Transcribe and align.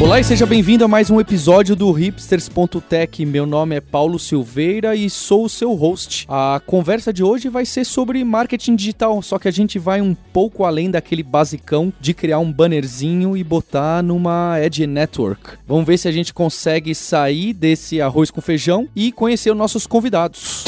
Olá 0.00 0.20
e 0.20 0.24
seja 0.24 0.46
bem-vindo 0.46 0.84
a 0.84 0.88
mais 0.88 1.10
um 1.10 1.18
episódio 1.18 1.74
do 1.74 1.90
hipsters.tech. 1.90 3.26
Meu 3.26 3.44
nome 3.44 3.74
é 3.74 3.80
Paulo 3.80 4.16
Silveira 4.16 4.94
e 4.94 5.10
sou 5.10 5.44
o 5.44 5.48
seu 5.48 5.74
host. 5.74 6.24
A 6.28 6.62
conversa 6.64 7.12
de 7.12 7.24
hoje 7.24 7.48
vai 7.48 7.66
ser 7.66 7.84
sobre 7.84 8.22
marketing 8.22 8.76
digital, 8.76 9.20
só 9.22 9.40
que 9.40 9.48
a 9.48 9.50
gente 9.50 9.76
vai 9.76 10.00
um 10.00 10.14
pouco 10.14 10.64
além 10.64 10.88
daquele 10.88 11.24
basicão 11.24 11.92
de 12.00 12.14
criar 12.14 12.38
um 12.38 12.52
bannerzinho 12.52 13.36
e 13.36 13.42
botar 13.42 14.00
numa 14.00 14.54
Ad 14.54 14.86
Network. 14.86 15.58
Vamos 15.66 15.84
ver 15.84 15.98
se 15.98 16.06
a 16.06 16.12
gente 16.12 16.32
consegue 16.32 16.94
sair 16.94 17.52
desse 17.52 18.00
arroz 18.00 18.30
com 18.30 18.40
feijão 18.40 18.88
e 18.94 19.10
conhecer 19.10 19.50
os 19.50 19.58
nossos 19.58 19.84
convidados. 19.84 20.64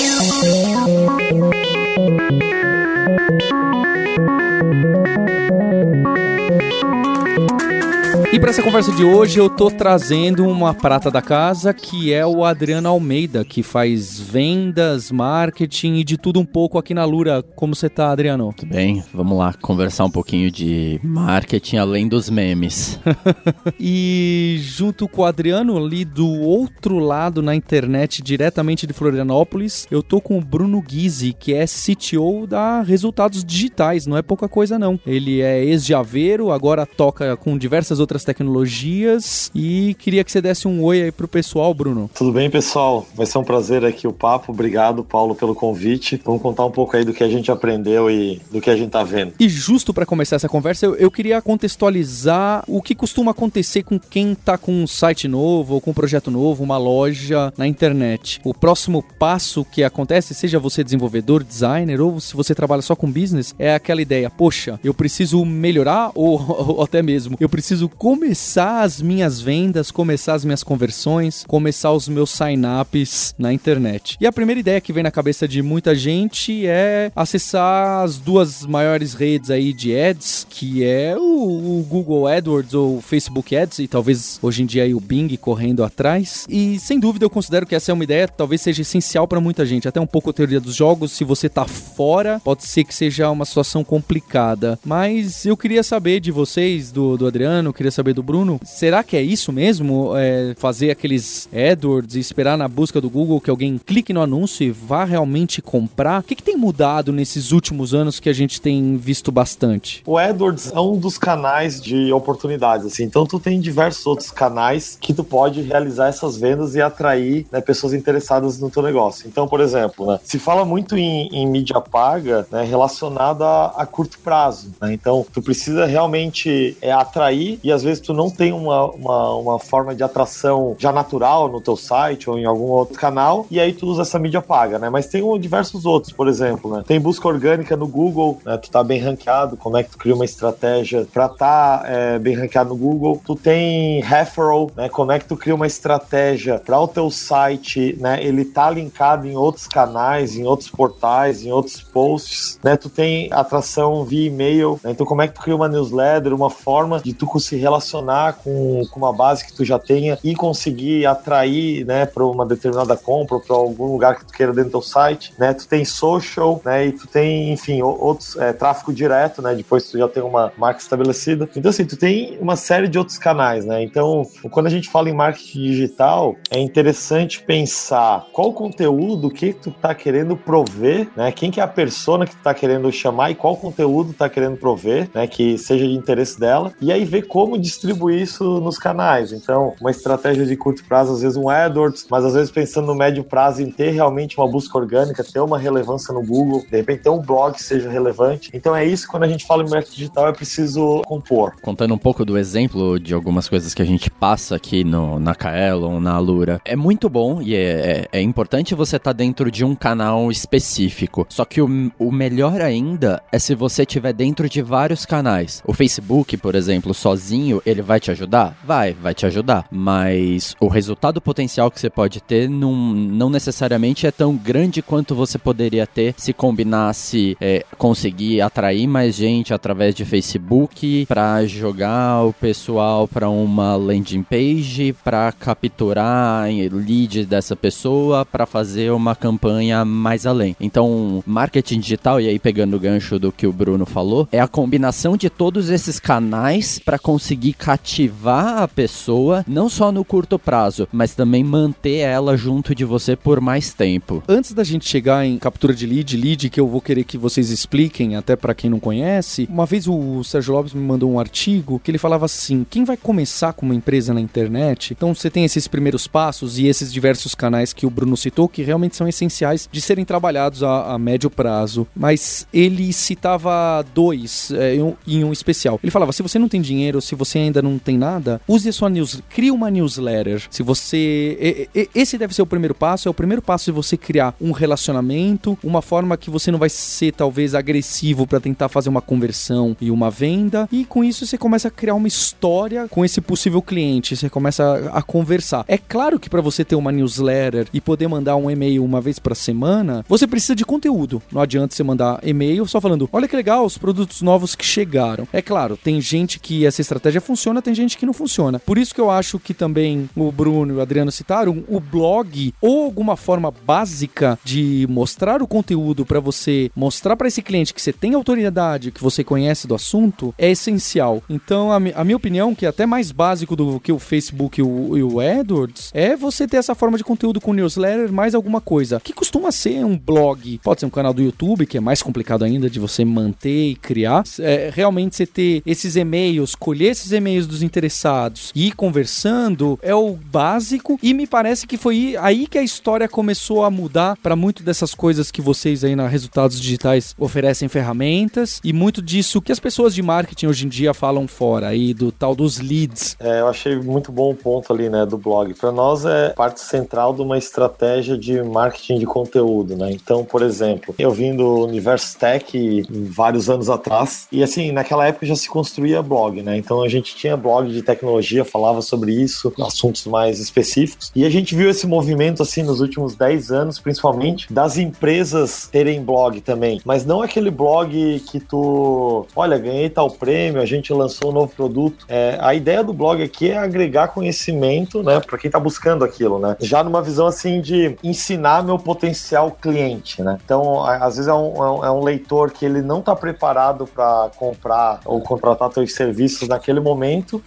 E 8.33 8.39
para 8.39 8.51
essa 8.51 8.63
conversa 8.63 8.93
de 8.93 9.05
hoje 9.05 9.41
eu 9.41 9.51
tô 9.51 9.69
trazendo 9.73 10.47
uma 10.47 10.73
prata 10.73 11.11
da 11.11 11.21
casa 11.21 11.75
que 11.75 12.13
é 12.13 12.25
o 12.25 12.45
Adriano 12.45 12.89
Almeida, 12.89 13.45
que 13.45 13.61
faz 13.61 14.21
vendas, 14.21 15.11
marketing 15.11 15.95
e 15.95 16.05
de 16.05 16.17
tudo 16.17 16.39
um 16.39 16.45
pouco 16.45 16.79
aqui 16.79 16.95
na 16.95 17.05
Lura. 17.05 17.43
Como 17.43 17.75
você 17.75 17.89
tá, 17.89 18.13
Adriano? 18.13 18.55
Tudo 18.57 18.71
bem, 18.71 19.03
vamos 19.13 19.37
lá 19.37 19.53
conversar 19.53 20.05
um 20.05 20.11
pouquinho 20.11 20.49
de 20.49 21.01
marketing 21.03 21.79
além 21.79 22.07
dos 22.07 22.31
memes. 22.31 23.01
e 23.81 24.59
junto 24.61 25.09
com 25.09 25.23
o 25.23 25.25
Adriano, 25.25 25.77
ali 25.77 26.05
do 26.05 26.29
outro 26.29 27.01
lado 27.01 27.43
na 27.43 27.57
internet, 27.57 28.23
diretamente 28.23 28.87
de 28.87 28.93
Florianópolis, 28.93 29.89
eu 29.91 30.05
tô 30.05 30.21
com 30.21 30.39
o 30.39 30.41
Bruno 30.41 30.81
Guizzi, 30.81 31.33
que 31.33 31.53
é 31.53 31.65
CTO 31.67 32.47
da 32.47 32.81
Resultados 32.83 33.45
Digitais, 33.45 34.07
não 34.07 34.17
é 34.17 34.23
pouca 34.23 34.49
coisa 34.49 34.79
não. 34.79 35.01
Ele 35.05 35.41
é 35.41 35.65
ex-javeiro, 35.65 36.53
agora 36.53 36.87
toca 36.87 37.37
com 37.37 37.59
diversas 37.59 37.99
outras 37.99 38.20
tecnologias 38.25 39.51
e 39.55 39.95
queria 39.99 40.23
que 40.23 40.31
você 40.31 40.41
desse 40.41 40.69
um 40.69 40.83
oi 40.83 41.03
aí 41.03 41.13
pro 41.13 41.29
pessoal, 41.29 41.73
Bruno. 41.75 42.11
Tudo 42.15 42.33
bem, 42.33 42.49
pessoal? 42.49 43.07
Vai 43.15 43.27
ser 43.27 43.39
um 43.39 43.45
prazer 43.45 43.85
aqui 43.85 44.07
o 44.07 44.13
papo. 44.13 44.53
Obrigado, 44.53 45.03
Paulo, 45.03 45.35
pelo 45.35 45.55
convite. 45.55 46.21
Vamos 46.25 46.41
contar 46.41 46.65
um 46.65 46.71
pouco 46.71 46.97
aí 46.97 47.05
do 47.05 47.13
que 47.13 47.25
a 47.25 47.29
gente 47.29 47.51
aprendeu 47.51 48.11
e 48.11 48.41
do 48.51 48.61
que 48.61 48.71
a 48.71 48.77
gente 48.77 48.91
tá 48.91 49.03
vendo. 49.03 49.33
E 49.39 49.49
justo 49.49 49.93
para 49.93 50.07
começar 50.07 50.37
essa 50.37 50.49
conversa, 50.49 50.87
eu, 50.87 50.95
eu, 50.95 51.11
queria 51.11 51.43
contextualizar 51.43 52.65
o 52.69 52.81
que 52.81 52.95
costuma 52.95 53.33
acontecer 53.33 53.83
com 53.83 53.99
quem 53.99 54.35
tá 54.35 54.57
com 54.57 54.73
um 54.73 54.87
site 54.87 55.27
novo 55.27 55.75
ou 55.75 55.81
com 55.81 55.91
um 55.91 55.95
projeto 55.95 56.31
novo, 56.31 56.63
uma 56.63 56.79
loja 56.79 57.53
na 57.57 57.67
internet. 57.67 58.41
O 58.45 58.55
próximo 58.55 59.05
passo 59.19 59.65
que 59.65 59.83
acontece, 59.83 60.35
seja 60.35 60.59
você 60.59 60.85
desenvolvedor, 60.85 61.43
designer 61.43 62.01
ou 62.01 62.21
se 62.21 62.35
você 62.35 62.55
trabalha 62.55 62.83
só 62.83 62.95
com 62.95 63.11
business, 63.11 63.55
é 63.59 63.75
aquela 63.75 64.01
ideia, 64.01 64.31
poxa, 64.31 64.79
eu 64.85 64.95
preciso 64.95 65.45
melhorar 65.45 66.11
ou, 66.15 66.77
ou 66.77 66.83
até 66.83 67.03
mesmo 67.03 67.37
eu 67.41 67.49
preciso 67.49 67.89
começar 68.11 68.83
as 68.83 69.01
minhas 69.01 69.41
vendas, 69.41 69.93
começar 69.93 70.35
as 70.35 70.45
minhas 70.45 70.65
conversões, 70.65 71.45
começar 71.47 71.93
os 71.93 72.09
meus 72.09 72.31
sign-ups 72.31 73.37
na 73.39 73.53
internet. 73.53 74.17
E 74.21 74.27
a 74.27 74.33
primeira 74.33 74.59
ideia 74.59 74.81
que 74.81 74.93
vem 74.93 75.05
na 75.05 75.13
cabeça 75.13 75.47
de 75.47 75.63
muita 75.63 75.95
gente 75.95 76.67
é 76.67 77.13
acessar 77.15 78.03
as 78.03 78.17
duas 78.17 78.67
maiores 78.67 79.15
redes 79.15 79.49
aí 79.49 79.73
de 79.73 79.97
ads, 79.97 80.45
que 80.51 80.83
é 80.83 81.17
o, 81.17 81.21
o 81.21 81.87
Google 81.89 82.27
AdWords 82.27 82.75
ou 82.75 82.97
o 82.97 83.01
Facebook 83.01 83.55
Ads, 83.57 83.79
e 83.79 83.87
talvez 83.87 84.41
hoje 84.43 84.65
em 84.65 84.67
dia 84.67 84.83
aí 84.83 84.93
o 84.93 84.99
Bing 84.99 85.37
correndo 85.37 85.85
atrás. 85.85 86.47
E 86.49 86.81
sem 86.81 86.99
dúvida 86.99 87.25
eu 87.25 87.31
considero 87.31 87.65
que 87.65 87.77
essa 87.77 87.93
é 87.93 87.95
uma 87.95 88.03
ideia 88.03 88.27
talvez 88.27 88.61
seja 88.61 88.83
essencial 88.83 89.29
para 89.29 89.41
muita 89.41 89.65
gente, 89.65 89.87
até 89.87 90.01
um 90.01 90.07
pouco 90.07 90.31
a 90.31 90.33
teoria 90.33 90.59
dos 90.59 90.75
jogos, 90.75 91.13
se 91.13 91.23
você 91.23 91.49
tá 91.49 91.65
fora, 91.65 92.41
pode 92.43 92.65
ser 92.65 92.83
que 92.83 92.93
seja 92.93 93.31
uma 93.31 93.45
situação 93.45 93.85
complicada. 93.85 94.77
Mas 94.85 95.47
eu 95.47 95.57
queria 95.57 95.85
saber 95.85 96.19
de 96.19 96.33
vocês, 96.33 96.91
do, 96.91 97.17
do 97.17 97.25
Adriano, 97.25 97.73
queria 97.73 97.93
saber 97.93 98.00
saber 98.01 98.15
do 98.15 98.23
Bruno. 98.23 98.59
Será 98.65 99.05
que 99.05 99.17
é 99.17 99.23
isso 99.23 99.53
mesmo? 99.53 100.17
É 100.17 100.55
fazer 100.57 100.91
aqueles 100.91 101.49
AdWords 101.53 102.17
e 102.17 102.21
esperar 102.21 102.57
na 102.57 102.67
busca 102.67 103.01
do 103.01 103.11
Google 103.11 103.41
que 103.41 103.51
alguém 103.51 103.79
clique 103.79 104.13
no 104.13 104.23
anúncio 104.23 104.65
e 104.65 104.71
vá 104.71 105.05
realmente 105.05 105.61
comprar? 105.61 106.21
O 106.21 106.23
que, 106.23 106.35
que 106.35 106.43
tem 106.43 106.57
mudado 106.57 107.13
nesses 107.13 107.53
últimos 107.53 107.95
anos 107.95 108.19
que 108.19 108.29
a 108.29 108.33
gente 108.33 108.61
tem 108.61 108.97
visto 108.97 109.31
bastante? 109.31 110.03
O 110.07 110.17
AdWords 110.17 110.73
é 110.73 110.81
um 110.81 110.97
dos 110.97 111.19
canais 111.19 111.81
de 111.81 112.13
oportunidades, 112.13 112.87
assim. 112.87 113.05
Então 113.05 113.27
tu 113.27 113.39
tem 113.39 113.61
diversos 113.61 114.07
outros 114.07 114.31
canais 114.31 114.97
que 115.01 115.13
tu 115.13 115.23
pode 115.23 115.61
realizar 115.61 116.09
essas 116.09 116.37
vendas 116.37 116.75
e 116.75 116.81
atrair 116.81 117.47
né, 117.53 117.61
pessoas 117.61 117.93
interessadas 117.93 118.59
no 118.59 118.71
teu 118.71 118.83
negócio. 118.83 119.29
Então, 119.29 119.47
por 119.47 119.61
exemplo, 119.61 120.07
né, 120.07 120.21
se 120.25 120.39
fala 120.39 120.65
muito 120.65 120.97
em, 120.97 121.29
em 121.29 121.47
mídia 121.47 121.81
paga 121.81 122.47
né, 122.51 122.63
relacionada 122.63 123.45
a, 123.77 123.85
curto 123.85 124.19
prazo. 124.21 124.73
Né? 124.81 124.95
Então, 124.95 125.27
tu 125.33 125.43
precisa 125.43 125.85
realmente 125.85 126.77
é, 126.81 126.93
atrair 126.93 127.59
e 127.63 127.71
às 127.71 127.83
vezes 127.83 127.90
vezes 127.91 128.03
tu 128.03 128.15
não 128.15 128.31
tem 128.31 128.53
uma, 128.53 128.87
uma, 128.87 129.35
uma, 129.35 129.59
forma 129.59 129.95
de 129.95 130.03
atração 130.03 130.77
já 130.79 130.93
natural 130.93 131.49
no 131.49 131.61
teu 131.61 131.77
site 131.77 132.31
ou 132.31 132.39
em 132.39 132.45
algum 132.45 132.71
outro 132.71 132.99
canal, 132.99 133.47
e 133.51 133.59
aí 133.59 133.73
tu 133.73 133.87
usa 133.87 134.03
essa 134.03 134.19
mídia 134.19 134.41
paga, 134.41 134.79
né? 134.79 134.89
Mas 134.89 135.07
tem 135.07 135.23
diversos 135.39 135.85
outros, 135.85 136.13
por 136.13 136.29
exemplo, 136.29 136.77
né? 136.77 136.85
Tem 136.87 137.01
busca 137.01 137.27
orgânica 137.27 137.77
no 137.77 137.87
Google, 137.87 138.39
né? 138.45 138.57
Tu 138.57 138.71
tá 138.71 138.83
bem 138.83 139.01
ranqueado, 139.01 139.57
como 139.57 139.77
é 139.77 139.83
que 139.83 139.91
tu 139.91 139.99
cria 139.99 140.15
uma 140.15 140.25
estratégia 140.25 141.07
para 141.13 141.29
tá 141.29 141.83
é, 141.87 142.19
bem 142.19 142.35
ranqueado 142.35 142.71
no 142.71 142.77
Google. 142.77 143.21
Tu 143.25 143.35
tem 143.35 144.01
referral, 144.01 144.71
né? 144.77 144.89
Como 144.89 145.11
é 145.11 145.19
que 145.19 145.25
tu 145.25 145.37
cria 145.37 145.55
uma 145.55 145.67
estratégia 145.67 146.59
para 146.59 146.79
o 146.81 146.87
teu 146.87 147.11
site, 147.11 147.97
né? 148.01 148.23
Ele 148.23 148.45
tá 148.45 148.71
linkado 148.71 149.27
em 149.27 149.37
outros 149.37 149.67
canais, 149.67 150.37
em 150.37 150.45
outros 150.45 150.71
portais, 150.71 151.45
em 151.45 151.51
outros 151.51 151.81
posts, 151.81 152.59
né? 152.63 152.77
Tu 152.77 152.89
tem 152.89 153.33
atração 153.33 154.05
via 154.05 154.27
e-mail, 154.27 154.79
né? 154.85 154.93
Então 154.93 155.07
como 155.07 155.23
é 155.23 155.29
que 155.29 155.35
tu 155.35 155.41
cria 155.41 155.57
uma 155.57 155.69
newsletter, 155.69 156.33
uma 156.35 156.51
forma 156.51 157.01
de 157.01 157.13
tu 157.13 157.27
se 157.41 157.57
relacionar 157.57 157.80
relacionar 157.81 158.35
com, 158.35 158.83
com 158.91 159.01
uma 159.01 159.13
base 159.13 159.45
que 159.45 159.53
tu 159.53 159.65
já 159.65 159.79
tenha 159.79 160.19
e 160.23 160.35
conseguir 160.35 161.07
atrair, 161.07 161.85
né, 161.87 162.05
para 162.07 162.25
uma 162.25 162.45
determinada 162.45 162.97
compra 162.97 163.39
para 163.41 163.57
algum 163.57 163.87
lugar 163.87 164.17
que 164.17 164.27
tu 164.27 164.33
queira 164.33 164.53
dentro 164.53 164.73
do 164.73 164.83
site, 164.83 165.33
né? 165.39 165.55
Tu 165.55 165.67
tem 165.67 165.85
social, 165.85 166.61
né, 166.65 166.87
e 166.87 166.93
tu 166.93 167.07
tem, 167.07 167.53
enfim, 167.53 167.81
outros 167.83 168.37
é, 168.37 168.53
tráfego 168.53 168.93
direto, 168.93 169.41
né? 169.41 169.55
Depois 169.55 169.91
tu 169.91 169.99
já 169.99 170.09
tem 170.09 170.23
uma 170.23 170.53
marca 170.57 170.81
estabelecida. 170.81 171.49
Então 171.57 171.71
assim, 171.71 171.85
tu 171.85 171.97
tem 171.97 172.37
uma 172.41 172.57
série 172.57 172.89
de 172.89 172.99
outros 172.99 173.19
canais, 173.19 173.65
né? 173.65 173.83
Então, 173.83 174.27
quando 174.51 174.67
a 174.67 174.71
gente 174.71 174.89
fala 174.89 175.09
em 175.09 175.15
marketing 175.15 175.63
digital, 175.63 176.37
é 176.51 176.59
interessante 176.59 177.43
pensar 177.43 178.27
qual 178.33 178.53
conteúdo 178.53 179.31
que 179.31 179.53
tu 179.53 179.71
tá 179.71 179.95
querendo 179.95 180.37
prover, 180.37 181.09
né? 181.17 181.33
Quem 181.33 181.51
que 181.51 181.61
é 181.61 181.63
a 181.63 181.69
persona 181.69 182.27
que 182.27 182.37
tu 182.37 182.43
tá 182.43 182.53
querendo 182.53 182.91
chamar 182.93 183.31
e 183.31 183.35
qual 183.35 183.57
conteúdo 183.57 184.13
tá 184.13 184.29
querendo 184.29 184.57
prover, 184.57 185.09
né, 185.15 185.27
que 185.27 185.57
seja 185.57 185.87
de 185.87 185.95
interesse 185.95 186.39
dela. 186.39 186.73
E 186.81 186.93
aí 186.93 187.05
ver 187.05 187.23
como 187.23 187.59
distribuir 187.71 188.21
isso 188.21 188.61
nos 188.61 188.79
canais. 188.79 189.33
Então, 189.33 189.75
uma 189.81 189.91
estratégia 189.91 190.45
de 190.45 190.57
curto 190.57 190.85
prazo, 190.85 191.13
às 191.13 191.23
vezes 191.23 191.37
um 191.37 191.49
AdWords, 191.49 192.07
mas 192.11 192.25
às 192.25 192.35
vezes 192.35 192.51
pensando 192.51 192.87
no 192.87 192.95
médio 192.95 193.25
prazo 193.25 193.63
em 193.63 193.71
ter 193.71 193.91
realmente 193.91 194.39
uma 194.39 194.49
busca 194.49 194.77
orgânica, 194.77 195.25
ter 195.25 195.41
uma 195.41 195.59
relevância 195.59 196.13
no 196.13 196.23
Google, 196.23 196.65
de 196.69 196.77
repente 196.77 197.03
ter 197.03 197.11
um 197.11 197.21
blog 197.21 197.55
que 197.55 197.63
seja 197.63 197.89
relevante. 197.89 198.51
Então 198.53 198.75
é 198.75 198.85
isso, 198.85 199.09
quando 199.09 199.25
a 199.25 199.29
gente 199.29 199.47
fala 199.47 199.63
em 199.63 199.71
marketing 199.71 199.97
digital, 199.97 200.29
é 200.29 200.33
preciso 200.33 201.03
compor. 201.07 201.55
Contando 201.63 201.95
um 201.95 201.99
pouco 201.99 202.25
do 202.25 202.37
exemplo 202.37 202.99
de 202.99 203.15
algumas 203.15 203.49
coisas 203.49 203.75
que 203.75 203.83
a 203.83 203.85
gente 203.85 204.11
passa 204.11 204.57
aqui 204.57 204.85
no, 204.85 205.19
na 205.19 205.35
Kaelon, 205.35 206.01
na 206.01 206.15
Alura, 206.15 206.61
é 206.65 206.77
muito 206.77 207.09
bom 207.09 207.41
e 207.41 207.55
é, 207.55 208.09
é, 208.13 208.19
é 208.19 208.21
importante 208.21 208.75
você 208.75 208.97
estar 208.97 209.11
tá 209.11 209.17
dentro 209.17 209.51
de 209.51 209.65
um 209.65 209.75
canal 209.75 210.31
específico. 210.31 211.27
Só 211.29 211.45
que 211.45 211.61
o, 211.61 211.93
o 211.99 212.13
melhor 212.13 212.61
ainda 212.61 213.23
é 213.31 213.39
se 213.39 213.55
você 213.55 213.83
estiver 213.83 214.13
dentro 214.13 214.49
de 214.49 214.63
vários 214.63 215.07
canais. 215.07 215.63
O 215.67 215.73
Facebook, 215.73 216.37
por 216.37 216.55
exemplo, 216.55 216.93
sozinho, 216.95 217.60
ele 217.65 217.83
vai 217.83 218.01
te 218.01 218.11
ajudar? 218.11 218.57
Vai, 218.65 218.93
vai 218.93 219.15
te 219.15 219.27
ajudar. 219.27 219.67
Mas 219.71 220.55
o 220.61 220.69
resultado 220.69 221.21
potencial 221.21 221.71
que 221.71 221.81
você 221.81 221.91
pode 221.91 222.21
ter 222.21 222.49
não, 222.49 222.75
não 222.75 223.31
necessariamente 223.31 224.07
é 224.07 224.11
tão 224.11 224.37
grande 224.37 224.83
quanto 224.83 225.15
você 225.15 225.39
poderia 225.39 225.87
ter 225.87 226.15
se 226.17 226.33
combinasse 226.33 227.37
é, 227.41 227.65
conseguir 227.79 228.41
atrair 228.41 228.87
mais 228.87 229.15
gente 229.15 229.55
através 229.55 229.95
de 229.95 230.05
Facebook 230.05 231.07
para 231.07 231.45
jogar 231.47 232.25
o 232.25 232.33
pessoal 232.33 233.09
para 233.09 233.29
uma 233.29 233.77
landing 233.77 234.23
page, 234.23 234.95
para 235.05 235.33
capturar 235.33 236.49
lead 236.73 237.25
dessa 237.27 237.57
pessoa, 237.57 238.25
para 238.25 238.47
fazer 238.47 238.91
uma 238.93 239.15
campanha 239.15 239.85
mais 239.85 240.27
além. 240.27 240.57
Então, 240.61 241.23
marketing 241.27 241.81
digital, 241.81 242.21
e 242.21 242.29
aí 242.29 242.39
pegando 242.39 242.77
o 242.77 242.81
gancho 242.81 243.19
do 243.19 243.33
que 243.33 243.47
o 243.47 243.53
Bruno 243.53 243.87
falou, 243.87 244.29
é 244.33 244.41
a 244.41 244.49
combinação 244.49 245.17
de 245.17 245.31
todos 245.31 245.71
esses 245.71 245.99
canais 245.99 246.79
para 246.79 246.99
conseguir 246.99 247.50
conseguir 247.51 247.53
cativar 247.55 248.63
a 248.63 248.69
pessoa, 248.69 249.45
não 249.47 249.69
só 249.69 249.93
no 249.93 250.05
curto 250.05 250.39
prazo, 250.39 250.89
mas 250.93 251.15
também 251.15 251.43
manter 251.43 251.99
ela 251.99 252.37
junto 252.37 252.75
de 252.75 252.85
você 252.85 253.17
por 253.17 253.41
mais 253.41 253.73
tempo. 253.73 254.23
Antes 254.29 254.53
da 254.53 254.65
gente 254.65 254.89
chegar 254.89 255.25
em 255.25 255.39
captura 255.39 255.75
de 255.75 255.87
lead, 255.87 256.17
lead 256.17 256.51
que 256.51 256.61
eu 256.61 256.67
vou 256.67 256.81
querer 256.81 257.05
que 257.05 257.19
vocês 257.19 257.51
expliquem, 257.51 258.17
até 258.17 258.37
para 258.37 258.55
quem 258.55 258.71
não 258.71 258.81
conhece, 258.81 259.49
uma 259.51 259.67
vez 259.67 259.87
o 259.87 260.23
Sérgio 260.25 260.55
Lopes 260.55 260.73
me 260.73 260.83
mandou 260.83 261.11
um 261.11 261.19
artigo 261.19 261.81
que 261.83 261.91
ele 261.91 261.99
falava 261.99 262.25
assim: 262.25 262.67
quem 262.69 262.85
vai 262.85 262.97
começar 262.97 263.53
com 263.53 263.67
uma 263.67 263.75
empresa 263.75 264.15
na 264.15 264.21
internet, 264.21 264.93
então 264.93 265.15
você 265.15 265.31
tem 265.31 265.45
esses 265.45 265.69
primeiros 265.69 266.07
passos 266.07 266.59
e 266.59 266.67
esses 266.67 266.93
diversos 266.93 267.35
canais 267.35 267.73
que 267.73 267.87
o 267.87 267.91
Bruno 267.91 268.17
citou 268.17 268.49
que 268.49 268.63
realmente 268.63 268.97
são 268.97 269.09
essenciais 269.09 269.69
de 269.71 269.81
serem 269.81 270.05
trabalhados 270.05 270.63
a, 270.63 270.95
a 270.95 270.99
médio 270.99 271.31
prazo. 271.31 271.87
Mas 271.95 272.47
ele 272.53 272.93
citava 272.93 273.85
dois 273.95 274.51
é, 274.53 274.75
em, 274.75 274.83
um, 274.83 274.95
em 275.07 275.25
um 275.25 275.33
especial. 275.33 275.79
Ele 275.83 275.91
falava: 275.91 276.13
se 276.13 276.23
você 276.23 276.39
não 276.39 276.49
tem 276.49 276.61
dinheiro, 276.61 277.01
se 277.01 277.15
você 277.15 277.30
ainda 277.39 277.63
não 277.63 277.79
tem 277.79 277.97
nada, 277.97 278.41
use 278.49 278.69
a 278.69 278.73
sua 278.73 278.89
news, 278.89 279.21
crie 279.29 279.51
uma 279.51 279.71
newsletter. 279.71 280.47
Se 280.51 280.63
você. 280.63 281.69
esse 281.95 282.19
deve 282.19 282.35
ser 282.35 282.43
o 282.43 282.47
primeiro 282.47 282.75
passo, 282.75 283.09
é 283.09 283.11
o 283.11 283.15
primeiro 283.15 283.43
passo 283.43 283.67
de 283.67 283.73
você 283.73 283.97
criar 283.97 284.35
um 284.41 284.53
relacionamento, 284.53 285.59
uma 285.63 285.83
forma 285.83 286.17
que 286.17 286.31
você 286.31 286.51
não 286.51 286.59
vai 286.59 286.69
ser 286.69 287.13
talvez 287.13 287.55
agressivo 287.55 288.27
para 288.27 288.41
tentar 288.41 288.69
fazer 288.69 288.89
uma 288.89 289.01
conversão 289.01 289.77
e 289.81 289.91
uma 289.91 290.11
venda, 290.11 290.69
e 290.71 290.85
com 290.85 291.03
isso 291.05 291.27
você 291.27 291.39
começa 291.39 291.69
a 291.69 291.71
criar 291.71 291.95
uma 291.95 292.09
história 292.09 292.89
com 292.89 293.05
esse 293.05 293.21
possível 293.21 293.63
cliente, 293.63 294.17
você 294.17 294.29
começa 294.29 294.91
a, 294.93 295.03
conversar. 295.03 295.65
É 295.67 295.79
claro 295.79 296.19
que 296.19 296.31
para 296.31 296.41
você 296.41 296.65
ter 296.65 296.77
uma 296.77 296.93
newsletter 296.93 297.67
e 297.73 297.81
poder 297.81 298.09
mandar 298.09 298.37
um 298.37 298.51
e-mail 298.51 298.85
uma 298.85 299.01
vez 299.01 299.19
por 299.19 299.35
semana, 299.35 300.05
você 300.09 300.27
precisa 300.27 300.55
de 300.55 300.65
conteúdo. 300.65 301.23
Não 301.33 301.41
adianta 301.41 301.75
você 301.75 301.83
mandar 301.83 302.21
e-mail 302.23 302.67
só 302.67 302.81
falando: 302.81 303.09
"Olha 303.13 303.29
que 303.29 303.37
legal 303.37 303.65
os 303.65 303.79
produtos 303.79 304.23
novos 304.23 304.55
que 304.55 304.65
chegaram". 304.65 305.27
É 305.33 305.43
claro, 305.43 305.77
tem 305.77 306.01
gente 306.01 306.39
que 306.39 306.67
essa 306.67 306.81
estratégia 306.81 307.20
funciona, 307.21 307.63
tem 307.63 307.75
gente 307.75 307.97
que 307.97 308.07
não 308.07 308.13
funciona. 308.13 308.59
Por 308.59 308.79
isso 308.79 308.95
que 308.95 309.01
eu 309.01 309.11
acho 309.11 309.39
que 309.39 309.55
também 309.55 310.09
o 310.17 310.31
Bruno 310.31 310.75
e 310.75 310.77
o 310.77 310.81
Adriano 310.81 311.11
citaram 311.11 311.65
o 311.69 311.81
blog 311.81 312.55
ou 312.61 312.85
alguma 312.85 313.17
forma 313.17 313.51
básica 313.51 314.39
de 314.45 314.87
mostrar 314.89 315.43
o 315.43 315.47
conteúdo 315.47 316.05
para 316.05 316.21
você 316.21 316.71
mostrar 316.75 317.17
para 317.17 317.29
esse 317.29 317.43
cliente 317.43 317.75
que 317.75 317.83
você 317.83 317.93
tem 317.93 318.15
autoridade, 318.15 318.91
que 318.91 319.03
você 319.03 319.23
conhece 319.23 319.67
do 319.67 319.75
assunto, 319.75 320.35
é 320.39 320.51
essencial. 320.51 321.23
Então, 321.29 321.73
a, 321.73 321.77
a 321.77 322.05
minha 322.05 322.17
opinião, 322.17 322.55
que 322.55 322.67
é 322.67 322.69
até 322.69 322.87
mais 322.87 323.13
básico 323.13 323.55
do 323.55 323.81
que 323.81 323.93
o 323.93 323.99
Facebook 323.99 324.61
e 324.61 324.63
o, 324.63 324.97
e 324.97 325.03
o 325.03 325.21
AdWords, 325.21 325.91
é 325.93 326.17
você 326.17 326.47
ter 326.47 326.57
essa 326.57 326.75
forma 326.75 326.97
de 326.97 327.05
conteúdo 327.05 327.41
com 327.41 327.53
newsletter 327.53 328.13
mais 328.13 328.35
alguma 328.35 328.61
coisa. 328.61 329.01
Que 329.01 329.13
costuma 329.13 329.53
ser 329.53 329.85
um 329.85 329.99
blog, 329.99 330.59
pode 330.63 330.81
ser 330.81 330.87
um 330.87 330.91
canal 330.91 331.13
do 331.13 331.23
YouTube, 331.23 331.67
que 331.67 331.77
é 331.77 331.81
mais 331.81 332.03
complicado 332.03 332.45
ainda 332.45 332.69
de 332.69 332.79
você 332.79 333.05
manter 333.05 333.71
e 333.71 333.75
criar. 333.75 334.25
É, 334.39 334.71
realmente 334.73 335.17
você 335.17 335.27
ter 335.27 335.63
esses 335.67 335.97
e-mails, 335.97 336.55
colher 336.55 336.91
esses 336.91 337.10
e-mails 337.13 337.47
dos 337.47 337.63
interessados 337.63 338.53
e 338.55 338.69
ir 338.69 338.73
conversando 338.73 339.79
é 339.83 339.95
o 339.95 340.13
básico 340.13 340.99
e 341.03 341.15
me 341.15 341.27
parece 341.27 341.67
que 341.67 341.77
foi 341.77 342.17
aí 342.21 342.47
que 342.47 342.59
a 342.59 342.63
história 342.63 343.09
começou 343.09 343.65
a 343.65 343.71
mudar 343.71 344.17
para 344.23 344.37
muito 344.37 344.63
dessas 344.63 344.95
coisas 344.95 345.31
que 345.31 345.41
vocês 345.41 345.85
aí 345.85 345.97
na 345.97 346.09
Resultados 346.09 346.61
Digitais 346.61 347.15
oferecem 347.19 347.69
ferramentas 347.69 348.61
e 348.65 348.73
muito 348.73 349.01
disso 349.01 349.41
que 349.41 349.53
as 349.53 349.61
pessoas 349.61 349.95
de 349.95 350.03
marketing 350.03 350.47
hoje 350.47 350.67
em 350.67 350.69
dia 350.69 350.93
falam 350.93 351.27
fora 351.27 351.69
aí 351.69 351.95
do 351.95 352.13
tal 352.13 352.35
dos 352.35 352.59
leads. 352.59 353.17
É, 353.21 353.41
eu 353.41 353.49
achei 353.49 353.77
muito 353.77 354.13
bom 354.13 354.33
o 354.33 354.35
ponto 354.35 354.73
ali, 354.73 354.89
né, 354.89 355.07
do 355.07 355.17
blog. 355.17 355.55
Para 355.55 355.73
nós 355.73 356.05
é 356.05 356.31
parte 356.31 356.61
central 356.61 357.15
de 357.15 357.23
uma 357.23 357.39
estratégia 357.39 358.17
de 358.17 358.43
marketing 358.43 358.99
de 358.99 359.07
conteúdo, 359.07 359.77
né? 359.77 359.91
Então, 359.91 360.25
por 360.25 360.43
exemplo, 360.43 360.95
eu 360.99 361.11
vim 361.11 361.35
do 361.35 361.65
Universo 361.65 362.19
Tech 362.19 362.87
vários 362.91 363.49
anos 363.49 363.71
atrás 363.71 364.27
e 364.31 364.43
assim, 364.43 364.73
naquela 364.73 365.07
época 365.07 365.27
já 365.27 365.37
se 365.37 365.49
construía 365.49 366.03
blog, 366.03 366.43
né? 366.43 366.57
Então 366.57 366.83
a 366.83 366.89
gente 366.89 367.00
tinha 367.03 367.37
blog 367.37 367.71
de 367.71 367.83
tecnologia, 367.83 368.45
falava 368.45 368.83
sobre 368.83 369.13
isso, 369.13 369.53
assuntos 369.61 370.07
mais 370.07 370.39
específicos. 370.41 371.11
E 371.15 371.25
a 371.25 371.31
gente 371.31 371.55
viu 371.55 371.71
esse 371.71 371.87
movimento 371.87 372.43
assim 372.43 372.63
nos 372.63 372.81
últimos 372.81 373.15
10 373.15 373.51
anos, 373.51 373.79
principalmente 373.79 374.53
das 374.53 374.77
empresas 374.79 375.69
terem 375.71 376.03
blog 376.03 376.41
também, 376.41 376.81
mas 376.85 377.05
não 377.05 377.23
aquele 377.23 377.51
blog 377.51 378.21
que 378.21 378.41
tu, 378.41 379.27
olha, 379.35 379.59
ganhei 379.59 379.89
tal 379.89 380.11
prêmio, 380.11 380.61
a 380.61 380.67
gente 380.67 380.93
lançou 380.93 381.31
um 381.31 381.35
novo 381.35 381.53
produto. 381.55 382.05
É, 382.09 382.39
a 382.41 382.55
ideia 382.55 382.83
do 382.83 382.93
blog 382.93 383.23
aqui 383.23 383.51
é 383.51 383.59
agregar 383.59 384.09
conhecimento, 384.09 385.03
né, 385.03 385.21
para 385.21 385.39
quem 385.39 385.51
tá 385.51 385.59
buscando 385.59 386.05
aquilo, 386.05 386.39
né? 386.39 386.57
Já 386.61 386.83
numa 386.83 387.03
visão 387.03 387.27
assim 387.27 387.61
de 387.61 387.97
ensinar 388.03 388.63
meu 388.63 388.79
potencial 388.79 389.51
cliente, 389.51 390.23
né? 390.23 390.39
Então, 390.45 390.85
às 390.85 391.17
vezes 391.17 391.29
é 391.29 391.35
um, 391.35 391.57
é 391.57 391.71
um, 391.71 391.85
é 391.85 391.91
um 391.91 392.03
leitor 392.03 392.51
que 392.51 392.65
ele 392.65 392.83
não 392.83 393.01
tá 393.01 393.15
preparado 393.15 393.87
para 393.87 394.31
comprar 394.37 395.01
ou 395.05 395.21
contratar 395.21 395.71
teus 395.71 395.95
serviços 395.95 396.49
naquele 396.49 396.81
momento, 396.81 396.90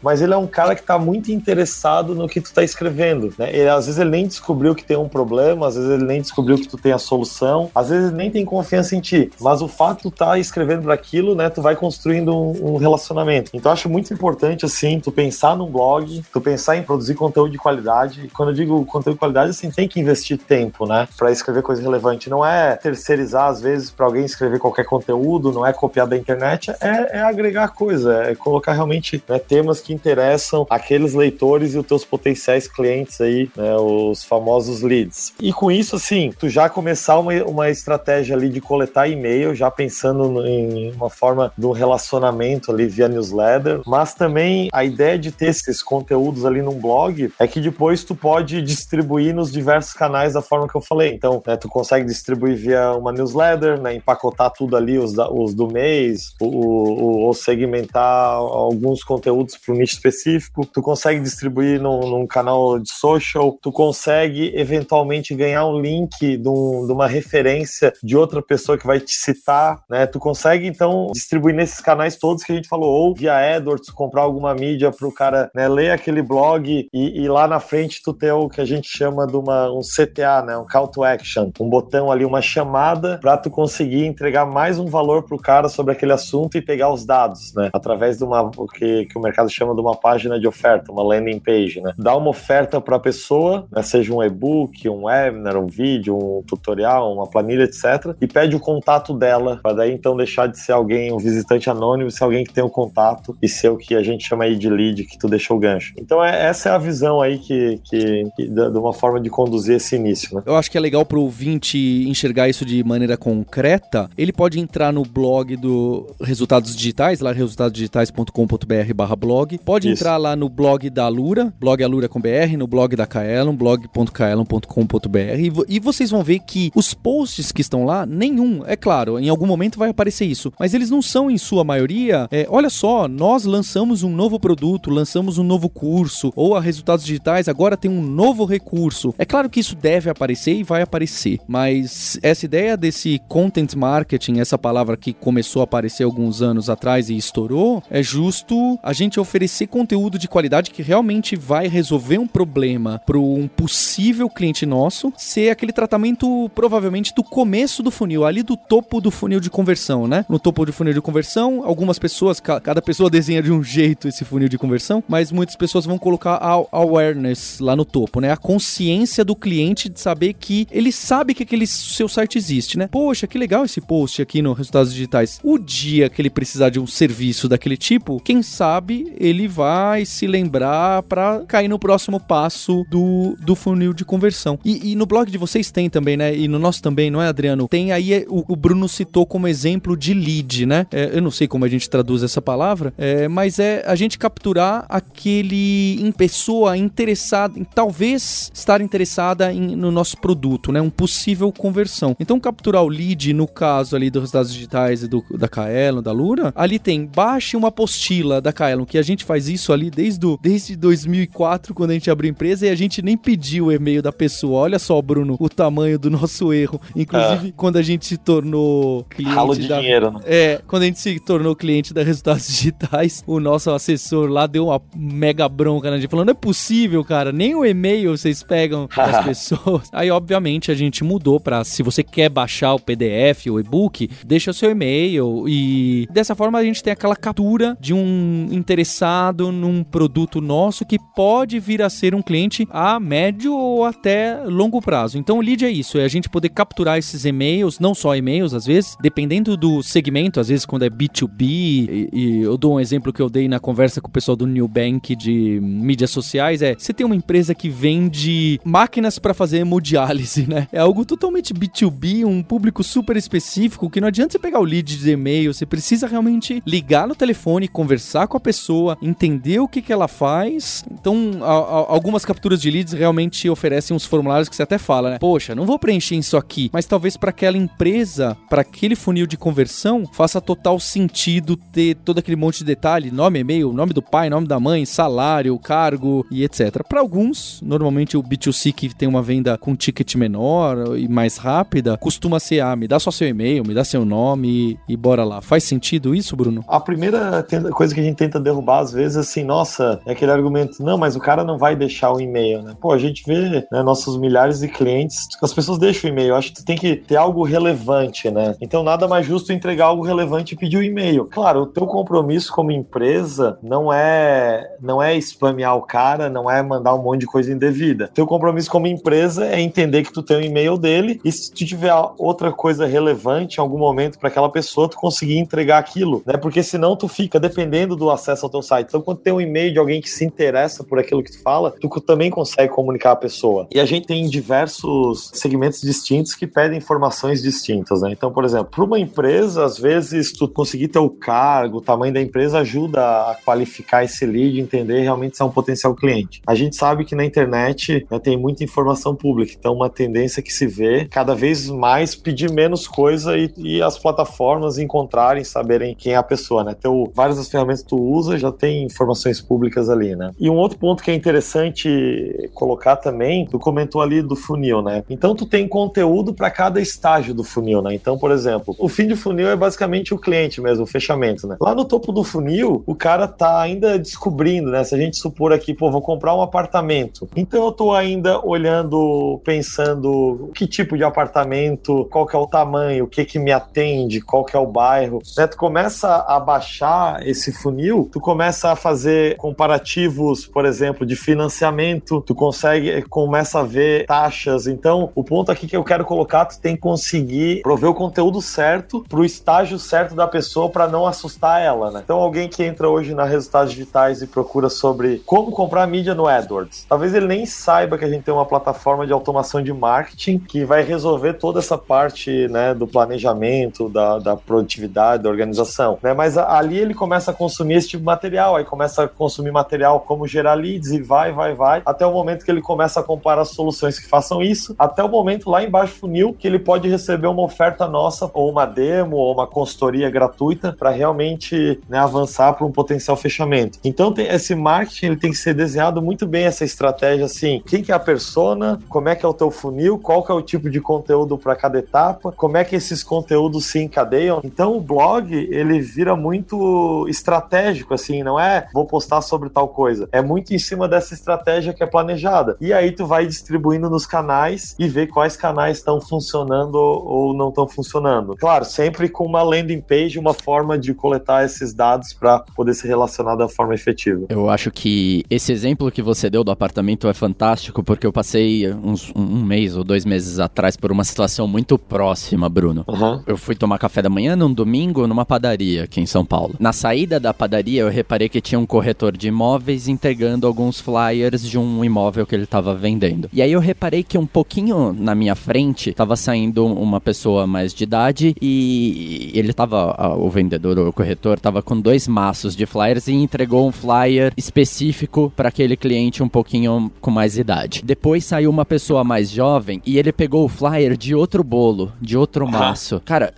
mas 0.02 0.22
ele 0.22 0.34
é 0.34 0.38
um 0.38 0.48
cara 0.48 0.76
que 0.76 0.84
tá 0.84 0.98
muito 0.98 1.32
interessado 1.32 2.16
no 2.16 2.28
que 2.28 2.42
tu 2.42 2.54
tá 2.54 2.64
escrevendo, 2.64 3.34
né? 3.38 3.50
Ele, 3.52 3.70
às 3.70 3.86
vezes 3.86 4.00
ele 4.00 4.10
nem 4.10 4.28
descobriu 4.28 4.76
que 4.76 4.84
tem 4.84 4.98
um 4.98 5.10
problema, 5.10 5.68
às 5.68 5.76
vezes 5.76 5.90
ele 5.90 6.06
nem 6.06 6.22
descobriu 6.22 6.58
que 6.58 6.68
tu 6.68 6.78
tem 6.78 6.92
a 6.92 6.98
solução, 6.98 7.70
às 7.74 7.90
vezes 7.90 8.12
nem 8.12 8.30
tem 8.30 8.46
confiança 8.46 8.96
em 8.96 9.00
ti, 9.00 9.32
mas 9.40 9.62
o 9.62 9.68
fato 9.68 9.98
de 9.98 10.04
tu 10.04 10.12
tá 10.12 10.38
escrevendo 10.38 10.84
para 10.84 10.94
aquilo, 10.94 11.36
né, 11.36 11.50
tu 11.50 11.62
vai 11.62 11.76
construindo 11.76 12.36
um, 12.36 12.74
um, 12.74 12.78
relacionamento. 12.78 13.52
Então 13.54 13.72
acho 13.72 13.88
muito 13.88 14.14
importante 14.14 14.66
assim, 14.66 15.00
tu 15.00 15.12
pensar 15.12 15.56
num 15.56 15.70
blog, 15.70 16.24
tu 16.32 16.42
pensar 16.42 16.76
em 16.78 16.84
produzir 16.84 17.16
conteúdo 17.16 17.52
de 17.52 17.58
qualidade. 17.58 18.30
Quando 18.34 18.50
eu 18.50 18.56
digo 18.56 18.86
conteúdo 18.86 19.16
de 19.16 19.20
qualidade, 19.20 19.52
assim, 19.52 19.70
tem 19.70 19.88
que 19.88 20.00
investir 20.00 20.38
tempo, 20.38 20.86
né, 20.86 21.08
para 21.18 21.32
escrever 21.32 21.62
coisa 21.62 21.82
relevante. 21.82 22.30
Não 22.30 22.46
é 22.46 22.76
terceirizar 22.76 23.48
às 23.48 23.62
vezes 23.62 23.90
para 23.90 24.06
alguém 24.06 24.26
escrever 24.26 24.60
qualquer 24.60 24.86
conteúdo, 24.86 25.52
não 25.52 25.66
é 25.66 25.72
copiar 25.72 26.08
da 26.08 26.18
internet, 26.18 26.72
é, 26.82 27.18
é 27.18 27.22
agregar 27.22 27.70
coisa, 27.70 28.24
é 28.24 28.36
colocar 28.36 28.74
realmente 28.74 29.24
né, 29.34 29.40
temas 29.40 29.82
que 29.82 29.94
interessam 29.94 30.66
aqueles 30.70 31.14
leitores 31.14 31.74
e 31.74 31.80
os 31.80 31.86
teus 31.86 32.06
potenciais 32.06 32.68
clientes 32.68 33.20
aí, 33.20 33.50
né, 33.56 33.76
os 33.76 34.24
famosos 34.24 34.82
leads. 34.82 35.34
E 35.42 35.52
com 35.52 35.72
isso, 35.72 35.96
assim, 35.96 36.32
tu 36.38 36.48
já 36.48 36.70
começar 36.70 37.18
uma, 37.18 37.34
uma 37.44 37.70
estratégia 37.70 38.36
ali 38.36 38.50
de 38.50 38.62
coletar 38.62 39.08
e-mail, 39.08 39.56
já 39.56 39.72
pensando 39.72 40.46
em 40.46 40.92
uma 40.92 41.10
forma 41.10 41.52
do 41.58 41.72
relacionamento 41.72 42.72
ali 42.72 42.86
via 42.88 43.08
newsletter, 43.08 43.82
mas 43.86 44.14
também 44.14 44.70
a 44.72 44.84
ideia 44.84 45.18
de 45.18 45.32
ter 45.32 45.48
esses 45.48 45.82
conteúdos 45.82 46.46
ali 46.46 46.62
num 46.62 46.80
blog 46.80 47.32
é 47.40 47.48
que 47.48 47.60
depois 47.60 48.04
tu 48.04 48.16
pode 48.16 48.62
distribuir 48.62 49.34
nos 49.34 49.52
diversos 49.52 49.94
canais 49.94 50.34
da 50.34 50.42
forma 50.42 50.68
que 50.68 50.76
eu 50.76 50.82
falei. 50.82 51.14
Então, 51.14 51.42
né, 51.46 51.58
tu 51.58 51.68
consegue 51.68 52.06
distribuir 52.06 52.56
via 52.56 52.92
uma 52.94 53.12
newsletter, 53.12 53.82
né, 53.82 53.96
empacotar 53.96 54.52
tudo 54.52 54.76
ali, 54.78 54.98
os, 54.98 55.18
os 55.18 55.54
do 55.54 55.68
mês, 55.68 56.34
ou 56.40 57.34
segmentar 57.34 58.36
alguns 58.36 59.04
conteúdos 59.04 59.23
para 59.32 59.74
um 59.74 59.78
nicho 59.78 59.94
específico. 59.94 60.66
Tu 60.66 60.82
consegue 60.82 61.22
distribuir 61.22 61.82
num, 61.82 62.02
num 62.02 62.28
canal 62.28 62.80
de 62.80 62.92
social, 62.92 63.58
tu 63.62 63.72
consegue 63.72 64.52
eventualmente 64.56 65.36
ganhar 65.36 65.66
um 65.66 65.80
link 65.80 66.38
de, 66.38 66.48
um, 66.48 66.86
de 66.86 66.92
uma 66.92 67.08
referência 67.08 67.94
de 68.02 68.18
outra 68.18 68.42
pessoa 68.42 68.78
que 68.78 68.88
vai 68.88 69.00
te 69.00 69.14
citar, 69.14 69.82
né? 69.90 70.06
Tu 70.06 70.20
consegue 70.20 70.68
então 70.68 71.08
distribuir 71.14 71.56
nesses 71.56 71.80
canais 71.80 72.18
todos 72.18 72.44
que 72.44 72.52
a 72.52 72.56
gente 72.56 72.68
falou, 72.68 72.90
ou 72.90 73.16
via 73.16 73.56
AdWords, 73.56 73.90
comprar 73.90 74.22
alguma 74.22 74.54
mídia 74.54 74.92
para 74.92 75.08
o 75.08 75.14
cara 75.14 75.52
né, 75.54 75.68
ler 75.68 75.92
aquele 75.92 76.22
blog 76.22 76.88
e, 76.92 77.22
e, 77.22 77.28
lá 77.28 77.48
na 77.48 77.60
frente 77.60 78.02
tu 78.04 78.14
ter 78.14 78.32
o 78.32 78.50
que 78.50 78.62
a 78.62 78.66
gente 78.66 78.88
chama 78.88 79.28
de 79.28 79.36
uma, 79.36 79.72
um 79.72 79.82
CTA, 79.82 80.42
né? 80.42 80.58
Um 80.58 80.66
call 80.66 80.88
to 80.88 81.04
action, 81.04 81.52
um 81.60 81.70
botão 81.70 82.12
ali, 82.12 82.26
uma 82.26 82.42
chamada 82.42 83.20
para 83.22 83.38
tu 83.38 83.50
conseguir 83.50 84.06
entregar 84.06 84.46
mais 84.46 84.80
um 84.80 84.86
valor 84.86 85.24
para 85.24 85.36
o 85.36 85.40
cara 85.40 85.70
sobre 85.70 85.94
aquele 85.94 86.14
assunto 86.14 86.58
e 86.58 86.62
pegar 86.62 86.92
os 86.92 87.06
dados, 87.06 87.54
né? 87.54 87.70
Através 87.74 88.18
de 88.18 88.24
uma 88.24 88.50
que, 88.74 89.06
que 89.14 89.20
o 89.20 89.22
mercado 89.22 89.50
chama 89.50 89.76
de 89.76 89.82
uma 89.82 89.96
página 89.96 90.40
de 90.40 90.48
oferta, 90.48 90.92
uma 90.92 91.04
landing 91.04 91.40
page, 91.40 91.80
né? 91.80 91.94
Dá 91.98 92.16
uma 92.18 92.30
oferta 92.30 92.82
para 92.82 92.96
a 92.96 93.00
pessoa, 93.00 93.68
né, 93.72 93.84
seja 93.84 94.14
um 94.14 94.24
e-book, 94.24 94.90
um 94.90 95.04
webinar, 95.04 95.56
um 95.58 95.68
vídeo, 95.68 96.18
um 96.18 96.42
tutorial, 96.42 97.14
uma 97.14 97.28
planilha, 97.28 97.64
etc. 97.64 98.16
E 98.20 98.28
pede 98.28 98.56
o 98.56 98.60
contato 98.60 99.14
dela, 99.14 99.60
para 99.62 99.74
daí 99.74 99.94
então 99.94 100.18
deixar 100.18 100.48
de 100.48 100.60
ser 100.60 100.72
alguém, 100.72 101.14
um 101.14 101.18
visitante 101.18 101.70
anônimo, 101.70 102.10
ser 102.10 102.24
alguém 102.24 102.44
que 102.44 102.54
tem 102.54 102.64
o 102.64 102.68
um 102.68 102.70
contato 102.70 103.38
e 103.42 103.48
ser 103.48 103.70
o 103.70 103.78
que 103.78 103.96
a 103.96 104.02
gente 104.02 104.28
chama 104.28 104.46
aí 104.46 104.56
de 104.56 104.70
lead, 104.70 105.04
que 105.04 105.18
tu 105.18 105.28
deixou 105.28 105.58
o 105.58 105.60
gancho. 105.60 105.94
Então 105.98 106.24
é, 106.24 106.48
essa 106.48 106.70
é 106.70 106.72
a 106.72 106.78
visão 106.78 107.22
aí 107.22 107.38
que, 107.38 107.80
que, 107.84 108.26
que 108.36 108.48
de 108.48 108.78
uma 108.78 108.94
forma 108.94 109.20
de 109.20 109.30
conduzir 109.30 109.76
esse 109.76 109.96
início, 109.96 110.36
né? 110.36 110.44
Eu 110.46 110.56
acho 110.56 110.72
que 110.72 110.78
é 110.78 110.82
legal 110.82 111.06
pro 111.06 111.22
ouvinte 111.22 111.78
enxergar 112.08 112.50
isso 112.50 112.66
de 112.66 112.84
maneira 112.84 113.18
concreta. 113.18 114.10
Ele 114.18 114.34
pode 114.34 114.60
entrar 114.60 114.92
no 114.92 115.04
blog 115.04 115.56
do 115.56 116.08
Resultados 116.22 116.76
Digitais, 116.76 117.20
lá 117.20 117.32
resultadosdigitais.com.br 117.32 118.93
barra 118.94 119.16
blog. 119.16 119.58
Pode 119.60 119.90
isso. 119.90 120.02
entrar 120.02 120.18
lá 120.18 120.36
no 120.36 120.50
blog 120.50 120.90
da 120.90 121.06
Alura, 121.06 121.54
blog 121.60 121.84
Alura 121.84 122.08
com 122.08 122.20
BR, 122.20 122.58
no 122.58 122.68
blog 122.68 122.96
da 122.96 123.06
Kaelon, 123.06 123.56
blog.kaelon.com.br 123.56 125.44
e, 125.68 125.80
vocês 125.80 126.10
vão 126.10 126.24
ver 126.24 126.40
que 126.40 126.72
os 126.76 126.94
posts 126.94 127.52
que 127.52 127.62
estão 127.62 127.86
lá, 127.86 128.06
nenhum, 128.06 128.64
é 128.66 128.76
claro, 128.76 129.20
em 129.20 129.30
algum 129.30 129.46
momento 129.46 129.78
vai 129.78 129.90
aparecer 129.90 130.26
isso, 130.26 130.52
mas 130.60 130.74
eles 130.74 130.90
não 130.90 131.02
são 131.02 131.30
em 131.30 131.38
sua 131.38 131.64
maioria, 131.64 132.28
é, 132.32 132.48
olha 132.50 132.70
só, 132.70 133.08
nós 133.08 133.46
lançamos 133.46 134.04
um 134.04 134.10
novo 134.10 134.40
produto, 134.40 134.90
lançamos 134.90 135.38
um 135.38 135.44
novo 135.44 135.70
curso, 135.70 136.32
ou 136.36 136.56
a 136.56 136.62
Resultados 136.62 137.06
Digitais 137.06 137.48
agora 137.48 137.78
tem 137.78 137.92
um 137.92 138.02
novo 138.02 138.46
recurso. 138.46 139.14
É 139.18 139.26
claro 139.26 139.50
que 139.50 139.60
isso 139.60 139.76
deve 139.76 140.10
aparecer 140.10 140.56
e 140.56 140.64
vai 140.64 140.82
aparecer, 140.82 141.40
mas 141.48 142.18
essa 142.22 142.46
ideia 142.46 142.78
desse 142.78 143.20
content 143.28 143.76
marketing, 143.76 144.40
essa 144.40 144.58
palavra 144.58 144.96
que 144.98 145.14
começou 145.14 145.62
a 145.62 145.64
aparecer 145.64 146.04
alguns 146.04 146.42
anos 146.42 146.70
atrás 146.70 147.10
e 147.10 147.18
estourou, 147.18 147.84
é 147.90 148.02
justo 148.02 148.80
a 148.84 148.92
gente 148.92 149.18
oferecer 149.18 149.68
conteúdo 149.68 150.20
de 150.20 150.28
qualidade 150.28 150.70
que 150.70 150.84
realmente 150.84 151.38
vai 151.38 151.68
resolver 151.68 152.18
um 152.18 152.28
problema 152.28 153.02
para 153.06 153.18
um 153.18 153.48
possível 153.48 154.30
cliente 154.30 154.66
nosso, 154.66 155.14
ser 155.18 155.50
aquele 155.50 155.72
tratamento 155.72 156.52
provavelmente 156.54 157.14
do 157.16 157.24
começo 157.24 157.82
do 157.82 157.90
funil, 157.90 158.26
ali 158.26 158.44
do 158.44 158.58
topo 158.58 159.00
do 159.00 159.10
funil 159.10 159.40
de 159.40 159.50
conversão, 159.50 160.06
né? 160.06 160.26
No 160.28 160.38
topo 160.38 160.66
do 160.66 160.74
funil 160.74 160.94
de 160.94 161.00
conversão, 161.00 161.64
algumas 161.64 161.98
pessoas, 161.98 162.42
cada 162.42 162.82
pessoa 162.82 163.10
desenha 163.10 163.42
de 163.42 163.52
um 163.52 163.64
jeito 163.64 164.10
esse 164.10 164.26
funil 164.26 164.50
de 164.50 164.58
conversão, 164.58 165.02
mas 165.08 165.32
muitas 165.32 165.56
pessoas 165.56 165.86
vão 165.86 165.98
colocar 165.98 166.36
a 166.36 166.52
awareness 166.72 167.60
lá 167.60 167.76
no 167.76 167.86
topo, 167.86 168.20
né? 168.20 168.32
A 168.32 168.38
consciência 168.38 169.24
do 169.24 169.36
cliente 169.36 169.88
de 169.88 170.00
saber 170.00 170.34
que 170.34 170.68
ele 170.70 170.92
sabe 170.92 171.34
que 171.34 171.44
aquele 171.44 171.66
seu 171.66 172.10
site 172.10 172.38
existe, 172.38 172.78
né? 172.78 172.88
Poxa, 172.92 173.28
que 173.28 173.38
legal 173.38 173.64
esse 173.64 173.80
post 173.80 174.22
aqui 174.22 174.42
no 174.42 174.52
Resultados 174.52 174.94
Digitais. 174.94 175.40
O 175.42 175.58
dia 175.58 176.10
que 176.10 176.22
ele 176.22 176.30
precisar 176.30 176.70
de 176.70 176.80
um 176.80 176.88
serviço 176.88 177.48
daquele 177.48 177.78
tipo, 177.78 178.20
quem 178.20 178.44
sabe 178.44 178.73
ele 178.82 179.48
vai 179.48 180.06
se 180.06 180.26
lembrar 180.28 181.04
para 181.04 181.42
cair 181.48 181.68
no 181.68 181.78
próximo 181.78 182.20
passo 182.20 182.86
do, 182.90 183.36
do 183.40 183.56
funil 183.56 183.94
de 183.94 184.06
conversão. 184.06 184.60
E, 184.64 184.92
e, 184.92 184.96
no 184.96 185.06
blog 185.06 185.30
de 185.30 185.38
vocês 185.38 185.72
tem 185.72 185.90
também, 185.90 186.18
né? 186.18 186.36
E 186.36 186.48
no 186.48 186.60
nosso 186.60 186.82
também, 186.82 187.12
não 187.12 187.22
é, 187.22 187.28
Adriano? 187.28 187.68
Tem 187.68 187.92
aí, 187.92 188.14
é, 188.14 188.26
o, 188.28 188.44
o 188.54 188.56
Bruno 188.56 188.88
citou 188.88 189.26
como 189.26 189.48
exemplo 189.48 189.98
de 189.98 190.14
lead, 190.14 190.66
né? 190.66 190.88
É, 190.92 191.12
eu 191.14 191.22
não 191.22 191.32
sei 191.32 191.48
como 191.48 191.66
a 191.66 191.68
gente 191.68 191.90
traduz 191.90 192.24
essa 192.24 192.42
palavra, 192.42 192.94
é, 192.98 193.28
mas 193.28 193.60
é 193.60 193.84
a 193.86 193.96
gente 193.96 194.18
capturar 194.18 194.86
aquele 194.90 196.00
em 196.02 196.12
pessoa 196.12 196.78
interessada, 196.78 197.60
em 197.60 197.64
talvez 197.64 198.52
estar 198.54 198.82
interessada 198.82 199.52
em, 199.52 199.76
no 199.76 199.92
nosso 199.92 200.18
produto, 200.18 200.72
né? 200.72 200.82
Um 200.82 200.90
possível 200.90 201.52
conversão. 201.52 202.16
Então, 202.20 202.40
capturar 202.40 202.84
o 202.84 202.88
lead, 202.88 203.34
no 203.34 203.48
caso 203.48 203.96
ali 203.96 204.10
dos 204.10 204.24
resultados 204.24 204.54
digitais 204.54 205.04
e 205.04 205.08
do, 205.08 205.24
da 205.32 205.48
Kaelon, 205.48 206.02
da 206.02 206.12
Luna, 206.12 206.52
ali 206.56 206.80
tem 206.80 207.06
baixe 207.06 207.56
uma 207.56 207.68
apostila 207.70 208.42
da 208.42 208.52
Kaelon, 208.64 208.86
que 208.86 208.98
a 208.98 209.02
gente 209.02 209.26
faz 209.26 209.50
isso 209.50 209.74
ali 209.74 209.90
desde, 209.90 210.20
do, 210.20 210.40
desde 210.42 210.76
2004, 210.76 211.74
quando 211.74 211.92
a 211.92 211.94
gente 211.94 212.10
abriu 212.10 212.30
a 212.30 212.32
empresa, 212.32 212.66
e 212.66 212.70
a 212.70 212.76
gente 212.76 213.02
nem 213.02 213.18
pediu 213.18 213.66
o 213.66 213.72
e-mail 213.72 214.02
da 214.02 214.12
pessoa. 214.12 214.62
Olha 214.62 214.80
só, 214.80 215.02
Bruno, 215.02 215.36
o 215.40 215.50
tamanho 215.50 216.00
do 216.00 216.10
nosso 216.10 216.54
erro. 216.54 216.80
Inclusive, 216.96 217.50
é. 217.50 217.54
quando 217.56 217.78
a 217.78 217.82
gente 217.82 218.06
se 218.06 218.18
tornou 218.18 219.04
cliente 219.10 219.36
Ralo 219.36 219.56
de 219.56 219.68
da... 219.68 219.80
dinheiro, 219.80 220.12
né? 220.12 220.20
É, 220.26 220.62
quando 220.66 220.84
a 220.84 220.86
gente 220.86 221.00
se 221.00 221.20
tornou 221.20 221.56
cliente 221.56 221.94
da 221.94 222.04
Resultados 222.04 222.48
Digitais, 222.48 223.24
o 223.28 223.40
nosso 223.40 223.70
assessor 223.72 224.30
lá 224.30 224.48
deu 224.48 224.68
uma 224.68 224.82
mega 224.96 225.48
bronca 225.50 225.90
na 225.92 225.98
gente, 225.98 226.10
falando, 226.10 226.28
não 226.28 226.32
é 226.32 226.36
possível, 226.36 227.04
cara, 227.04 227.32
nem 227.32 227.56
o 227.56 227.66
e-mail 227.66 228.18
vocês 228.18 228.44
pegam 228.44 228.88
das 228.96 229.24
pessoas. 229.26 229.90
Aí, 229.92 230.10
obviamente, 230.10 230.72
a 230.72 230.76
gente 230.76 231.04
mudou 231.04 231.40
para 231.40 231.64
se 231.64 231.84
você 231.84 232.04
quer 232.04 232.30
baixar 232.30 232.74
o 232.74 232.80
PDF 232.80 233.48
ou 233.50 233.60
e-book, 233.60 234.10
deixa 234.26 234.52
o 234.52 234.54
seu 234.54 234.72
e-mail 234.72 235.46
e 235.48 236.08
dessa 236.12 236.36
forma 236.36 236.58
a 236.58 236.64
gente 236.64 236.82
tem 236.82 236.94
aquela 236.94 237.16
captura 237.16 237.78
de 237.80 237.94
um 237.94 238.48
interessado 238.56 239.52
num 239.52 239.84
produto 239.84 240.40
nosso 240.40 240.86
que 240.86 240.98
pode 241.16 241.60
vir 241.60 241.82
a 241.82 241.90
ser 241.90 242.16
um 242.16 242.22
cliente 242.22 242.68
a 242.70 243.00
médio 243.00 243.54
ou 243.54 243.86
até 243.86 244.44
longo 244.46 244.82
prazo. 244.82 245.18
Então 245.18 245.38
o 245.38 245.42
lead 245.42 245.66
é 245.66 245.70
isso, 245.70 245.98
é 245.98 246.04
a 246.04 246.08
gente 246.08 246.30
poder 246.30 246.50
capturar 246.50 246.98
esses 246.98 247.26
e-mails, 247.26 247.80
não 247.80 247.94
só 247.94 248.16
e-mails 248.16 248.54
às 248.54 248.66
vezes, 248.66 248.96
dependendo 249.02 249.58
do 249.58 249.82
segmento, 249.82 250.40
às 250.40 250.50
vezes 250.50 250.66
quando 250.66 250.84
é 250.84 250.90
B2B, 250.90 251.42
e, 251.42 252.10
e 252.14 252.42
eu 252.42 252.58
dou 252.58 252.76
um 252.76 252.80
exemplo 252.80 253.12
que 253.12 253.22
eu 253.22 253.30
dei 253.30 253.48
na 253.48 253.60
conversa 253.60 254.02
com 254.02 254.08
o 254.08 254.12
pessoal 254.12 254.36
do 254.36 254.48
New 254.48 254.68
Bank 254.68 255.16
de 255.16 255.60
mídias 255.62 256.12
sociais, 256.12 256.62
é, 256.62 256.76
você 256.78 256.94
tem 256.94 257.06
uma 257.06 257.16
empresa 257.16 257.56
que 257.56 257.70
vende 257.70 258.60
máquinas 258.64 259.20
para 259.20 259.34
fazer 259.34 259.60
hemodiálise, 259.60 260.48
né? 260.48 260.68
É 260.72 260.80
algo 260.80 261.06
totalmente 261.06 261.54
B2B, 261.54 262.26
um 262.26 262.42
público 262.44 262.84
super 262.84 263.18
específico, 263.18 263.90
que 263.90 264.02
não 264.02 264.08
adianta 264.08 264.34
você 264.34 264.40
pegar 264.40 264.60
o 264.60 264.64
lead 264.64 264.98
de 264.98 265.12
e-mail, 265.12 265.54
você 265.54 265.66
precisa 265.66 266.08
realmente 266.08 266.62
ligar 266.66 267.08
no 267.08 267.16
telefone, 267.16 267.68
conversar 267.68 268.28
com 268.28 268.38
a 268.38 268.40
pessoa, 268.44 268.98
entender 269.02 269.60
o 269.60 269.68
que, 269.68 269.82
que 269.82 269.92
ela 269.92 270.08
faz. 270.08 270.84
Então, 270.92 271.40
a, 271.42 271.46
a, 271.46 271.94
algumas 271.94 272.26
capturas 272.26 272.62
de 272.62 272.70
leads 272.70 272.94
realmente 272.94 273.50
oferecem 273.50 273.96
uns 273.96 274.06
formulários 274.06 274.50
que 274.50 274.56
você 274.56 274.64
até 274.64 274.78
fala, 274.78 275.12
né? 275.12 275.18
Poxa, 275.20 275.56
não 275.56 275.66
vou 275.66 275.80
preencher 275.80 276.16
isso 276.16 276.38
aqui, 276.38 276.70
mas 276.72 276.86
talvez 276.86 277.18
para 277.18 277.30
aquela 277.30 277.58
empresa, 277.58 278.38
para 278.50 278.62
aquele 278.62 278.96
funil 278.96 279.26
de 279.26 279.38
conversão, 279.38 280.06
faça 280.12 280.40
total 280.40 280.80
sentido 280.80 281.56
ter 281.56 281.96
todo 281.96 282.20
aquele 282.20 282.36
monte 282.36 282.60
de 282.60 282.66
detalhe, 282.66 283.10
nome, 283.10 283.40
e-mail, 283.40 283.74
nome 283.74 283.94
do 283.94 284.02
pai, 284.02 284.30
nome 284.30 284.48
da 284.48 284.60
mãe, 284.60 284.86
salário, 284.86 285.58
cargo 285.58 286.26
e 286.30 286.44
etc. 286.44 286.84
Para 286.88 287.00
alguns, 287.00 287.62
normalmente 287.62 288.18
o 288.18 288.24
B2C 288.24 288.74
que 288.74 288.94
tem 288.94 289.08
uma 289.08 289.22
venda 289.22 289.58
com 289.58 289.76
ticket 289.76 290.16
menor 290.16 290.98
e 290.98 291.08
mais 291.08 291.38
rápida, 291.38 291.98
costuma 291.98 292.40
ser, 292.40 292.60
ah, 292.62 292.76
me 292.76 292.88
dá 292.88 293.00
só 293.00 293.12
seu 293.12 293.28
e-mail, 293.28 293.64
me 293.66 293.74
dá 293.74 293.84
seu 293.84 294.04
nome 294.06 294.78
e, 294.88 294.94
e 294.94 294.98
bora 294.98 295.24
lá. 295.24 295.42
Faz 295.42 295.64
sentido 295.64 296.14
isso, 296.14 296.36
Bruno? 296.36 296.64
A 296.68 296.80
primeira 296.80 297.46
coisa 297.72 297.94
que 297.94 298.00
a 298.00 298.04
gente 298.04 298.24
tenta 298.34 298.40
derrubar 298.40 298.80
às 298.80 298.92
vezes 298.92 299.18
assim, 299.18 299.44
nossa, 299.44 300.02
é 300.06 300.12
aquele 300.12 300.32
argumento, 300.32 300.84
não, 300.84 300.98
mas 300.98 301.16
o 301.16 301.20
cara 301.20 301.44
não 301.44 301.58
vai 301.58 301.76
deixar 301.76 302.12
o 302.12 302.20
e-mail, 302.20 302.62
né? 302.62 302.76
Pô, 302.80 302.92
a 302.92 302.98
gente 302.98 303.24
vê 303.26 303.66
né, 303.72 303.84
nossos 303.84 304.18
milhares 304.18 304.60
de 304.60 304.68
clientes, 304.68 305.28
as 305.42 305.54
pessoas 305.54 305.78
deixam 305.78 306.10
o 306.10 306.14
e-mail. 306.14 306.36
Acho 306.36 306.50
que 306.50 306.56
tu 306.56 306.66
tem 306.66 306.78
que 306.78 306.96
ter 306.96 307.16
algo 307.16 307.44
relevante, 307.44 308.32
né? 308.32 308.56
Então 308.60 308.84
nada 308.84 309.08
mais 309.08 309.26
justo 309.26 309.54
entregar 309.54 309.86
algo 309.86 310.04
relevante 310.04 310.54
e 310.54 310.58
pedir 310.58 310.78
o 310.78 310.84
e-mail. 310.84 311.26
Claro, 311.26 311.62
o 311.62 311.68
teu 311.68 311.86
compromisso 311.86 312.52
como 312.52 312.72
empresa 312.72 313.58
não 313.62 313.92
é 313.92 314.64
não 314.82 315.02
é 315.02 315.20
spamear 315.20 315.76
o 315.76 315.82
cara, 315.82 316.30
não 316.30 316.50
é 316.50 316.62
mandar 316.62 316.96
um 316.96 317.02
monte 317.02 317.22
de 317.22 317.28
coisa 317.28 317.52
indevida. 317.52 318.10
Teu 318.14 318.26
compromisso 318.26 318.70
como 318.70 318.88
empresa 318.88 319.46
é 319.46 319.60
entender 319.60 320.04
que 320.04 320.14
tu 320.14 320.24
tem 320.24 320.38
o 320.38 320.40
um 320.40 320.44
e-mail 320.44 320.78
dele 320.78 321.20
e 321.24 321.32
se 321.32 321.52
tu 321.52 321.66
tiver 321.66 321.94
outra 322.18 322.52
coisa 322.52 322.86
relevante 322.86 323.58
em 323.58 323.62
algum 323.62 323.78
momento 323.78 324.18
para 324.18 324.30
aquela 324.30 324.50
pessoa, 324.50 324.90
tu 324.90 324.98
conseguir 324.98 325.38
entregar 325.38 325.78
aquilo, 325.78 326.24
né? 326.26 326.38
Porque 326.38 326.64
senão 326.64 326.96
tu 326.96 327.08
fica 327.08 327.40
dependendo 327.40 327.96
do 327.96 328.10
acesso 328.10 328.23
ao 328.32 328.50
teu 328.50 328.62
site. 328.62 328.88
Então 328.88 329.02
quando 329.02 329.20
tem 329.20 329.34
um 329.34 329.42
e-mail 329.42 329.74
de 329.74 329.80
alguém 329.80 330.02
que 330.02 330.10
se 330.10 330.24
interessa 330.24 330.84
por 330.84 331.00
aquilo 331.00 331.24
que 331.24 331.32
tu 331.32 331.42
fala, 331.42 331.72
tu 331.72 331.90
também 332.02 332.30
consegue 332.30 332.74
comunicar 332.74 333.12
a 333.12 333.16
pessoa. 333.16 333.68
E 333.72 333.80
a 333.80 333.86
gente 333.86 334.08
tem 334.08 334.28
diversos 334.28 335.32
segmentos 335.34 335.82
distintos 335.82 336.34
que 336.34 336.48
pedem 336.48 336.78
informações 336.78 337.42
distintas, 337.42 338.02
né? 338.02 338.12
Então, 338.12 338.32
por 338.32 338.46
exemplo, 338.46 338.68
para 338.72 338.84
uma 338.84 339.00
empresa, 339.00 339.64
às 339.66 339.78
vezes 339.78 340.32
tu 340.32 340.48
conseguir 340.48 340.88
ter 340.88 341.00
o 341.00 341.10
cargo, 341.10 341.78
o 341.78 341.82
tamanho 341.82 342.14
da 342.14 342.22
empresa 342.22 342.60
ajuda 342.60 343.02
a 343.02 343.38
qualificar 343.44 344.04
esse 344.04 344.26
lead, 344.26 344.60
entender 344.60 345.02
realmente 345.02 345.38
se 345.38 345.42
é 345.42 345.46
um 345.46 345.52
potencial 345.52 345.96
cliente. 345.96 346.42
A 346.46 346.56
gente 346.56 346.76
sabe 346.76 347.06
que 347.06 347.16
na 347.16 347.26
internet 347.26 348.06
né, 348.10 348.20
tem 348.20 348.38
muita 348.38 348.64
informação 348.64 349.16
pública, 349.16 349.54
então 349.58 349.74
uma 349.74 349.90
tendência 349.90 350.42
que 350.42 350.52
se 350.52 350.68
vê 350.68 351.06
cada 351.10 351.36
vez 351.36 351.70
mais 351.70 352.16
pedir 352.16 352.52
menos 352.52 352.88
coisa 352.88 353.38
e, 353.38 353.52
e 353.58 353.82
as 353.82 353.98
plataformas 353.98 354.78
encontrarem, 354.78 355.44
saberem 355.44 355.96
quem 355.96 356.14
é 356.14 356.16
a 356.16 356.24
pessoa, 356.24 356.64
né? 356.64 356.76
Então, 356.78 357.12
várias 357.14 357.38
das 357.38 357.50
ferramentas 357.50 357.82
que 357.84 357.90
tu 357.90 357.98
usa 358.14 358.38
já 358.38 358.52
tem 358.52 358.84
informações 358.84 359.42
públicas 359.42 359.90
ali, 359.90 360.16
né? 360.16 360.32
E 360.40 360.50
um 360.50 360.56
outro 360.56 360.78
ponto 360.78 361.04
que 361.04 361.12
é 361.12 361.14
interessante 361.14 362.50
colocar 362.54 362.96
também, 362.96 363.46
tu 363.46 363.60
comentou 363.60 364.02
ali 364.02 364.22
do 364.22 364.36
funil, 364.36 364.82
né? 364.82 365.04
Então 365.10 365.36
tu 365.36 365.46
tem 365.46 365.68
conteúdo 365.68 366.34
para 366.34 366.50
cada 366.50 366.80
estágio 366.82 367.34
do 367.34 367.44
funil, 367.44 367.82
né? 367.82 367.94
Então, 367.94 368.18
por 368.18 368.32
exemplo, 368.32 368.76
o 368.78 368.88
fim 368.88 369.08
de 369.08 369.16
funil 369.16 369.50
é 369.50 369.56
basicamente 369.56 370.14
o 370.14 370.18
cliente 370.18 370.62
mesmo, 370.62 370.84
o 370.84 370.88
fechamento, 370.88 371.48
né? 371.48 371.58
Lá 371.60 371.74
no 371.74 371.86
topo 371.86 372.12
do 372.12 372.24
funil, 372.24 372.84
o 372.86 372.96
cara 372.96 373.28
tá 373.28 373.62
ainda 373.62 373.98
descobrindo, 373.98 374.72
né? 374.72 374.84
Se 374.84 374.96
a 374.96 374.98
gente 374.98 375.18
supor 375.18 375.54
aqui, 375.54 375.74
pô, 375.74 375.92
vou 375.92 376.02
comprar 376.02 376.36
um 376.36 376.42
apartamento. 376.42 377.28
Então 377.36 377.64
eu 377.64 377.72
tô 377.72 377.94
ainda 377.94 378.40
olhando, 378.46 379.42
pensando 379.44 380.52
que 380.54 380.68
tipo 380.68 380.98
de 380.98 381.04
apartamento, 381.04 382.08
qual 382.12 382.26
que 382.26 382.36
é 382.36 382.40
o 382.40 382.48
tamanho, 382.48 383.06
o 383.06 383.08
que 383.08 383.26
que 383.26 383.40
me 383.40 383.52
atende, 383.52 384.22
qual 384.22 384.44
que 384.44 384.56
é 384.56 384.60
o 384.60 384.68
bairro, 384.68 385.22
né? 385.38 385.48
Tu 385.48 385.58
começa 385.58 386.26
a 386.28 386.40
baixar 386.40 387.26
esse 387.28 387.52
funil, 387.52 387.93
tu 388.12 388.20
começa 388.20 388.72
a 388.72 388.76
fazer 388.76 389.38
comparativos, 389.38 390.46
por 390.46 390.66
exemplo, 390.66 391.06
de 391.06 391.16
financiamento, 391.16 392.22
tu 392.22 392.34
consegue, 392.34 393.02
começa 393.04 393.60
a 393.60 393.64
ver 393.64 394.06
taxas. 394.06 394.68
Então, 394.68 395.12
o 395.14 395.24
ponto 395.24 395.52
aqui 395.52 395.68
que 395.68 395.78
eu 395.78 395.84
quero 395.84 396.06
colocar, 396.06 396.46
tu 396.46 396.60
tem 396.60 396.76
que 396.76 396.82
conseguir 396.82 397.62
prover 397.62 397.90
o 397.90 397.94
conteúdo 397.94 398.42
certo 398.42 399.06
pro 399.08 399.24
estágio 399.24 399.78
certo 399.78 400.16
da 400.16 400.28
pessoa 400.28 400.70
para 400.70 400.88
não 400.88 401.06
assustar 401.06 401.62
ela, 401.62 401.92
né? 401.92 402.02
Então, 402.04 402.18
alguém 402.18 402.50
que 402.50 402.64
entra 402.64 402.90
hoje 402.90 403.14
na 403.14 403.24
resultados 403.24 403.72
digitais 403.72 404.22
e 404.22 404.28
procura 404.28 404.70
sobre 404.70 405.22
como 405.26 405.52
comprar 405.52 405.86
mídia 405.88 406.16
no 406.16 406.28
AdWords, 406.28 406.86
talvez 406.88 407.14
ele 407.14 407.28
nem 407.28 407.46
saiba 407.46 407.98
que 407.98 408.06
a 408.06 408.10
gente 408.10 408.24
tem 408.24 408.34
uma 408.34 408.46
plataforma 408.46 409.06
de 409.06 409.14
automação 409.14 409.62
de 409.62 409.74
marketing 409.74 410.40
que 410.40 410.66
vai 410.66 410.84
resolver 410.84 411.34
toda 411.34 411.60
essa 411.60 411.78
parte, 411.78 412.48
né, 412.48 412.74
do 412.74 412.88
planejamento, 412.88 413.90
da, 413.90 414.20
da 414.20 414.36
produtividade, 414.36 415.24
da 415.24 415.30
organização, 415.30 415.98
né? 416.02 416.14
Mas 416.14 416.38
ali 416.38 416.78
ele 416.78 416.94
começa 416.94 417.32
a 417.32 417.34
consumir 417.34 417.76
esse 417.84 417.90
tipo 417.90 418.02
de 418.02 418.06
material, 418.06 418.56
aí 418.56 418.64
começa 418.64 419.04
a 419.04 419.08
consumir 419.08 419.52
material 419.52 420.00
como 420.00 420.28
gerar 420.28 420.54
leads 420.54 420.92
e 420.92 421.02
vai, 421.02 421.32
vai, 421.32 421.54
vai, 421.54 421.82
até 421.86 422.06
o 422.06 422.12
momento 422.12 422.44
que 422.44 422.52
ele 422.52 422.62
começa 422.62 423.00
a 423.00 423.04
comparar 423.04 423.46
soluções 423.46 424.00
que 424.00 424.08
façam 424.08 424.42
isso, 424.42 424.74
até 424.80 425.04
o 425.04 425.10
momento 425.10 425.50
lá 425.50 425.64
embaixo 425.64 425.94
funil 425.94 426.34
que 426.34 426.48
ele 426.48 426.60
pode 426.60 426.90
receber 426.90 427.28
uma 427.28 427.44
oferta 427.44 427.88
nossa, 427.88 428.30
ou 428.34 428.50
uma 428.50 428.66
demo, 428.66 429.18
ou 429.18 429.34
uma 429.34 429.46
consultoria 429.46 430.10
gratuita 430.10 430.76
para 430.78 430.90
realmente 430.90 431.80
né, 431.88 432.00
avançar 432.00 432.54
para 432.54 432.66
um 432.66 432.72
potencial 432.72 433.18
fechamento. 433.18 433.80
Então 433.84 434.12
tem, 434.12 434.28
esse 434.28 434.56
marketing 434.56 435.06
ele 435.08 435.18
tem 435.18 435.32
que 435.32 435.38
ser 435.38 435.54
desenhado 435.54 436.02
muito 436.02 436.26
bem 436.26 436.46
essa 436.46 436.64
estratégia 436.64 437.26
assim, 437.26 437.62
quem 437.68 437.84
que 437.84 437.92
é 437.92 437.96
a 437.96 438.00
persona, 438.00 438.80
como 438.90 439.10
é 439.10 439.16
que 439.16 439.26
é 439.26 439.30
o 439.30 439.34
teu 439.34 439.52
funil, 439.52 439.98
qual 439.98 440.24
que 440.24 440.32
é 440.32 440.36
o 440.36 440.42
tipo 440.42 440.70
de 440.70 440.80
conteúdo 440.80 441.38
para 441.38 441.56
cada 441.56 441.80
etapa, 441.80 442.32
como 442.32 442.58
é 442.58 442.64
que 442.64 442.76
esses 442.76 443.04
conteúdos 443.04 443.66
se 443.66 443.80
encadeiam. 443.80 444.42
Então 444.44 444.78
o 444.78 444.82
blog 444.82 445.34
ele 445.34 445.80
vira 445.80 446.16
muito 446.16 447.08
estratégia 447.10 447.73
estratégico, 447.74 447.94
assim, 447.94 448.24
não 448.24 448.40
é 448.40 448.68
vou 448.74 448.86
postar 448.86 449.22
sobre 449.22 449.50
tal 449.50 449.68
coisa. 449.68 450.08
É 450.12 450.22
muito 450.22 450.54
em 450.54 450.60
cima 450.60 450.88
dessa 450.88 451.14
estratégia 451.14 451.74
que 451.74 451.84
é 451.84 451.88
planejada. 451.88 452.56
E 452.62 452.72
aí 452.72 452.92
tu 452.92 453.06
vai 453.06 453.26
distribuindo 453.26 453.90
nos 453.90 454.06
canais 454.06 454.76
e 454.78 454.88
ver 454.88 455.08
quais 455.08 455.36
canais 455.36 455.78
estão 455.78 456.00
funcionando 456.00 456.76
ou 456.76 457.34
não 457.34 457.50
estão 457.50 457.68
funcionando. 457.68 458.36
Claro, 458.38 458.66
sempre 458.66 459.10
com 459.10 459.26
uma 459.26 459.42
landing 459.42 459.82
page, 459.82 460.20
uma 460.20 460.34
forma 460.34 460.78
de 460.78 460.94
coletar 460.94 461.44
esses 461.44 461.74
dados 461.74 462.14
para 462.14 462.40
poder 462.40 462.74
ser 462.74 462.88
relacionado 462.88 463.40
da 463.40 463.50
forma 463.50 463.74
efetiva. 463.74 464.26
Eu 464.30 464.50
acho 464.50 464.72
que 464.72 465.26
esse 465.30 465.52
exemplo 465.52 465.92
que 465.92 466.02
você 466.02 466.30
deu 466.30 466.44
do 466.44 466.52
apartamento 466.52 467.08
é 467.08 467.14
fantástico 467.14 467.84
porque 467.84 468.06
eu 468.06 468.14
passei 468.14 468.72
uns, 468.72 469.12
um 469.16 469.44
mês 469.44 469.76
ou 469.76 469.84
dois 469.84 470.06
meses 470.06 470.40
atrás 470.40 470.78
por 470.78 470.92
uma 470.92 471.04
situação 471.04 471.48
muito 471.48 471.78
próxima, 471.78 472.48
Bruno. 472.48 472.86
Uhum. 472.88 473.22
Eu 473.26 473.38
fui 473.38 473.56
tomar 473.56 473.80
café 473.80 474.02
da 474.02 474.10
manhã 474.10 474.36
num 474.36 474.54
domingo 474.54 475.08
numa 475.08 475.26
padaria 475.26 475.84
aqui 475.84 476.00
em 476.00 476.06
São 476.06 476.26
Paulo. 476.26 476.56
Na 476.60 476.72
saída 476.74 477.20
da 477.20 477.34
padaria, 477.34 477.63
eu 477.68 477.90
reparei 477.90 478.30
que 478.30 478.42
tinha 478.42 478.60
um 478.60 478.66
corretor 478.66 479.16
de 479.16 479.28
imóveis 479.28 479.88
entregando 479.88 480.48
alguns 480.48 480.80
flyers 480.80 481.48
de 481.48 481.58
um 481.58 481.84
imóvel 481.84 482.26
que 482.26 482.36
ele 482.36 482.44
estava 482.44 482.74
vendendo. 482.76 483.30
E 483.34 483.42
aí 483.42 483.52
eu 483.52 483.60
reparei 483.60 484.04
que 484.04 484.18
um 484.18 484.26
pouquinho 484.26 484.94
na 484.94 485.16
minha 485.16 485.36
frente 485.36 485.90
estava 485.90 486.16
saindo 486.16 486.66
uma 486.66 487.00
pessoa 487.00 487.46
mais 487.48 487.74
de 487.74 487.84
idade 487.84 488.36
e 488.42 489.32
ele 489.34 489.52
estava, 489.52 490.16
o 490.18 490.30
vendedor 490.30 490.78
ou 490.78 490.88
o 490.88 490.94
corretor, 490.94 491.38
estava 491.38 491.62
com 491.62 491.80
dois 491.80 492.08
maços 492.08 492.56
de 492.56 492.66
flyers 492.66 493.08
e 493.08 493.14
entregou 493.14 493.68
um 493.68 493.72
flyer 493.72 494.34
específico 494.36 495.32
para 495.36 495.50
aquele 495.50 495.76
cliente 495.76 496.24
um 496.24 496.30
pouquinho 496.30 496.92
com 497.02 497.12
mais 497.12 497.38
idade. 497.38 497.82
Depois 497.84 498.26
saiu 498.26 498.50
uma 498.50 498.66
pessoa 498.66 499.04
mais 499.04 499.30
jovem 499.30 499.82
e 499.86 499.98
ele 499.98 500.12
pegou 500.12 500.46
o 500.46 500.50
flyer 500.50 500.98
de 500.98 501.16
outro 501.16 501.44
bolo, 501.44 501.92
de 502.02 502.18
outro 502.18 502.48
maço. 502.48 503.02
Cara, 503.06 503.34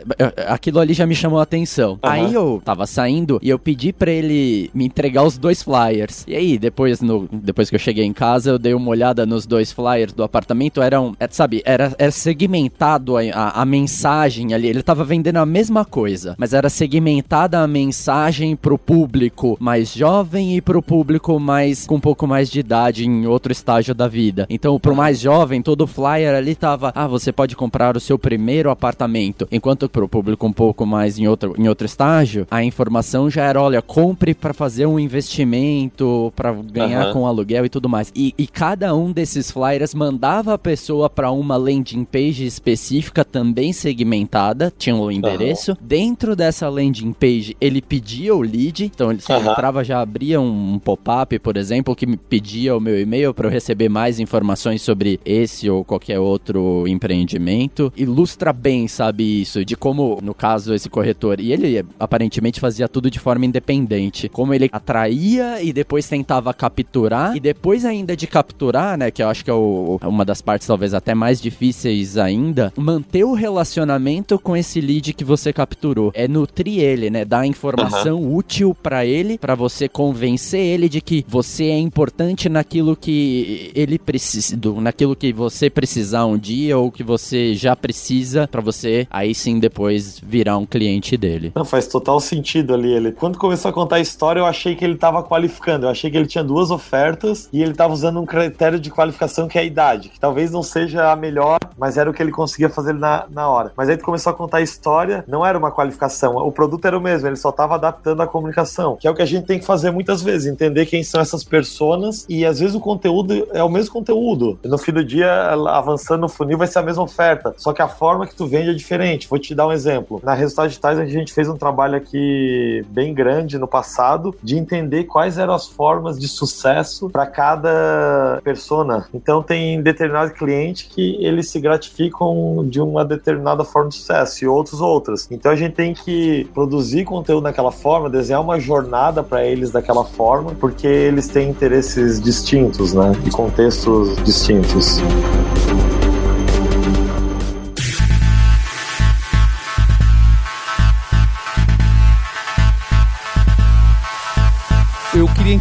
aquilo 0.47 0.79
ali 0.79 0.93
já 0.93 1.05
me 1.05 1.15
chamou 1.15 1.39
a 1.39 1.43
atenção. 1.43 1.93
Uhum. 1.93 1.99
Aí 2.03 2.33
eu 2.33 2.61
tava 2.63 2.85
saindo 2.85 3.39
e 3.41 3.49
eu 3.49 3.59
pedi 3.59 3.91
para 3.91 4.11
ele 4.15 4.69
me 4.73 4.85
entregar 4.85 5.23
os 5.23 5.37
dois 5.37 5.61
flyers. 5.61 6.23
E 6.27 6.35
aí, 6.35 6.57
depois, 6.57 7.01
no, 7.01 7.27
depois 7.31 7.69
que 7.69 7.75
eu 7.75 7.79
cheguei 7.79 8.05
em 8.05 8.13
casa, 8.13 8.51
eu 8.51 8.59
dei 8.59 8.73
uma 8.73 8.89
olhada 8.89 9.25
nos 9.25 9.45
dois 9.45 9.71
flyers 9.71 10.13
do 10.13 10.23
apartamento. 10.23 10.81
Eram, 10.81 11.15
é, 11.19 11.27
sabe, 11.29 11.61
era, 11.65 11.93
era 11.97 12.11
segmentado 12.11 13.17
a, 13.17 13.21
a, 13.21 13.61
a, 13.61 13.65
mensagem 13.65 14.53
ali. 14.53 14.67
Ele 14.67 14.83
tava 14.83 15.03
vendendo 15.03 15.37
a 15.37 15.45
mesma 15.45 15.85
coisa, 15.85 16.35
mas 16.37 16.53
era 16.53 16.69
segmentada 16.69 17.59
a 17.59 17.67
mensagem 17.67 18.55
pro 18.55 18.77
público 18.77 19.57
mais 19.59 19.93
jovem 19.93 20.55
e 20.57 20.61
pro 20.61 20.81
público 20.81 21.39
mais 21.39 21.85
com 21.85 21.95
um 21.95 21.99
pouco 21.99 22.27
mais 22.27 22.49
de 22.49 22.59
idade 22.59 23.05
em 23.05 23.25
outro 23.27 23.51
estágio 23.51 23.93
da 23.93 24.07
vida. 24.07 24.45
Então, 24.49 24.79
pro 24.79 24.95
mais 24.95 25.19
jovem, 25.19 25.61
todo 25.61 25.87
flyer 25.87 26.35
ali 26.35 26.55
tava, 26.55 26.91
ah, 26.95 27.07
você 27.07 27.31
pode 27.31 27.55
comprar 27.55 27.95
o 27.95 27.99
seu 27.99 28.17
primeiro 28.17 28.69
apartamento. 28.69 29.47
Enquanto 29.51 29.89
pro 29.89 30.07
público 30.07 30.45
um 30.45 30.53
pouco 30.53 30.85
mais 30.85 31.17
em 31.17 31.27
outro, 31.27 31.55
em 31.57 31.67
outro 31.67 31.85
estágio, 31.85 32.47
a 32.49 32.63
informação 32.63 33.29
já 33.29 33.43
era, 33.43 33.61
olha, 33.61 33.81
compre 34.05 34.35
para 34.35 34.53
fazer 34.53 34.85
um 34.85 34.99
investimento, 34.99 36.31
para 36.35 36.53
ganhar 36.53 37.07
uhum. 37.07 37.13
com 37.13 37.25
aluguel 37.25 37.65
e 37.65 37.69
tudo 37.69 37.89
mais. 37.89 38.11
E, 38.15 38.35
e 38.37 38.45
cada 38.45 38.93
um 38.93 39.11
desses 39.11 39.49
flyers 39.49 39.95
mandava 39.95 40.53
a 40.53 40.59
pessoa 40.59 41.09
para 41.09 41.31
uma 41.31 41.57
landing 41.57 42.05
page 42.05 42.45
específica, 42.45 43.25
também 43.25 43.73
segmentada, 43.73 44.71
tinha 44.77 44.95
o 44.95 45.07
um 45.07 45.11
endereço. 45.11 45.71
Uhum. 45.71 45.77
Dentro 45.81 46.35
dessa 46.35 46.69
landing 46.69 47.13
page, 47.13 47.57
ele 47.59 47.81
pedia 47.81 48.35
o 48.35 48.41
lead, 48.41 48.85
então 48.85 49.09
ele 49.09 49.21
uhum. 49.27 49.51
entrava, 49.51 49.83
já 49.83 49.99
abria 50.01 50.39
um 50.39 50.77
pop-up, 50.77 51.39
por 51.39 51.57
exemplo, 51.57 51.95
que 51.95 52.05
me 52.05 52.15
pedia 52.15 52.77
o 52.77 52.79
meu 52.79 53.01
e-mail 53.01 53.33
para 53.33 53.47
eu 53.47 53.51
receber 53.51 53.89
mais 53.89 54.19
informações 54.19 54.83
sobre 54.83 55.19
esse 55.25 55.67
ou 55.67 55.83
qualquer 55.83 56.19
outro 56.19 56.87
empreendimento. 56.87 57.91
Ilustra 57.97 58.53
bem, 58.53 58.87
sabe, 58.87 59.41
isso, 59.41 59.65
de 59.65 59.75
como, 59.75 60.19
no 60.21 60.35
caso, 60.35 60.75
esse 60.75 60.91
corretor, 60.91 61.39
e 61.39 61.51
ele 61.51 61.83
aparentemente 61.99 62.59
fazia 62.59 62.87
tudo 62.87 63.09
de 63.09 63.17
forma 63.17 63.47
independente, 63.47 63.94
como 64.31 64.53
ele 64.53 64.69
atraía 64.71 65.61
e 65.61 65.71
depois 65.73 66.07
tentava 66.07 66.53
capturar, 66.53 67.35
e 67.35 67.39
depois 67.39 67.85
ainda 67.85 68.15
de 68.15 68.27
capturar, 68.27 68.97
né, 68.97 69.11
que 69.11 69.21
eu 69.21 69.27
acho 69.27 69.43
que 69.43 69.49
é 69.49 69.53
o, 69.53 69.99
uma 70.03 70.25
das 70.25 70.41
partes 70.41 70.67
talvez 70.67 70.93
até 70.93 71.13
mais 71.13 71.41
difíceis 71.41 72.17
ainda, 72.17 72.71
manter 72.77 73.23
o 73.23 73.33
relacionamento 73.33 74.37
com 74.39 74.55
esse 74.55 74.79
lead 74.81 75.13
que 75.13 75.23
você 75.23 75.51
capturou. 75.51 76.11
É 76.13 76.27
nutrir 76.27 76.79
ele, 76.79 77.09
né, 77.09 77.25
dar 77.25 77.45
informação 77.45 78.21
uhum. 78.21 78.35
útil 78.35 78.75
para 78.75 79.05
ele, 79.05 79.37
para 79.37 79.55
você 79.55 79.87
convencer 79.87 80.59
ele 80.59 80.89
de 80.89 81.01
que 81.01 81.25
você 81.27 81.65
é 81.65 81.77
importante 81.77 82.49
naquilo 82.49 82.95
que 82.95 83.71
ele 83.75 83.97
precisa, 83.97 84.57
naquilo 84.81 85.15
que 85.15 85.31
você 85.31 85.69
precisar 85.69 86.25
um 86.25 86.37
dia 86.37 86.77
ou 86.77 86.91
que 86.91 87.03
você 87.03 87.53
já 87.55 87.75
precisa 87.75 88.47
para 88.47 88.61
você 88.61 89.07
aí 89.09 89.33
sim 89.33 89.59
depois 89.59 90.19
virar 90.21 90.57
um 90.57 90.65
cliente 90.65 91.17
dele. 91.17 91.51
Não, 91.55 91.65
faz 91.65 91.87
total 91.87 92.19
sentido 92.19 92.73
ali. 92.73 92.91
Ele, 92.91 93.11
quando 93.11 93.37
começou 93.37 93.69
a 93.69 93.73
contar 93.85 93.97
a 93.97 93.99
história, 93.99 94.39
eu 94.39 94.45
achei 94.45 94.75
que 94.75 94.83
ele 94.83 94.95
estava 94.95 95.21
qualificando. 95.21 95.85
Eu 95.85 95.89
achei 95.89 96.09
que 96.09 96.17
ele 96.17 96.25
tinha 96.25 96.43
duas 96.43 96.71
ofertas 96.71 97.47
e 97.53 97.61
ele 97.61 97.71
estava 97.71 97.93
usando 97.93 98.19
um 98.19 98.25
critério 98.25 98.79
de 98.79 98.89
qualificação 98.89 99.47
que 99.47 99.59
é 99.59 99.61
a 99.61 99.63
idade, 99.63 100.09
que 100.09 100.19
talvez 100.19 100.51
não 100.51 100.63
seja 100.63 101.11
a 101.11 101.15
melhor, 101.15 101.59
mas 101.77 101.97
era 101.97 102.09
o 102.09 102.13
que 102.13 102.21
ele 102.21 102.31
conseguia 102.31 102.67
fazer 102.67 102.93
na, 102.93 103.25
na 103.29 103.47
hora. 103.47 103.71
Mas 103.77 103.87
aí 103.87 103.97
tu 103.97 104.03
começou 104.03 104.31
a 104.31 104.33
contar 104.33 104.57
a 104.57 104.61
história, 104.61 105.23
não 105.27 105.45
era 105.45 105.57
uma 105.57 105.71
qualificação, 105.71 106.35
o 106.37 106.51
produto 106.51 106.85
era 106.85 106.97
o 106.97 107.01
mesmo, 107.01 107.27
ele 107.27 107.35
só 107.35 107.49
estava 107.49 107.75
adaptando 107.75 108.21
a 108.21 108.27
comunicação, 108.27 108.95
que 108.95 109.07
é 109.07 109.11
o 109.11 109.13
que 109.13 109.21
a 109.21 109.25
gente 109.25 109.45
tem 109.45 109.59
que 109.59 109.65
fazer 109.65 109.91
muitas 109.91 110.23
vezes, 110.23 110.51
entender 110.51 110.87
quem 110.87 111.03
são 111.03 111.21
essas 111.21 111.43
pessoas 111.43 112.25
e 112.27 112.45
às 112.45 112.59
vezes 112.59 112.75
o 112.75 112.79
conteúdo 112.79 113.47
é 113.53 113.63
o 113.63 113.69
mesmo 113.69 113.93
conteúdo. 113.93 114.57
No 114.63 114.77
fim 114.77 114.93
do 114.93 115.03
dia, 115.03 115.51
avançando 115.69 116.21
no 116.21 116.29
funil, 116.29 116.57
vai 116.57 116.67
ser 116.67 116.79
a 116.79 116.83
mesma 116.83 117.03
oferta, 117.03 117.53
só 117.57 117.71
que 117.71 117.81
a 117.81 117.87
forma 117.87 118.25
que 118.25 118.35
tu 118.35 118.47
vende 118.47 118.71
é 118.71 118.73
diferente. 118.73 119.27
Vou 119.27 119.37
te 119.37 119.53
dar 119.53 119.67
um 119.67 119.71
exemplo. 119.71 120.19
Na 120.23 120.33
Resultados 120.33 120.71
Digitais, 120.71 120.97
a 120.97 121.05
gente 121.05 121.33
fez 121.33 121.47
um 121.47 121.57
trabalho 121.57 121.95
aqui 121.95 122.83
bem 122.89 123.13
grande 123.13 123.57
no 123.57 123.64
passado 123.67 124.35
de 124.41 124.57
entender 124.57 125.05
quais 125.05 125.37
eram 125.37 125.53
as 125.53 125.67
formas 125.67 126.19
de 126.19 126.27
sucesso 126.27 127.09
para 127.09 127.25
cada 127.25 128.41
persona. 128.43 129.07
Então 129.13 129.41
tem 129.41 129.81
determinado 129.81 130.31
cliente 130.31 130.87
que 130.87 131.17
eles 131.23 131.49
se 131.49 131.59
gratificam 131.59 132.65
de 132.67 132.81
uma 132.81 133.03
determinada 133.03 133.63
forma 133.63 133.89
de 133.89 133.95
sucesso 133.95 134.43
e 134.43 134.47
outros 134.47 134.81
outras. 134.81 135.27
Então 135.31 135.51
a 135.51 135.55
gente 135.55 135.73
tem 135.73 135.93
que 135.93 136.45
produzir 136.53 137.05
conteúdo 137.05 137.43
daquela 137.43 137.71
forma, 137.71 138.09
desenhar 138.09 138.41
uma 138.41 138.59
jornada 138.59 139.23
para 139.23 139.45
eles 139.45 139.71
daquela 139.71 140.03
forma, 140.03 140.51
porque 140.59 140.87
eles 140.87 141.27
têm 141.27 141.49
interesses 141.49 142.21
distintos, 142.21 142.93
né? 142.93 143.11
E 143.25 143.29
contextos 143.29 144.15
distintos. 144.23 144.99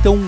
Então 0.04 0.18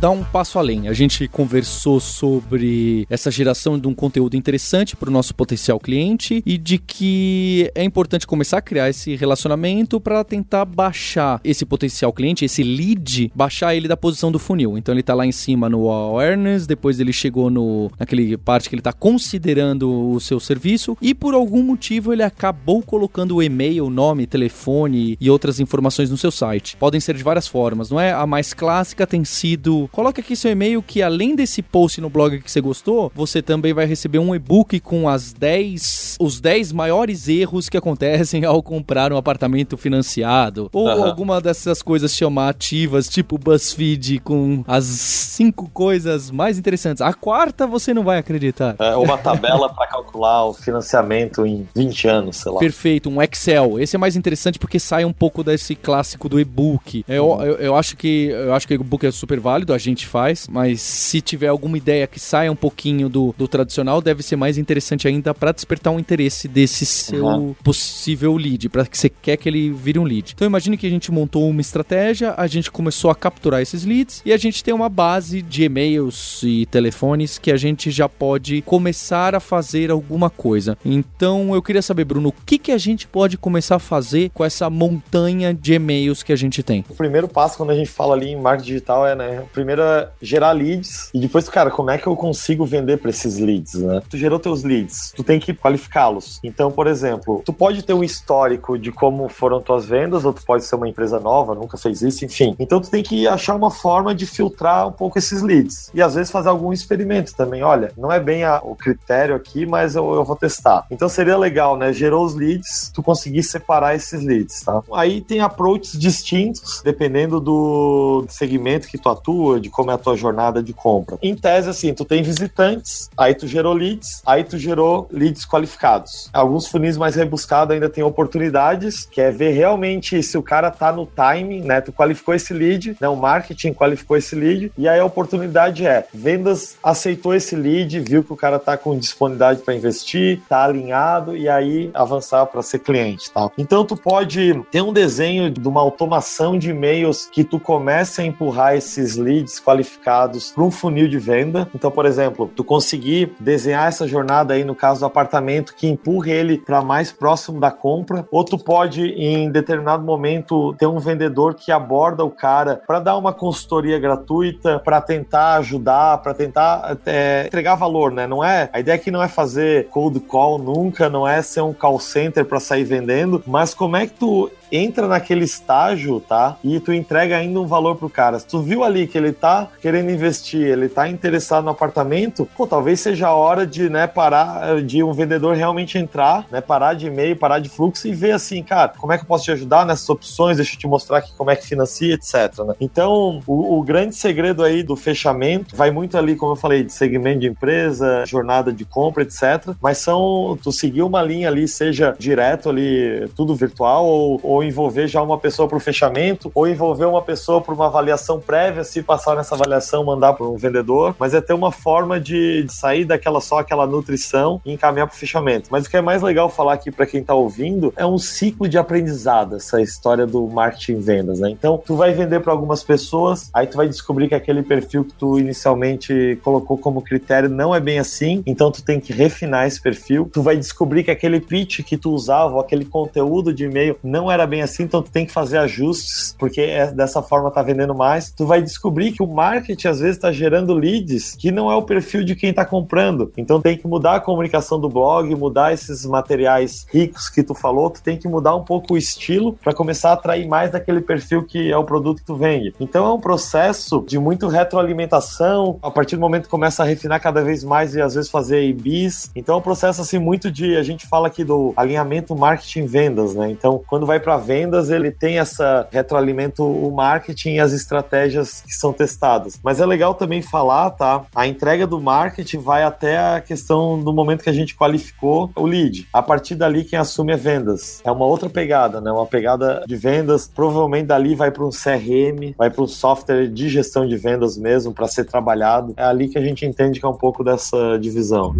dar 0.00 0.08
um 0.08 0.24
passo 0.24 0.58
além. 0.58 0.88
A 0.88 0.94
gente 0.94 1.28
conversou 1.28 2.00
sobre 2.00 3.06
essa 3.10 3.30
geração 3.30 3.78
de 3.78 3.86
um 3.86 3.92
conteúdo 3.92 4.34
interessante 4.34 4.96
para 4.96 5.10
o 5.10 5.12
nosso 5.12 5.34
potencial 5.34 5.78
cliente 5.78 6.42
e 6.46 6.56
de 6.56 6.78
que 6.78 7.70
é 7.74 7.84
importante 7.84 8.26
começar 8.26 8.56
a 8.56 8.62
criar 8.62 8.88
esse 8.88 9.14
relacionamento 9.14 10.00
para 10.00 10.24
tentar 10.24 10.64
baixar 10.64 11.38
esse 11.44 11.66
potencial 11.66 12.14
cliente, 12.14 12.46
esse 12.46 12.62
lead, 12.62 13.30
baixar 13.34 13.74
ele 13.74 13.86
da 13.86 13.96
posição 13.96 14.32
do 14.32 14.38
funil. 14.38 14.78
Então 14.78 14.94
ele 14.94 15.02
está 15.02 15.12
lá 15.12 15.26
em 15.26 15.32
cima 15.32 15.68
no 15.68 15.90
awareness, 15.90 16.66
depois 16.66 16.98
ele 16.98 17.12
chegou 17.12 17.50
no 17.50 17.90
naquele 17.98 18.38
parte 18.38 18.70
que 18.70 18.74
ele 18.74 18.80
está 18.80 18.92
considerando 18.94 20.12
o 20.12 20.18
seu 20.18 20.40
serviço 20.40 20.96
e 21.02 21.14
por 21.14 21.34
algum 21.34 21.62
motivo 21.62 22.10
ele 22.10 22.22
acabou 22.22 22.80
colocando 22.80 23.36
o 23.36 23.42
e-mail, 23.42 23.90
nome, 23.90 24.26
telefone 24.26 25.14
e 25.20 25.28
outras 25.28 25.60
informações 25.60 26.10
no 26.10 26.16
seu 26.16 26.30
site. 26.30 26.74
Podem 26.78 27.00
ser 27.00 27.14
de 27.14 27.22
várias 27.22 27.46
formas, 27.46 27.90
não 27.90 28.00
é? 28.00 28.12
A 28.12 28.26
mais 28.26 28.54
clássica 28.54 29.06
tem 29.06 29.25
sido: 29.26 29.88
coloque 29.92 30.20
aqui 30.20 30.34
seu 30.36 30.50
e-mail 30.50 30.82
que 30.82 31.02
além 31.02 31.34
desse 31.34 31.62
post 31.62 32.00
no 32.00 32.08
blog 32.08 32.40
que 32.40 32.50
você 32.50 32.60
gostou, 32.60 33.12
você 33.14 33.42
também 33.42 33.72
vai 33.72 33.86
receber 33.86 34.18
um 34.18 34.34
e-book 34.34 34.80
com 34.80 35.08
as 35.08 35.32
10 35.32 36.16
os 36.18 36.40
10 36.40 36.72
maiores 36.72 37.28
erros 37.28 37.68
que 37.68 37.76
acontecem 37.76 38.44
ao 38.44 38.62
comprar 38.62 39.12
um 39.12 39.16
apartamento 39.16 39.76
financiado 39.76 40.70
ou 40.72 40.86
uhum. 40.86 41.04
alguma 41.04 41.40
dessas 41.40 41.82
coisas 41.82 42.14
chamativas, 42.14 43.08
tipo 43.08 43.38
BuzzFeed 43.38 44.20
com 44.20 44.64
as 44.66 44.84
cinco 44.84 45.68
coisas 45.72 46.30
mais 46.30 46.58
interessantes. 46.58 47.00
A 47.00 47.12
quarta 47.12 47.66
você 47.66 47.92
não 47.92 48.02
vai 48.02 48.18
acreditar. 48.18 48.76
É 48.78 48.96
uma 48.96 49.18
tabela 49.18 49.68
para 49.68 49.86
calcular 49.86 50.46
o 50.46 50.54
financiamento 50.54 51.46
em 51.46 51.66
20 51.74 52.08
anos, 52.08 52.36
sei 52.36 52.52
lá. 52.52 52.58
Perfeito, 52.58 53.10
um 53.10 53.20
Excel. 53.22 53.78
Esse 53.78 53.96
é 53.96 53.98
mais 53.98 54.16
interessante 54.16 54.58
porque 54.58 54.78
sai 54.78 55.04
um 55.04 55.12
pouco 55.12 55.42
desse 55.44 55.74
clássico 55.74 56.28
do 56.28 56.40
e-book. 56.40 57.04
Eu, 57.08 57.26
uhum. 57.26 57.42
eu, 57.42 57.56
eu 57.56 57.76
acho 57.76 57.96
que 57.96 58.28
eu 58.28 58.54
acho 58.54 58.66
que 58.66 58.74
o 58.74 58.98
que 58.98 59.06
é 59.06 59.10
super 59.16 59.40
válido, 59.40 59.72
a 59.72 59.78
gente 59.78 60.06
faz, 60.06 60.46
mas 60.48 60.80
se 60.80 61.20
tiver 61.20 61.48
alguma 61.48 61.76
ideia 61.76 62.06
que 62.06 62.20
saia 62.20 62.50
um 62.50 62.56
pouquinho 62.56 63.08
do, 63.08 63.34
do 63.36 63.48
tradicional, 63.48 64.00
deve 64.00 64.22
ser 64.22 64.36
mais 64.36 64.58
interessante 64.58 65.08
ainda 65.08 65.34
para 65.34 65.52
despertar 65.52 65.92
um 65.92 65.98
interesse 65.98 66.46
desse 66.46 66.86
seu 66.86 67.24
uhum. 67.24 67.54
possível 67.64 68.36
lead, 68.36 68.68
para 68.68 68.86
que 68.86 68.96
você 68.96 69.08
quer 69.08 69.36
que 69.36 69.48
ele 69.48 69.70
vire 69.70 69.98
um 69.98 70.04
lead. 70.04 70.32
Então 70.34 70.46
imagine 70.46 70.76
que 70.76 70.86
a 70.86 70.90
gente 70.90 71.10
montou 71.10 71.48
uma 71.48 71.60
estratégia, 71.60 72.34
a 72.36 72.46
gente 72.46 72.70
começou 72.70 73.10
a 73.10 73.14
capturar 73.14 73.60
esses 73.60 73.84
leads 73.84 74.22
e 74.24 74.32
a 74.32 74.36
gente 74.36 74.62
tem 74.62 74.74
uma 74.74 74.88
base 74.88 75.42
de 75.42 75.64
e-mails 75.64 76.42
e 76.42 76.66
telefones 76.66 77.38
que 77.38 77.50
a 77.50 77.56
gente 77.56 77.90
já 77.90 78.08
pode 78.08 78.62
começar 78.62 79.34
a 79.34 79.40
fazer 79.40 79.90
alguma 79.90 80.30
coisa. 80.30 80.76
Então 80.84 81.54
eu 81.54 81.62
queria 81.62 81.82
saber, 81.82 82.04
Bruno, 82.04 82.28
o 82.28 82.34
que, 82.44 82.58
que 82.58 82.72
a 82.72 82.78
gente 82.78 83.06
pode 83.06 83.38
começar 83.38 83.76
a 83.76 83.80
fazer 83.80 84.30
com 84.34 84.44
essa 84.44 84.68
montanha 84.68 85.54
de 85.54 85.74
e-mails 85.74 86.22
que 86.22 86.32
a 86.32 86.36
gente 86.36 86.62
tem? 86.62 86.84
O 86.88 86.94
primeiro 86.94 87.28
passo 87.28 87.56
quando 87.56 87.70
a 87.70 87.74
gente 87.74 87.90
fala 87.90 88.14
ali 88.14 88.28
em 88.28 88.36
marketing 88.36 88.66
digital 88.66 88.95
é, 89.04 89.14
né, 89.14 89.44
primeiro 89.52 89.82
é 89.82 90.08
gerar 90.22 90.52
leads 90.52 91.10
e 91.12 91.18
depois, 91.18 91.48
cara, 91.48 91.70
como 91.70 91.90
é 91.90 91.98
que 91.98 92.06
eu 92.06 92.14
consigo 92.14 92.64
vender 92.64 92.98
para 92.98 93.10
esses 93.10 93.38
leads, 93.38 93.74
né? 93.74 94.00
Tu 94.08 94.16
gerou 94.16 94.38
teus 94.38 94.62
leads, 94.62 95.12
tu 95.16 95.24
tem 95.24 95.40
que 95.40 95.52
qualificá-los. 95.52 96.38
Então, 96.44 96.70
por 96.70 96.86
exemplo, 96.86 97.42
tu 97.44 97.52
pode 97.52 97.82
ter 97.82 97.92
um 97.92 98.04
histórico 98.04 98.78
de 98.78 98.92
como 98.92 99.28
foram 99.28 99.60
tuas 99.60 99.84
vendas, 99.84 100.24
ou 100.24 100.32
tu 100.32 100.44
pode 100.44 100.64
ser 100.64 100.76
uma 100.76 100.88
empresa 100.88 101.18
nova, 101.18 101.54
nunca 101.54 101.76
fez 101.76 102.02
isso, 102.02 102.24
enfim. 102.24 102.54
Então 102.58 102.80
tu 102.80 102.90
tem 102.90 103.02
que 103.02 103.26
achar 103.26 103.54
uma 103.54 103.70
forma 103.70 104.14
de 104.14 104.26
filtrar 104.26 104.86
um 104.88 104.92
pouco 104.92 105.18
esses 105.18 105.42
leads. 105.42 105.90
E 105.92 106.00
às 106.00 106.14
vezes 106.14 106.30
fazer 106.30 106.48
algum 106.48 106.72
experimento 106.72 107.34
também. 107.34 107.62
Olha, 107.62 107.90
não 107.96 108.12
é 108.12 108.20
bem 108.20 108.44
a, 108.44 108.60
o 108.62 108.76
critério 108.76 109.34
aqui, 109.34 109.66
mas 109.66 109.96
eu, 109.96 110.14
eu 110.14 110.24
vou 110.24 110.36
testar. 110.36 110.86
Então 110.90 111.08
seria 111.08 111.36
legal, 111.36 111.76
né? 111.76 111.92
Gerou 111.92 112.24
os 112.24 112.34
leads, 112.34 112.90
tu 112.94 113.02
conseguir 113.02 113.42
separar 113.42 113.94
esses 113.94 114.22
leads, 114.22 114.60
tá? 114.60 114.82
Aí 114.92 115.20
tem 115.20 115.40
approaches 115.40 115.98
distintos, 115.98 116.80
dependendo 116.84 117.40
do 117.40 118.24
segmento 118.28 118.85
que 118.86 118.98
tu 118.98 119.08
atua, 119.08 119.60
de 119.60 119.68
como 119.68 119.90
é 119.90 119.94
a 119.94 119.98
tua 119.98 120.16
jornada 120.16 120.62
de 120.62 120.72
compra. 120.72 121.18
Em 121.22 121.34
tese, 121.34 121.68
assim, 121.68 121.92
tu 121.92 122.04
tem 122.04 122.22
visitantes, 122.22 123.10
aí 123.16 123.34
tu 123.34 123.46
gerou 123.46 123.72
leads, 123.72 124.22
aí 124.24 124.44
tu 124.44 124.58
gerou 124.58 125.08
leads 125.10 125.46
qualificados. 125.46 126.30
Alguns 126.32 126.66
funis 126.66 126.96
mais 126.96 127.14
rebuscados 127.14 127.74
ainda 127.74 127.88
tem 127.88 128.04
oportunidades, 128.04 129.04
que 129.04 129.20
é 129.20 129.30
ver 129.30 129.52
realmente 129.52 130.22
se 130.22 130.38
o 130.38 130.42
cara 130.42 130.70
tá 130.70 130.92
no 130.92 131.06
timing, 131.06 131.62
né? 131.62 131.80
Tu 131.80 131.92
qualificou 131.92 132.34
esse 132.34 132.52
lead, 132.52 132.96
né? 133.00 133.08
O 133.08 133.16
marketing 133.16 133.72
qualificou 133.72 134.16
esse 134.16 134.34
lead, 134.34 134.72
e 134.76 134.88
aí 134.88 135.00
a 135.00 135.04
oportunidade 135.04 135.86
é: 135.86 136.06
vendas 136.12 136.76
aceitou 136.82 137.34
esse 137.34 137.56
lead, 137.56 138.00
viu 138.00 138.22
que 138.22 138.32
o 138.32 138.36
cara 138.36 138.58
tá 138.58 138.76
com 138.76 138.96
disponibilidade 138.98 139.60
para 139.62 139.74
investir, 139.74 140.40
tá 140.48 140.64
alinhado, 140.64 141.36
e 141.36 141.48
aí 141.48 141.90
avançar 141.94 142.46
para 142.46 142.62
ser 142.62 142.80
cliente, 142.80 143.30
tá? 143.30 143.50
Então 143.58 143.84
tu 143.84 143.96
pode 143.96 144.54
ter 144.70 144.82
um 144.82 144.92
desenho 144.92 145.50
de 145.50 145.66
uma 145.66 145.80
automação 145.80 146.58
de 146.58 146.70
e-mails 146.70 147.28
que 147.32 147.44
tu 147.44 147.58
comece 147.58 148.20
a 148.20 148.24
empurrar 148.24 148.75
esses 148.76 149.16
leads 149.16 149.60
qualificados 149.60 150.52
para 150.52 150.64
um 150.64 150.70
funil 150.70 151.08
de 151.08 151.18
venda. 151.18 151.68
Então, 151.74 151.90
por 151.90 152.06
exemplo, 152.06 152.50
tu 152.54 152.62
conseguir 152.62 153.32
desenhar 153.40 153.88
essa 153.88 154.06
jornada 154.06 154.54
aí 154.54 154.64
no 154.64 154.74
caso 154.74 155.00
do 155.00 155.06
apartamento 155.06 155.74
que 155.74 155.86
empurre 155.86 156.32
ele 156.32 156.58
para 156.58 156.82
mais 156.82 157.12
próximo 157.12 157.60
da 157.60 157.70
compra, 157.70 158.26
ou 158.30 158.44
tu 158.44 158.58
pode 158.58 159.02
em 159.02 159.50
determinado 159.50 160.02
momento 160.02 160.74
ter 160.74 160.86
um 160.86 160.98
vendedor 160.98 161.54
que 161.54 161.72
aborda 161.72 162.24
o 162.24 162.30
cara 162.30 162.80
para 162.86 163.00
dar 163.00 163.16
uma 163.16 163.32
consultoria 163.32 163.98
gratuita, 163.98 164.78
para 164.78 165.00
tentar 165.00 165.56
ajudar, 165.56 166.18
para 166.18 166.34
tentar 166.34 166.98
é, 167.06 167.44
entregar 167.46 167.74
valor, 167.74 168.12
né? 168.12 168.26
Não 168.26 168.44
é 168.44 168.68
a 168.72 168.80
ideia 168.80 168.96
aqui 168.96 169.10
não 169.10 169.22
é 169.22 169.28
fazer 169.28 169.88
cold 169.88 170.18
call 170.20 170.58
nunca, 170.58 171.08
não 171.08 171.26
é 171.26 171.42
ser 171.42 171.60
um 171.60 171.72
call 171.72 171.98
center 172.00 172.44
para 172.44 172.60
sair 172.60 172.84
vendendo, 172.84 173.42
mas 173.46 173.74
como 173.74 173.96
é 173.96 174.06
que 174.06 174.14
tu 174.14 174.50
entra 174.70 175.06
naquele 175.06 175.44
estágio, 175.44 176.20
tá? 176.20 176.56
E 176.62 176.80
tu 176.80 176.92
entrega 176.92 177.36
ainda 177.36 177.60
um 177.60 177.66
valor 177.66 177.96
pro 177.96 178.08
cara. 178.08 178.38
Se 178.38 178.46
tu 178.46 178.60
viu 178.60 178.84
ali 178.84 179.06
que 179.06 179.16
ele 179.16 179.32
tá 179.32 179.68
querendo 179.80 180.10
investir, 180.10 180.60
ele 180.60 180.88
tá 180.88 181.08
interessado 181.08 181.64
no 181.64 181.70
apartamento, 181.70 182.48
pô, 182.56 182.66
talvez 182.66 183.00
seja 183.00 183.28
a 183.28 183.34
hora 183.34 183.66
de, 183.66 183.88
né, 183.88 184.06
parar, 184.06 184.82
de 184.82 185.02
um 185.02 185.12
vendedor 185.12 185.56
realmente 185.56 185.98
entrar, 185.98 186.46
né, 186.50 186.60
parar 186.60 186.94
de 186.94 187.06
e-mail, 187.06 187.36
parar 187.36 187.58
de 187.58 187.68
fluxo 187.68 188.08
e 188.08 188.14
ver 188.14 188.32
assim, 188.32 188.62
cara, 188.62 188.92
como 188.98 189.12
é 189.12 189.18
que 189.18 189.24
eu 189.24 189.28
posso 189.28 189.44
te 189.44 189.52
ajudar 189.52 189.86
nessas 189.86 190.08
opções, 190.08 190.56
deixa 190.56 190.74
eu 190.74 190.78
te 190.78 190.86
mostrar 190.86 191.18
aqui 191.18 191.32
como 191.36 191.50
é 191.50 191.56
que 191.56 191.66
financia, 191.66 192.14
etc, 192.14 192.58
né? 192.66 192.74
Então, 192.80 193.40
o, 193.46 193.78
o 193.78 193.82
grande 193.82 194.14
segredo 194.14 194.62
aí 194.62 194.82
do 194.82 194.96
fechamento 194.96 195.76
vai 195.76 195.90
muito 195.90 196.16
ali, 196.16 196.36
como 196.36 196.52
eu 196.52 196.56
falei, 196.56 196.82
de 196.82 196.92
segmento 196.92 197.40
de 197.40 197.46
empresa, 197.46 198.24
jornada 198.26 198.72
de 198.72 198.84
compra, 198.84 199.22
etc, 199.22 199.74
mas 199.80 199.98
são, 199.98 200.58
tu 200.62 200.72
seguir 200.72 201.02
uma 201.02 201.22
linha 201.22 201.48
ali, 201.48 201.68
seja 201.68 202.14
direto 202.18 202.68
ali, 202.68 203.28
tudo 203.34 203.54
virtual 203.54 204.04
ou, 204.04 204.40
ou 204.42 204.55
ou 204.56 204.64
envolver 204.64 205.06
já 205.06 205.20
uma 205.20 205.38
pessoa 205.38 205.68
para 205.68 205.76
o 205.76 205.80
fechamento, 205.80 206.50
ou 206.54 206.66
envolver 206.66 207.04
uma 207.04 207.20
pessoa 207.20 207.60
para 207.60 207.74
uma 207.74 207.86
avaliação 207.86 208.40
prévia, 208.40 208.84
se 208.84 209.02
passar 209.02 209.36
nessa 209.36 209.54
avaliação, 209.54 210.02
mandar 210.02 210.32
para 210.32 210.46
um 210.46 210.56
vendedor, 210.56 211.14
mas 211.18 211.34
é 211.34 211.40
ter 211.42 211.52
uma 211.52 211.70
forma 211.70 212.18
de 212.18 212.64
sair 212.70 213.04
daquela 213.04 213.40
só 213.40 213.58
aquela 213.58 213.86
nutrição 213.86 214.60
e 214.64 214.72
encaminhar 214.72 215.06
para 215.06 215.14
o 215.14 215.18
fechamento. 215.18 215.68
Mas 215.70 215.86
o 215.86 215.90
que 215.90 215.96
é 215.96 216.00
mais 216.00 216.22
legal 216.22 216.48
falar 216.48 216.72
aqui 216.72 216.90
para 216.90 217.04
quem 217.04 217.20
está 217.20 217.34
ouvindo 217.34 217.92
é 217.96 218.06
um 218.06 218.16
ciclo 218.16 218.66
de 218.66 218.78
aprendizado, 218.78 219.56
essa 219.56 219.80
história 219.80 220.26
do 220.26 220.46
marketing 220.48 221.00
vendas, 221.00 221.38
né? 221.38 221.50
Então, 221.50 221.76
tu 221.84 221.94
vai 221.94 222.14
vender 222.14 222.40
para 222.40 222.52
algumas 222.52 222.82
pessoas, 222.82 223.50
aí 223.52 223.66
tu 223.66 223.76
vai 223.76 223.88
descobrir 223.88 224.28
que 224.28 224.34
aquele 224.34 224.62
perfil 224.62 225.04
que 225.04 225.12
tu 225.12 225.38
inicialmente 225.38 226.38
colocou 226.42 226.78
como 226.78 227.02
critério 227.02 227.50
não 227.50 227.74
é 227.74 227.80
bem 227.80 227.98
assim, 227.98 228.42
então 228.46 228.70
tu 228.70 228.82
tem 228.82 228.98
que 228.98 229.12
refinar 229.12 229.66
esse 229.66 229.80
perfil. 229.80 230.30
Tu 230.32 230.40
vai 230.40 230.56
descobrir 230.56 231.04
que 231.04 231.10
aquele 231.10 231.40
pitch 231.40 231.82
que 231.82 231.98
tu 231.98 232.10
usava, 232.10 232.58
aquele 232.58 232.86
conteúdo 232.86 233.52
de 233.52 233.66
e-mail 233.66 233.98
não 234.02 234.30
era 234.32 234.45
bem 234.46 234.62
assim, 234.62 234.84
então 234.84 235.02
tu 235.02 235.10
tem 235.10 235.26
que 235.26 235.32
fazer 235.32 235.58
ajustes, 235.58 236.34
porque 236.38 236.60
é, 236.60 236.90
dessa 236.90 237.22
forma 237.22 237.50
tá 237.50 237.62
vendendo 237.62 237.94
mais. 237.94 238.30
Tu 238.30 238.46
vai 238.46 238.62
descobrir 238.62 239.12
que 239.12 239.22
o 239.22 239.26
marketing 239.26 239.88
às 239.88 240.00
vezes 240.00 240.18
tá 240.18 240.32
gerando 240.32 240.74
leads 240.74 241.34
que 241.36 241.50
não 241.50 241.70
é 241.70 241.74
o 241.74 241.82
perfil 241.82 242.24
de 242.24 242.34
quem 242.34 242.52
tá 242.52 242.64
comprando. 242.64 243.32
Então 243.36 243.60
tem 243.60 243.76
que 243.76 243.86
mudar 243.86 244.16
a 244.16 244.20
comunicação 244.20 244.80
do 244.80 244.88
blog, 244.88 245.34
mudar 245.34 245.72
esses 245.72 246.04
materiais 246.04 246.86
ricos 246.92 247.28
que 247.28 247.42
tu 247.42 247.54
falou, 247.54 247.90
tu 247.90 248.02
tem 248.02 248.16
que 248.16 248.28
mudar 248.28 248.54
um 248.54 248.62
pouco 248.62 248.94
o 248.94 248.96
estilo 248.96 249.54
para 249.54 249.74
começar 249.74 250.10
a 250.10 250.12
atrair 250.14 250.46
mais 250.46 250.70
daquele 250.70 251.00
perfil 251.00 251.44
que 251.44 251.70
é 251.70 251.76
o 251.76 251.84
produto 251.84 252.18
que 252.18 252.24
tu 252.26 252.36
vende. 252.36 252.74
Então 252.80 253.06
é 253.06 253.12
um 253.12 253.20
processo 253.20 254.04
de 254.06 254.18
muito 254.18 254.48
retroalimentação, 254.48 255.78
a 255.82 255.90
partir 255.90 256.16
do 256.16 256.20
momento 256.20 256.44
que 256.44 256.50
começa 256.50 256.82
a 256.82 256.86
refinar 256.86 257.20
cada 257.20 257.42
vez 257.42 257.64
mais 257.64 257.94
e 257.94 258.00
às 258.00 258.14
vezes 258.14 258.30
fazer 258.30 258.62
IBs. 258.64 259.30
Então 259.34 259.56
é 259.56 259.58
um 259.58 259.62
processo 259.62 260.00
assim 260.00 260.18
muito 260.18 260.50
de, 260.50 260.76
a 260.76 260.82
gente 260.82 261.06
fala 261.06 261.28
aqui 261.28 261.44
do 261.44 261.72
alinhamento 261.76 262.36
marketing 262.36 262.86
vendas, 262.86 263.34
né? 263.34 263.50
Então 263.50 263.82
quando 263.86 264.06
vai 264.06 264.20
para 264.20 264.35
vendas, 264.36 264.90
ele 264.90 265.10
tem 265.10 265.38
essa 265.38 265.86
retroalimento 265.90 266.64
o 266.64 266.94
marketing 266.94 267.54
e 267.54 267.60
as 267.60 267.72
estratégias 267.72 268.62
que 268.62 268.72
são 268.72 268.92
testadas. 268.92 269.58
Mas 269.62 269.80
é 269.80 269.86
legal 269.86 270.14
também 270.14 270.42
falar, 270.42 270.90
tá? 270.90 271.24
A 271.34 271.46
entrega 271.46 271.86
do 271.86 272.00
marketing 272.00 272.58
vai 272.58 272.82
até 272.82 273.18
a 273.18 273.40
questão 273.40 273.98
do 273.98 274.12
momento 274.12 274.42
que 274.42 274.50
a 274.50 274.52
gente 274.52 274.76
qualificou 274.76 275.50
o 275.56 275.66
lead. 275.66 276.08
A 276.12 276.22
partir 276.22 276.54
dali 276.54 276.84
quem 276.84 276.98
assume 276.98 277.32
é 277.32 277.36
vendas. 277.36 278.00
É 278.04 278.10
uma 278.10 278.26
outra 278.26 278.48
pegada, 278.48 279.00
né? 279.00 279.10
Uma 279.10 279.26
pegada 279.26 279.82
de 279.86 279.96
vendas. 279.96 280.50
Provavelmente 280.52 281.06
dali 281.06 281.34
vai 281.34 281.50
para 281.50 281.64
um 281.64 281.70
CRM, 281.70 282.54
vai 282.56 282.70
para 282.70 282.82
um 282.82 282.88
software 282.88 283.48
de 283.48 283.68
gestão 283.68 284.06
de 284.06 284.16
vendas 284.16 284.56
mesmo 284.56 284.92
para 284.92 285.06
ser 285.06 285.24
trabalhado. 285.24 285.94
É 285.96 286.04
ali 286.04 286.28
que 286.28 286.38
a 286.38 286.42
gente 286.42 286.64
entende 286.64 287.00
que 287.00 287.06
é 287.06 287.08
um 287.08 287.14
pouco 287.14 287.42
dessa 287.42 287.98
divisão. 287.98 288.54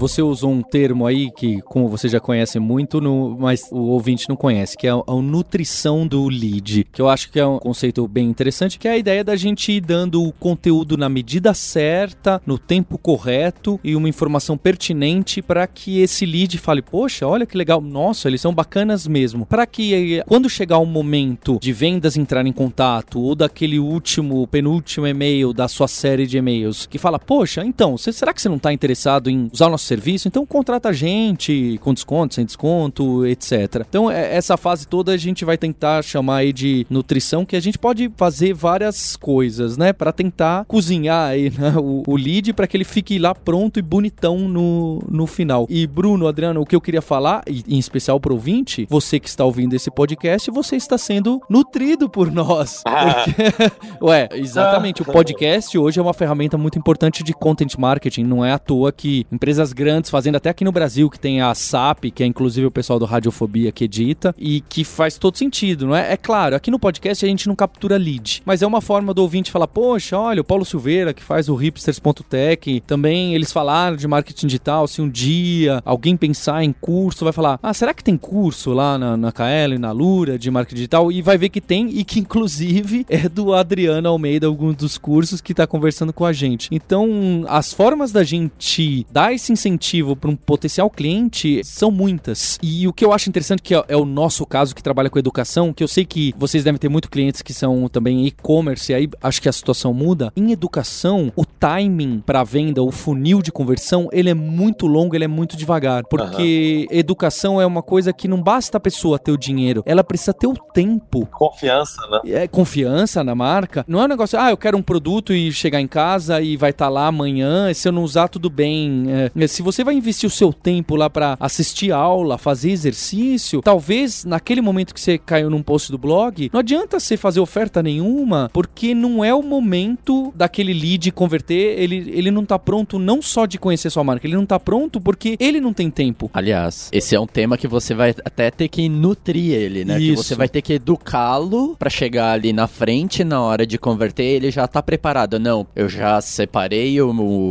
Você 0.00 0.22
usou 0.22 0.50
um 0.50 0.62
termo 0.62 1.06
aí 1.06 1.30
que, 1.30 1.60
como 1.60 1.86
você 1.86 2.08
já 2.08 2.18
conhece 2.18 2.58
muito, 2.58 3.02
no, 3.02 3.36
mas 3.38 3.68
o 3.70 3.80
ouvinte 3.80 4.30
não 4.30 4.34
conhece, 4.34 4.74
que 4.74 4.86
é 4.86 4.90
a, 4.90 4.94
a, 4.94 5.14
nutrição 5.16 6.06
do 6.06 6.26
lead, 6.26 6.86
que 6.90 7.02
eu 7.02 7.06
acho 7.06 7.30
que 7.30 7.38
é 7.38 7.44
um 7.44 7.58
conceito 7.58 8.08
bem 8.08 8.26
interessante, 8.26 8.78
que 8.78 8.88
é 8.88 8.92
a 8.92 8.96
ideia 8.96 9.22
da 9.22 9.36
gente 9.36 9.70
ir 9.72 9.82
dando 9.82 10.24
o 10.24 10.32
conteúdo 10.32 10.96
na 10.96 11.10
medida 11.10 11.52
certa, 11.52 12.40
no 12.46 12.56
tempo 12.58 12.96
correto 12.96 13.78
e 13.84 13.94
uma 13.94 14.08
informação 14.08 14.56
pertinente 14.56 15.42
para 15.42 15.66
que 15.66 16.00
esse 16.00 16.24
lead 16.24 16.56
fale, 16.56 16.80
poxa, 16.80 17.26
olha 17.26 17.44
que 17.44 17.58
legal, 17.58 17.82
nossa, 17.82 18.26
eles 18.26 18.40
são 18.40 18.54
bacanas 18.54 19.06
mesmo. 19.06 19.44
Para 19.44 19.66
que 19.66 20.22
quando 20.26 20.48
chegar 20.48 20.78
o 20.78 20.86
momento 20.86 21.58
de 21.60 21.74
vendas 21.74 22.16
entrar 22.16 22.46
em 22.46 22.52
contato 22.52 23.20
ou 23.20 23.34
daquele 23.34 23.78
último, 23.78 24.46
penúltimo 24.46 25.06
e-mail 25.06 25.52
da 25.52 25.68
sua 25.68 25.86
série 25.86 26.26
de 26.26 26.38
e-mails 26.38 26.86
que 26.86 26.96
fala, 26.96 27.18
poxa, 27.18 27.62
então, 27.62 27.98
será 27.98 28.32
que 28.32 28.40
você 28.40 28.48
não 28.48 28.56
está 28.56 28.72
interessado 28.72 29.28
em 29.28 29.50
usar 29.52 29.66
o 29.66 29.70
nosso 29.70 29.89
serviço, 29.90 30.28
então 30.28 30.46
contrata 30.46 30.90
a 30.90 30.92
gente 30.92 31.78
com 31.80 31.92
desconto, 31.92 32.34
sem 32.34 32.44
desconto, 32.44 33.26
etc. 33.26 33.84
Então, 33.88 34.08
é, 34.08 34.36
essa 34.36 34.56
fase 34.56 34.86
toda 34.86 35.12
a 35.12 35.16
gente 35.16 35.44
vai 35.44 35.58
tentar 35.58 36.02
chamar 36.02 36.36
aí 36.36 36.52
de 36.52 36.86
nutrição, 36.88 37.44
que 37.44 37.56
a 37.56 37.60
gente 37.60 37.76
pode 37.76 38.10
fazer 38.16 38.54
várias 38.54 39.16
coisas, 39.16 39.76
né? 39.76 39.92
Para 39.92 40.12
tentar 40.12 40.64
cozinhar 40.66 41.30
aí 41.30 41.50
né? 41.58 41.74
o, 41.76 42.04
o 42.06 42.16
lead 42.16 42.52
para 42.52 42.68
que 42.68 42.76
ele 42.76 42.84
fique 42.84 43.18
lá 43.18 43.34
pronto 43.34 43.80
e 43.80 43.82
bonitão 43.82 44.38
no, 44.48 45.02
no 45.08 45.26
final. 45.26 45.66
E 45.68 45.86
Bruno, 45.88 46.28
Adriano, 46.28 46.60
o 46.60 46.66
que 46.66 46.76
eu 46.76 46.80
queria 46.80 47.02
falar, 47.02 47.42
e, 47.48 47.64
em 47.68 47.78
especial 47.78 48.20
pro 48.20 48.34
ouvinte, 48.34 48.86
você 48.88 49.18
que 49.18 49.28
está 49.28 49.44
ouvindo 49.44 49.74
esse 49.74 49.90
podcast, 49.90 50.50
você 50.52 50.76
está 50.76 50.96
sendo 50.96 51.40
nutrido 51.50 52.08
por 52.08 52.30
nós. 52.30 52.82
Ah. 52.90 53.24
Porque, 53.24 53.42
ué, 54.04 54.28
exatamente. 54.32 55.00
O 55.00 55.04
podcast 55.04 55.78
hoje 55.78 55.98
é 55.98 56.02
uma 56.02 56.12
ferramenta 56.12 56.58
muito 56.58 56.78
importante 56.78 57.22
de 57.22 57.32
content 57.32 57.76
marketing. 57.78 58.24
Não 58.24 58.44
é 58.44 58.52
à 58.52 58.58
toa 58.58 58.90
que 58.90 59.24
empresas 59.30 59.72
grandes 59.80 60.10
fazendo, 60.10 60.36
até 60.36 60.50
aqui 60.50 60.62
no 60.62 60.70
Brasil, 60.70 61.08
que 61.08 61.18
tem 61.18 61.40
a 61.40 61.54
SAP, 61.54 62.10
que 62.14 62.22
é 62.22 62.26
inclusive 62.26 62.66
o 62.66 62.70
pessoal 62.70 62.98
do 62.98 63.06
Radiofobia 63.06 63.72
que 63.72 63.84
edita, 63.84 64.34
e 64.36 64.60
que 64.60 64.84
faz 64.84 65.16
todo 65.16 65.38
sentido, 65.38 65.86
não 65.86 65.96
é? 65.96 66.12
É 66.12 66.18
claro, 66.18 66.54
aqui 66.54 66.70
no 66.70 66.78
podcast 66.78 67.24
a 67.24 67.28
gente 67.28 67.48
não 67.48 67.56
captura 67.56 67.96
lead, 67.96 68.42
mas 68.44 68.60
é 68.60 68.66
uma 68.66 68.82
forma 68.82 69.14
do 69.14 69.22
ouvinte 69.22 69.50
falar, 69.50 69.66
poxa, 69.66 70.18
olha, 70.18 70.42
o 70.42 70.44
Paulo 70.44 70.66
Silveira, 70.66 71.14
que 71.14 71.22
faz 71.22 71.48
o 71.48 71.54
hipsters.tech, 71.54 72.82
também 72.86 73.34
eles 73.34 73.50
falaram 73.52 73.96
de 73.96 74.06
marketing 74.06 74.48
digital, 74.48 74.86
se 74.86 75.00
um 75.00 75.08
dia 75.08 75.80
alguém 75.82 76.14
pensar 76.14 76.62
em 76.62 76.74
curso, 76.74 77.24
vai 77.24 77.32
falar, 77.32 77.58
ah, 77.62 77.72
será 77.72 77.94
que 77.94 78.04
tem 78.04 78.18
curso 78.18 78.74
lá 78.74 78.98
na, 78.98 79.16
na 79.16 79.32
KL, 79.32 79.78
na 79.78 79.92
Lura, 79.92 80.38
de 80.38 80.50
marketing 80.50 80.76
digital? 80.76 81.10
E 81.10 81.22
vai 81.22 81.38
ver 81.38 81.48
que 81.48 81.60
tem, 81.60 81.88
e 81.88 82.04
que 82.04 82.20
inclusive 82.20 83.06
é 83.08 83.30
do 83.30 83.54
Adriano 83.54 84.10
Almeida, 84.10 84.46
algum 84.46 84.74
dos 84.74 84.98
cursos 84.98 85.40
que 85.40 85.52
está 85.54 85.66
conversando 85.66 86.12
com 86.12 86.26
a 86.26 86.34
gente. 86.34 86.68
Então, 86.70 87.46
as 87.48 87.72
formas 87.72 88.12
da 88.12 88.22
gente 88.22 89.06
dar 89.10 89.32
esse 89.32 89.50
incentivo 89.50 89.69
para 90.16 90.30
um 90.30 90.36
potencial 90.36 90.88
cliente 90.90 91.62
são 91.64 91.90
muitas. 91.90 92.58
E 92.62 92.86
o 92.86 92.92
que 92.92 93.04
eu 93.04 93.12
acho 93.12 93.28
interessante, 93.28 93.62
que 93.62 93.74
é, 93.74 93.84
é, 93.88 93.96
o 93.96 94.04
nosso 94.04 94.44
caso 94.46 94.74
que 94.74 94.82
trabalha 94.82 95.10
com 95.10 95.18
educação, 95.18 95.72
que 95.72 95.82
eu 95.82 95.88
sei 95.88 96.04
que 96.04 96.34
vocês 96.38 96.64
devem 96.64 96.78
ter 96.78 96.88
muito 96.88 97.10
clientes 97.10 97.42
que 97.42 97.52
são 97.52 97.88
também 97.88 98.26
e-commerce, 98.26 98.92
aí 98.92 99.08
acho 99.22 99.40
que 99.40 99.48
a 99.48 99.52
situação 99.52 99.92
muda. 99.92 100.32
Em 100.36 100.52
educação, 100.52 101.32
o 101.36 101.44
timing 101.44 102.22
para 102.24 102.42
venda, 102.44 102.82
o 102.82 102.90
funil 102.90 103.42
de 103.42 103.52
conversão, 103.52 104.08
ele 104.12 104.30
é 104.30 104.34
muito 104.34 104.86
longo, 104.86 105.14
ele 105.14 105.24
é 105.24 105.28
muito 105.28 105.56
devagar. 105.56 106.04
Porque 106.04 106.86
uhum. 106.90 106.98
educação 106.98 107.60
é 107.60 107.66
uma 107.66 107.82
coisa 107.82 108.12
que 108.12 108.28
não 108.28 108.40
basta 108.42 108.78
a 108.78 108.80
pessoa 108.80 109.18
ter 109.18 109.32
o 109.32 109.38
dinheiro, 109.38 109.82
ela 109.86 110.04
precisa 110.04 110.32
ter 110.32 110.46
o 110.46 110.54
tempo. 110.54 111.26
Confiança, 111.26 112.00
né? 112.08 112.20
É 112.24 112.48
confiança 112.48 113.22
na 113.24 113.34
marca. 113.34 113.84
Não 113.86 114.00
é 114.00 114.04
um 114.04 114.08
negócio, 114.08 114.38
ah, 114.38 114.50
eu 114.50 114.56
quero 114.56 114.76
um 114.76 114.82
produto 114.82 115.32
e 115.32 115.52
chegar 115.52 115.80
em 115.80 115.86
casa 115.86 116.40
e 116.40 116.56
vai 116.56 116.70
estar 116.70 116.86
tá 116.86 116.90
lá 116.90 117.06
amanhã, 117.06 117.72
se 117.72 117.88
eu 117.88 117.92
não 117.92 118.02
usar, 118.02 118.28
tudo 118.28 118.50
bem. 118.50 119.04
É, 119.08 119.30
se 119.60 119.62
você 119.62 119.84
vai 119.84 119.94
investir 119.94 120.26
o 120.26 120.30
seu 120.30 120.54
tempo 120.54 120.96
lá 120.96 121.10
para 121.10 121.36
assistir 121.38 121.92
aula, 121.92 122.38
fazer 122.38 122.70
exercício, 122.70 123.60
talvez 123.60 124.24
naquele 124.24 124.62
momento 124.62 124.94
que 124.94 125.00
você 125.00 125.18
caiu 125.18 125.50
num 125.50 125.62
post 125.62 125.92
do 125.92 125.98
blog, 125.98 126.48
não 126.50 126.60
adianta 126.60 126.98
você 126.98 127.14
fazer 127.14 127.40
oferta 127.40 127.82
nenhuma, 127.82 128.50
porque 128.54 128.94
não 128.94 129.22
é 129.22 129.34
o 129.34 129.42
momento 129.42 130.32
daquele 130.34 130.72
lead 130.72 131.12
converter, 131.12 131.78
ele, 131.78 132.10
ele 132.10 132.30
não 132.30 132.46
tá 132.46 132.58
pronto 132.58 132.98
não 132.98 133.20
só 133.20 133.44
de 133.44 133.58
conhecer 133.58 133.90
sua 133.90 134.02
marca, 134.02 134.26
ele 134.26 134.34
não 134.34 134.46
tá 134.46 134.58
pronto 134.58 134.98
porque 134.98 135.36
ele 135.38 135.60
não 135.60 135.74
tem 135.74 135.90
tempo. 135.90 136.30
Aliás, 136.32 136.88
esse 136.90 137.14
é 137.14 137.20
um 137.20 137.26
tema 137.26 137.58
que 137.58 137.68
você 137.68 137.94
vai 137.94 138.14
até 138.24 138.50
ter 138.50 138.68
que 138.68 138.88
nutrir 138.88 139.52
ele, 139.52 139.84
né? 139.84 140.00
Isso. 140.00 140.22
Que 140.22 140.28
você 140.28 140.34
vai 140.34 140.48
ter 140.48 140.62
que 140.62 140.72
educá-lo 140.72 141.76
para 141.76 141.90
chegar 141.90 142.32
ali 142.32 142.50
na 142.50 142.66
frente 142.66 143.22
na 143.22 143.42
hora 143.42 143.66
de 143.66 143.76
converter, 143.76 144.24
ele 144.24 144.50
já 144.50 144.66
tá 144.66 144.82
preparado. 144.82 145.38
Não, 145.38 145.66
eu 145.76 145.86
já 145.86 146.18
separei 146.22 146.98
o, 147.02 147.10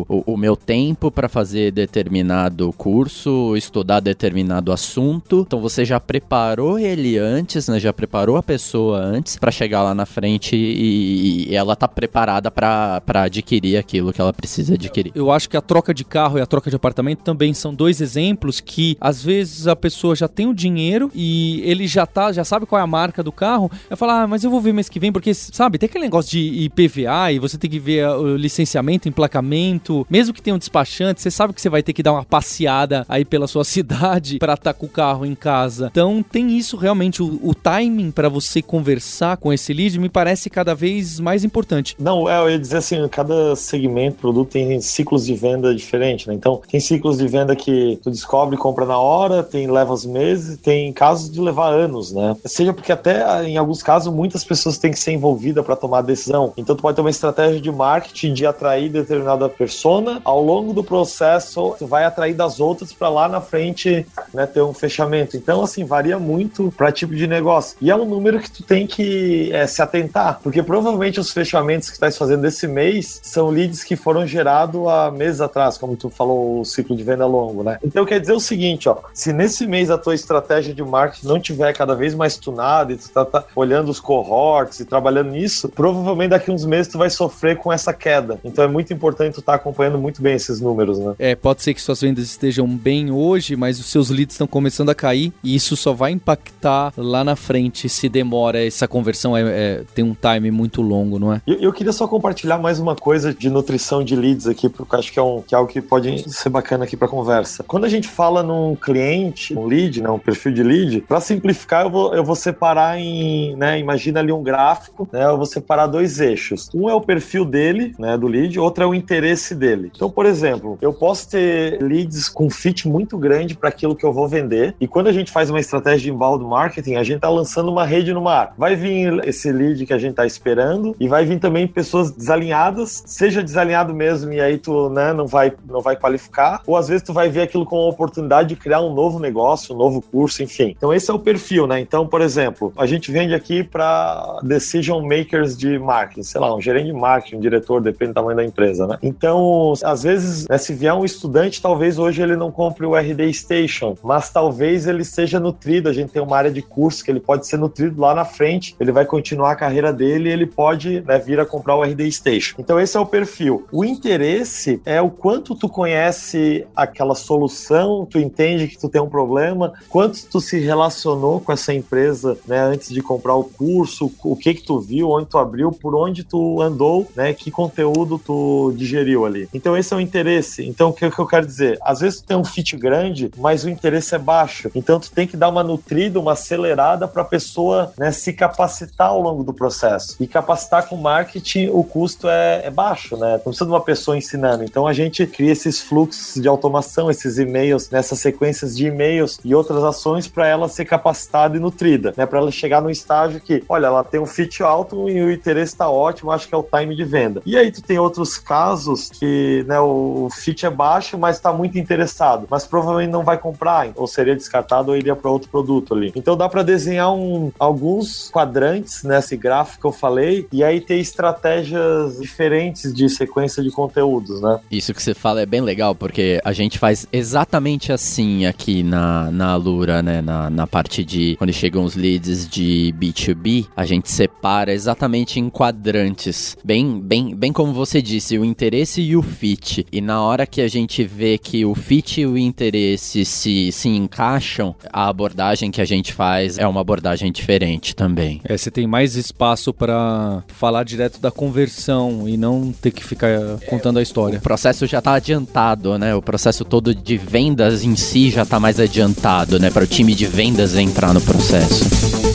o, 0.09 0.33
o 0.33 0.37
meu 0.37 0.55
tempo 0.55 1.11
para 1.11 1.29
fazer 1.29 1.71
determinado 1.99 2.71
curso, 2.73 3.55
estudar 3.57 3.99
determinado 3.99 4.71
assunto. 4.71 5.43
Então 5.45 5.59
você 5.59 5.83
já 5.83 5.99
preparou 5.99 6.79
ele 6.79 7.17
antes, 7.17 7.67
né? 7.67 7.79
Já 7.79 7.91
preparou 7.91 8.37
a 8.37 8.43
pessoa 8.43 8.99
antes 8.99 9.35
para 9.35 9.51
chegar 9.51 9.83
lá 9.83 9.93
na 9.93 10.05
frente 10.05 10.55
e, 10.55 11.49
e 11.49 11.55
ela 11.55 11.75
tá 11.75 11.87
preparada 11.87 12.49
para 12.49 13.01
adquirir 13.23 13.77
aquilo 13.77 14.13
que 14.13 14.21
ela 14.21 14.31
precisa 14.31 14.75
adquirir. 14.75 15.11
Eu 15.13 15.31
acho 15.31 15.49
que 15.49 15.57
a 15.57 15.61
troca 15.61 15.93
de 15.93 16.05
carro 16.05 16.37
e 16.37 16.41
a 16.41 16.45
troca 16.45 16.69
de 16.69 16.75
apartamento 16.75 17.19
também 17.19 17.53
são 17.53 17.73
dois 17.73 17.99
exemplos 17.99 18.61
que 18.61 18.97
às 19.01 19.23
vezes 19.23 19.67
a 19.67 19.75
pessoa 19.75 20.15
já 20.15 20.27
tem 20.27 20.47
o 20.47 20.53
dinheiro 20.53 21.11
e 21.13 21.61
ele 21.65 21.85
já 21.85 22.05
tá, 22.05 22.31
já 22.31 22.43
sabe 22.43 22.65
qual 22.65 22.79
é 22.79 22.83
a 22.83 22.87
marca 22.87 23.21
do 23.21 23.31
carro, 23.31 23.69
vai 23.89 23.97
falar, 23.97 24.23
ah, 24.23 24.27
mas 24.27 24.43
eu 24.43 24.49
vou 24.49 24.61
ver 24.61 24.73
mês 24.73 24.87
que 24.87 24.99
vem 24.99 25.11
porque 25.11 25.33
sabe, 25.33 25.77
tem 25.77 25.87
aquele 25.87 26.05
negócio 26.05 26.31
de 26.31 26.63
IPVA 26.63 27.31
e 27.33 27.39
você 27.39 27.57
tem 27.57 27.69
que 27.69 27.79
ver 27.79 28.07
o 28.07 28.37
licenciamento, 28.37 29.09
emplacamento, 29.09 30.07
mesmo 30.09 30.33
que 30.33 30.41
tenha 30.41 30.55
um 30.55 30.59
despachante, 30.59 31.21
você 31.21 31.29
sabe 31.29 31.53
que 31.53 31.61
você 31.61 31.69
vai 31.69 31.83
ter 31.83 31.88
que 31.93 32.03
dar 32.03 32.13
uma 32.13 32.23
passeada 32.23 33.05
aí 33.07 33.25
pela 33.25 33.47
sua 33.47 33.63
cidade 33.65 34.37
para 34.39 34.53
estar 34.53 34.73
tá 34.73 34.79
com 34.79 34.85
o 34.85 34.89
carro 34.89 35.25
em 35.25 35.35
casa. 35.35 35.87
Então 35.91 36.23
tem 36.23 36.57
isso 36.57 36.77
realmente, 36.77 37.21
o, 37.21 37.39
o 37.43 37.53
timing 37.53 38.11
para 38.11 38.29
você 38.29 38.61
conversar 38.61 39.37
com 39.37 39.51
esse 39.51 39.73
lead 39.73 39.99
me 39.99 40.09
parece 40.09 40.49
cada 40.49 40.73
vez 40.75 41.19
mais 41.19 41.43
importante. 41.43 41.95
Não, 41.99 42.29
é, 42.29 42.39
eu 42.39 42.49
ia 42.49 42.59
dizer 42.59 42.77
assim, 42.77 43.07
cada 43.07 43.55
segmento, 43.55 44.17
produto 44.17 44.51
tem 44.51 44.79
ciclos 44.81 45.25
de 45.25 45.33
venda 45.33 45.73
diferentes, 45.73 46.27
né? 46.27 46.33
Então 46.33 46.61
tem 46.69 46.79
ciclos 46.79 47.17
de 47.17 47.27
venda 47.27 47.55
que 47.55 47.99
tu 48.03 48.09
descobre 48.09 48.57
compra 48.57 48.85
na 48.85 48.97
hora, 48.97 49.41
tem 49.41 49.69
leva 49.69 49.93
os 49.93 50.05
meses, 50.05 50.57
tem 50.57 50.91
casos 50.93 51.31
de 51.31 51.39
levar 51.39 51.69
anos, 51.69 52.11
né? 52.11 52.35
Seja 52.45 52.73
porque 52.73 52.91
até 52.91 53.43
em 53.45 53.57
alguns 53.57 53.81
casos 53.81 54.13
muitas 54.13 54.43
pessoas 54.43 54.77
têm 54.77 54.91
que 54.91 54.99
ser 54.99 55.13
envolvidas 55.13 55.65
para 55.65 55.75
tomar 55.75 56.01
decisão. 56.01 56.53
Então 56.57 56.75
tu 56.75 56.81
pode 56.81 56.95
ter 56.95 57.01
uma 57.01 57.09
estratégia 57.09 57.59
de 57.59 57.71
marketing 57.71 58.33
de 58.33 58.45
atrair 58.45 58.89
determinada 58.89 59.49
persona, 59.49 60.21
ao 60.23 60.43
longo 60.43 60.73
do 60.73 60.83
processo 60.83 61.68
tu 61.77 61.87
vai 61.87 62.05
atrair 62.05 62.33
das 62.33 62.59
outras 62.59 62.93
para 62.93 63.09
lá 63.09 63.27
na 63.27 63.41
frente, 63.41 64.05
né, 64.33 64.45
ter 64.45 64.61
um 64.61 64.73
fechamento. 64.73 65.37
Então 65.37 65.63
assim, 65.63 65.83
varia 65.83 66.19
muito 66.19 66.71
para 66.75 66.91
tipo 66.91 67.15
de 67.15 67.27
negócio. 67.27 67.77
E 67.81 67.89
é 67.89 67.95
um 67.95 68.05
número 68.05 68.39
que 68.39 68.51
tu 68.51 68.63
tem 68.63 68.87
que 68.87 69.51
é, 69.51 69.65
se 69.67 69.81
atentar, 69.81 70.39
porque 70.41 70.61
provavelmente 70.63 71.19
os 71.19 71.31
fechamentos 71.31 71.89
que 71.89 71.95
estás 71.95 72.17
fazendo 72.17 72.45
esse 72.45 72.67
mês 72.67 73.19
são 73.23 73.49
leads 73.49 73.83
que 73.83 73.95
foram 73.95 74.25
gerados 74.25 74.87
há 74.87 75.11
meses 75.11 75.41
atrás, 75.41 75.77
como 75.77 75.95
tu 75.95 76.09
falou, 76.09 76.61
o 76.61 76.65
ciclo 76.65 76.95
de 76.95 77.03
venda 77.03 77.25
longo, 77.25 77.63
né? 77.63 77.77
Então 77.83 78.05
quer 78.05 78.19
dizer 78.19 78.33
o 78.33 78.39
seguinte, 78.39 78.87
ó, 78.87 78.97
se 79.13 79.33
nesse 79.33 79.65
mês 79.67 79.89
a 79.89 79.97
tua 79.97 80.15
estratégia 80.15 80.73
de 80.73 80.83
marketing 80.83 81.27
não 81.27 81.39
tiver 81.39 81.73
cada 81.73 81.95
vez 81.95 82.13
mais 82.13 82.37
tunada 82.37 82.93
e 82.93 82.97
tu 82.97 83.09
tá, 83.09 83.25
tá 83.25 83.43
olhando 83.55 83.89
os 83.89 83.99
cohorts 83.99 84.79
e 84.79 84.85
trabalhando 84.85 85.31
nisso, 85.31 85.69
provavelmente 85.69 86.29
daqui 86.29 86.51
uns 86.51 86.65
meses 86.65 86.91
tu 86.91 86.97
vai 86.97 87.09
sofrer 87.09 87.57
com 87.57 87.71
essa 87.71 87.93
queda. 87.93 88.39
Então 88.43 88.63
é 88.63 88.67
muito 88.67 88.93
importante 88.93 89.33
tu 89.33 89.39
estar 89.39 89.53
tá 89.53 89.55
acompanhando 89.55 89.97
muito 89.97 90.21
bem 90.21 90.35
esses 90.35 90.59
números, 90.59 90.99
né? 90.99 91.15
É, 91.19 91.35
pode 91.35 91.58
ser 91.63 91.73
que 91.73 91.81
suas 91.81 92.01
vendas 92.01 92.25
estejam 92.25 92.67
bem 92.67 93.11
hoje, 93.11 93.55
mas 93.55 93.79
os 93.79 93.85
seus 93.87 94.09
leads 94.09 94.35
estão 94.35 94.47
começando 94.47 94.89
a 94.89 94.95
cair 94.95 95.31
e 95.43 95.55
isso 95.55 95.75
só 95.75 95.93
vai 95.93 96.11
impactar 96.11 96.93
lá 96.97 97.23
na 97.23 97.35
frente 97.35 97.89
se 97.89 98.09
demora 98.09 98.65
essa 98.65 98.87
conversão 98.87 99.35
é, 99.35 99.41
é 99.41 99.83
tem 99.93 100.03
um 100.03 100.15
time 100.15 100.51
muito 100.51 100.81
longo, 100.81 101.19
não 101.19 101.33
é? 101.33 101.41
Eu, 101.45 101.55
eu, 101.55 101.73
queria 101.73 101.91
só 101.91 102.07
compartilhar 102.07 102.57
mais 102.57 102.79
uma 102.79 102.95
coisa 102.95 103.33
de 103.33 103.49
nutrição 103.49 104.03
de 104.03 104.15
leads 104.15 104.47
aqui, 104.47 104.69
porque 104.69 104.95
acho 104.95 105.11
que 105.11 105.19
é, 105.19 105.21
um, 105.21 105.41
que 105.41 105.53
é 105.53 105.57
algo 105.57 105.71
que 105.71 105.81
pode 105.81 106.29
ser 106.31 106.49
bacana 106.49 106.83
aqui 106.83 106.95
para 106.95 107.07
conversa. 107.07 107.63
Quando 107.63 107.85
a 107.85 107.89
gente 107.89 108.07
fala 108.07 108.43
num 108.43 108.75
cliente, 108.75 109.57
um 109.57 109.65
lead, 109.65 110.01
né, 110.01 110.09
um 110.09 110.19
perfil 110.19 110.51
de 110.51 110.63
lead, 110.63 111.01
para 111.01 111.19
simplificar 111.19 111.85
eu 111.85 111.89
vou, 111.89 112.13
eu 112.13 112.23
vou 112.23 112.35
separar 112.35 112.99
em, 112.99 113.55
né, 113.55 113.79
imagina 113.79 114.19
ali 114.19 114.31
um 114.31 114.43
gráfico, 114.43 115.07
né, 115.11 115.25
eu 115.25 115.37
vou 115.37 115.45
separar 115.45 115.87
dois 115.87 116.19
eixos. 116.19 116.69
Um 116.73 116.89
é 116.89 116.93
o 116.93 117.01
perfil 117.01 117.45
dele, 117.45 117.93
né, 117.97 118.17
do 118.17 118.27
lead, 118.27 118.59
outro 118.59 118.83
é 118.83 118.87
o 118.87 118.93
interesse 118.93 119.55
dele. 119.55 119.91
Então, 119.95 120.09
por 120.09 120.25
exemplo, 120.25 120.77
eu 120.81 120.93
posso 120.93 121.29
ter 121.29 121.48
leads 121.81 122.29
com 122.29 122.49
fit 122.49 122.87
muito 122.87 123.17
grande 123.17 123.55
para 123.55 123.69
aquilo 123.69 123.95
que 123.95 124.05
eu 124.05 124.13
vou 124.13 124.27
vender, 124.27 124.75
e 124.79 124.87
quando 124.87 125.07
a 125.07 125.11
gente 125.11 125.31
faz 125.31 125.49
uma 125.49 125.59
estratégia 125.59 125.99
de 125.99 126.11
inbound 126.11 126.43
marketing, 126.43 126.95
a 126.95 127.03
gente 127.03 127.17
está 127.17 127.29
lançando 127.29 127.71
uma 127.71 127.85
rede 127.85 128.13
no 128.13 128.21
mar. 128.21 128.53
Vai 128.57 128.75
vir 128.75 129.21
esse 129.27 129.51
lead 129.51 129.85
que 129.85 129.93
a 129.93 129.97
gente 129.97 130.11
está 130.11 130.25
esperando 130.25 130.95
e 130.99 131.07
vai 131.07 131.25
vir 131.25 131.39
também 131.39 131.67
pessoas 131.67 132.11
desalinhadas, 132.11 133.03
seja 133.05 133.43
desalinhado 133.43 133.93
mesmo 133.93 134.31
e 134.33 134.39
aí 134.39 134.57
tu 134.57 134.89
né, 134.89 135.13
não, 135.13 135.27
vai, 135.27 135.53
não 135.67 135.81
vai 135.81 135.95
qualificar, 135.95 136.61
ou 136.65 136.75
às 136.75 136.87
vezes 136.87 137.03
tu 137.03 137.13
vai 137.13 137.29
ver 137.29 137.41
aquilo 137.41 137.65
como 137.65 137.83
uma 137.83 137.89
oportunidade 137.89 138.49
de 138.49 138.55
criar 138.55 138.81
um 138.81 138.93
novo 138.93 139.19
negócio, 139.19 139.73
um 139.73 139.77
novo 139.77 140.01
curso, 140.01 140.43
enfim. 140.43 140.75
Então 140.77 140.93
esse 140.93 141.09
é 141.09 141.13
o 141.13 141.19
perfil, 141.19 141.67
né? 141.67 141.79
Então, 141.79 142.07
por 142.07 142.21
exemplo, 142.21 142.73
a 142.77 142.85
gente 142.85 143.11
vende 143.11 143.33
aqui 143.33 143.63
para 143.63 144.39
decision 144.43 145.05
makers 145.05 145.57
de 145.57 145.77
marketing, 145.79 146.23
sei 146.23 146.41
lá, 146.41 146.55
um 146.55 146.61
gerente 146.61 146.87
de 146.87 146.93
marketing, 146.93 147.37
um 147.37 147.39
diretor, 147.39 147.81
depende 147.81 148.11
do 148.11 148.15
tamanho 148.15 148.37
da 148.37 148.43
empresa, 148.43 148.87
né? 148.87 148.97
Então, 149.01 149.73
às 149.83 150.03
vezes, 150.03 150.47
né, 150.47 150.57
se 150.57 150.73
vier 150.73 150.93
um 150.93 151.05
estudante, 151.05 151.38
talvez 151.61 151.97
hoje 151.97 152.21
ele 152.21 152.35
não 152.35 152.51
compre 152.51 152.85
o 152.85 152.95
RD 152.95 153.33
Station, 153.33 153.95
mas 154.03 154.29
talvez 154.29 154.87
ele 154.87 155.05
seja 155.05 155.39
nutrido, 155.39 155.87
a 155.87 155.93
gente 155.93 156.11
tem 156.11 156.21
uma 156.21 156.35
área 156.35 156.51
de 156.51 156.61
curso 156.61 157.03
que 157.03 157.11
ele 157.11 157.19
pode 157.19 157.47
ser 157.47 157.57
nutrido 157.57 158.01
lá 158.01 158.13
na 158.13 158.25
frente, 158.25 158.75
ele 158.79 158.91
vai 158.91 159.05
continuar 159.05 159.51
a 159.51 159.55
carreira 159.55 159.93
dele 159.93 160.29
e 160.29 160.31
ele 160.31 160.45
pode 160.45 161.01
né, 161.01 161.17
vir 161.17 161.39
a 161.39 161.45
comprar 161.45 161.75
o 161.75 161.83
RD 161.83 162.11
Station. 162.11 162.55
Então 162.59 162.79
esse 162.79 162.97
é 162.97 162.99
o 162.99 163.05
perfil. 163.05 163.65
O 163.71 163.85
interesse 163.85 164.81
é 164.85 165.01
o 165.01 165.09
quanto 165.09 165.55
tu 165.55 165.69
conhece 165.69 166.65
aquela 166.75 167.15
solução, 167.15 168.05
tu 168.05 168.19
entende 168.19 168.67
que 168.67 168.77
tu 168.77 168.89
tem 168.89 169.01
um 169.01 169.09
problema, 169.09 169.73
quanto 169.87 170.25
tu 170.25 170.41
se 170.41 170.59
relacionou 170.59 171.39
com 171.39 171.51
essa 171.51 171.73
empresa 171.73 172.37
né, 172.47 172.59
antes 172.59 172.89
de 172.89 173.01
comprar 173.01 173.35
o 173.35 173.43
curso, 173.43 174.11
o 174.23 174.35
que 174.35 174.53
que 174.55 174.63
tu 174.63 174.79
viu, 174.79 175.09
onde 175.09 175.27
tu 175.27 175.37
abriu, 175.37 175.71
por 175.71 175.95
onde 175.95 176.23
tu 176.23 176.61
andou, 176.61 177.07
né, 177.15 177.33
que 177.33 177.51
conteúdo 177.51 178.17
tu 178.17 178.73
digeriu 178.75 179.25
ali. 179.25 179.47
Então 179.53 179.77
esse 179.77 179.93
é 179.93 179.97
o 179.97 180.01
interesse. 180.01 180.67
Então 180.67 180.89
o 180.89 180.93
que 180.93 181.05
eu 181.05 181.25
quero 181.29 181.45
dizer? 181.45 181.77
Às 181.81 182.01
vezes 182.01 182.21
tu 182.21 182.27
tem 182.27 182.37
um 182.37 182.43
fit 182.43 182.75
grande, 182.75 183.31
mas 183.37 183.63
o 183.63 183.69
interesse 183.69 184.13
é 184.15 184.17
baixo. 184.17 184.69
Então 184.75 184.99
tu 184.99 185.11
tem 185.11 185.27
que 185.27 185.37
dar 185.37 185.49
uma 185.49 185.63
nutrida, 185.63 186.19
uma 186.19 186.33
acelerada 186.33 187.07
para 187.07 187.21
a 187.21 187.25
pessoa 187.25 187.93
né, 187.97 188.11
se 188.11 188.33
capacitar 188.33 189.09
ao 189.09 189.21
longo 189.21 189.43
do 189.43 189.53
processo. 189.53 190.15
E 190.19 190.27
capacitar 190.27 190.87
com 190.87 190.97
marketing, 190.97 191.69
o 191.69 191.83
custo 191.83 192.27
é, 192.27 192.65
é 192.65 192.71
baixo, 192.71 193.15
né? 193.17 193.33
Não 193.33 193.39
precisa 193.39 193.65
de 193.65 193.71
uma 193.71 193.81
pessoa 193.81 194.17
ensinando. 194.17 194.63
Então 194.63 194.87
a 194.87 194.93
gente 194.93 195.25
cria 195.25 195.51
esses 195.51 195.79
fluxos 195.79 196.41
de 196.41 196.47
automação, 196.47 197.09
esses 197.09 197.37
e-mails, 197.37 197.89
nessas 197.89 198.19
sequências 198.19 198.75
de 198.75 198.87
e-mails 198.87 199.39
e 199.43 199.53
outras 199.53 199.83
ações 199.83 200.27
para 200.27 200.47
ela 200.47 200.67
ser 200.67 200.85
capacitada 200.85 201.55
e 201.55 201.59
nutrida, 201.59 202.13
né? 202.17 202.25
Para 202.25 202.39
ela 202.39 202.51
chegar 202.51 202.81
no 202.81 202.89
estágio 202.89 203.39
que, 203.39 203.63
olha, 203.69 203.87
ela 203.87 204.03
tem 204.03 204.19
um 204.19 204.25
fit 204.25 204.61
alto 204.63 205.09
e 205.09 205.21
o 205.21 205.31
interesse 205.31 205.73
está 205.73 205.89
ótimo, 205.89 206.31
acho 206.31 206.47
que 206.47 206.55
é 206.55 206.57
o 206.57 206.63
time 206.63 206.95
de 206.95 207.03
venda. 207.03 207.41
E 207.45 207.57
aí 207.57 207.71
tu 207.71 207.81
tem 207.81 207.99
outros 207.99 208.37
casos 208.37 209.09
que, 209.09 209.63
né, 209.67 209.79
o 209.79 210.29
fit 210.31 210.65
é 210.65 210.69
baixo, 210.69 211.17
mas 211.19 211.35
está 211.35 211.51
muito 211.51 211.77
interessado, 211.77 212.47
mas 212.49 212.65
provavelmente 212.65 213.11
não 213.11 213.23
vai 213.23 213.37
comprar, 213.37 213.89
ou 213.95 214.07
seria 214.07 214.35
descartado 214.35 214.91
ou 214.91 214.97
iria 214.97 215.15
para 215.15 215.29
outro 215.29 215.49
produto 215.49 215.93
ali. 215.93 216.11
Então 216.15 216.35
dá 216.35 216.47
para 216.47 216.63
desenhar 216.63 217.13
um, 217.13 217.51
alguns 217.59 218.29
quadrantes 218.29 219.03
nesse 219.03 219.35
gráfico 219.35 219.81
que 219.81 219.87
eu 219.87 219.91
falei 219.91 220.47
e 220.51 220.63
aí 220.63 220.81
ter 220.81 220.97
estratégias 220.97 222.19
diferentes 222.19 222.93
de 222.93 223.09
sequência 223.09 223.61
de 223.61 223.71
conteúdos, 223.71 224.41
né? 224.41 224.59
Isso 224.71 224.93
que 224.93 225.01
você 225.01 225.13
fala 225.13 225.41
é 225.41 225.45
bem 225.45 225.61
legal, 225.61 225.93
porque 225.93 226.39
a 226.43 226.53
gente 226.53 226.79
faz 226.79 227.07
exatamente 227.11 227.91
assim 227.91 228.45
aqui 228.45 228.83
na, 228.83 229.31
na 229.31 229.53
Alura, 229.53 230.01
né? 230.01 230.21
Na, 230.21 230.49
na 230.49 230.67
parte 230.67 231.03
de 231.03 231.35
quando 231.37 231.53
chegam 231.53 231.83
os 231.83 231.95
leads 231.95 232.47
de 232.47 232.93
B2B, 232.97 233.67
a 233.75 233.85
gente 233.85 234.09
separa 234.11 234.73
exatamente 234.73 235.39
em 235.39 235.49
quadrantes. 235.49 236.55
Bem, 236.63 236.99
bem, 236.99 237.35
bem 237.35 237.51
como 237.51 237.73
você 237.73 238.01
disse, 238.01 238.37
o 238.37 238.45
interesse 238.45 239.01
e 239.01 239.15
o 239.15 239.21
fit. 239.21 239.85
E 239.91 240.01
na 240.01 240.21
hora 240.21 240.45
que 240.45 240.61
a 240.61 240.67
gente 240.67 241.08
vê 241.15 241.37
que 241.37 241.65
o 241.65 241.73
fit 241.73 242.21
e 242.21 242.25
o 242.25 242.37
interesse 242.37 243.25
se, 243.25 243.71
se 243.71 243.89
encaixam, 243.89 244.75
a 244.91 245.07
abordagem 245.07 245.71
que 245.71 245.81
a 245.81 245.85
gente 245.85 246.13
faz 246.13 246.57
é 246.57 246.67
uma 246.67 246.81
abordagem 246.81 247.31
diferente 247.31 247.95
também. 247.95 248.41
É, 248.43 248.57
você 248.57 248.69
tem 248.69 248.85
mais 248.85 249.15
espaço 249.15 249.73
para 249.73 250.43
falar 250.47 250.83
direto 250.83 251.19
da 251.19 251.31
conversão 251.31 252.27
e 252.27 252.37
não 252.37 252.71
ter 252.71 252.91
que 252.91 253.03
ficar 253.03 253.29
contando 253.67 253.99
a 253.99 254.01
história. 254.01 254.39
O 254.39 254.41
processo 254.41 254.85
já 254.85 254.99
está 254.99 255.13
adiantado, 255.13 255.97
né? 255.97 256.13
O 256.15 256.21
processo 256.21 256.63
todo 256.63 256.93
de 256.93 257.17
vendas 257.17 257.83
em 257.83 257.95
si 257.95 258.29
já 258.29 258.43
está 258.43 258.59
mais 258.59 258.79
adiantado, 258.79 259.59
né? 259.59 259.69
Para 259.69 259.83
o 259.83 259.87
time 259.87 260.13
de 260.13 260.25
vendas 260.25 260.75
entrar 260.75 261.13
no 261.13 261.21
processo. 261.21 262.28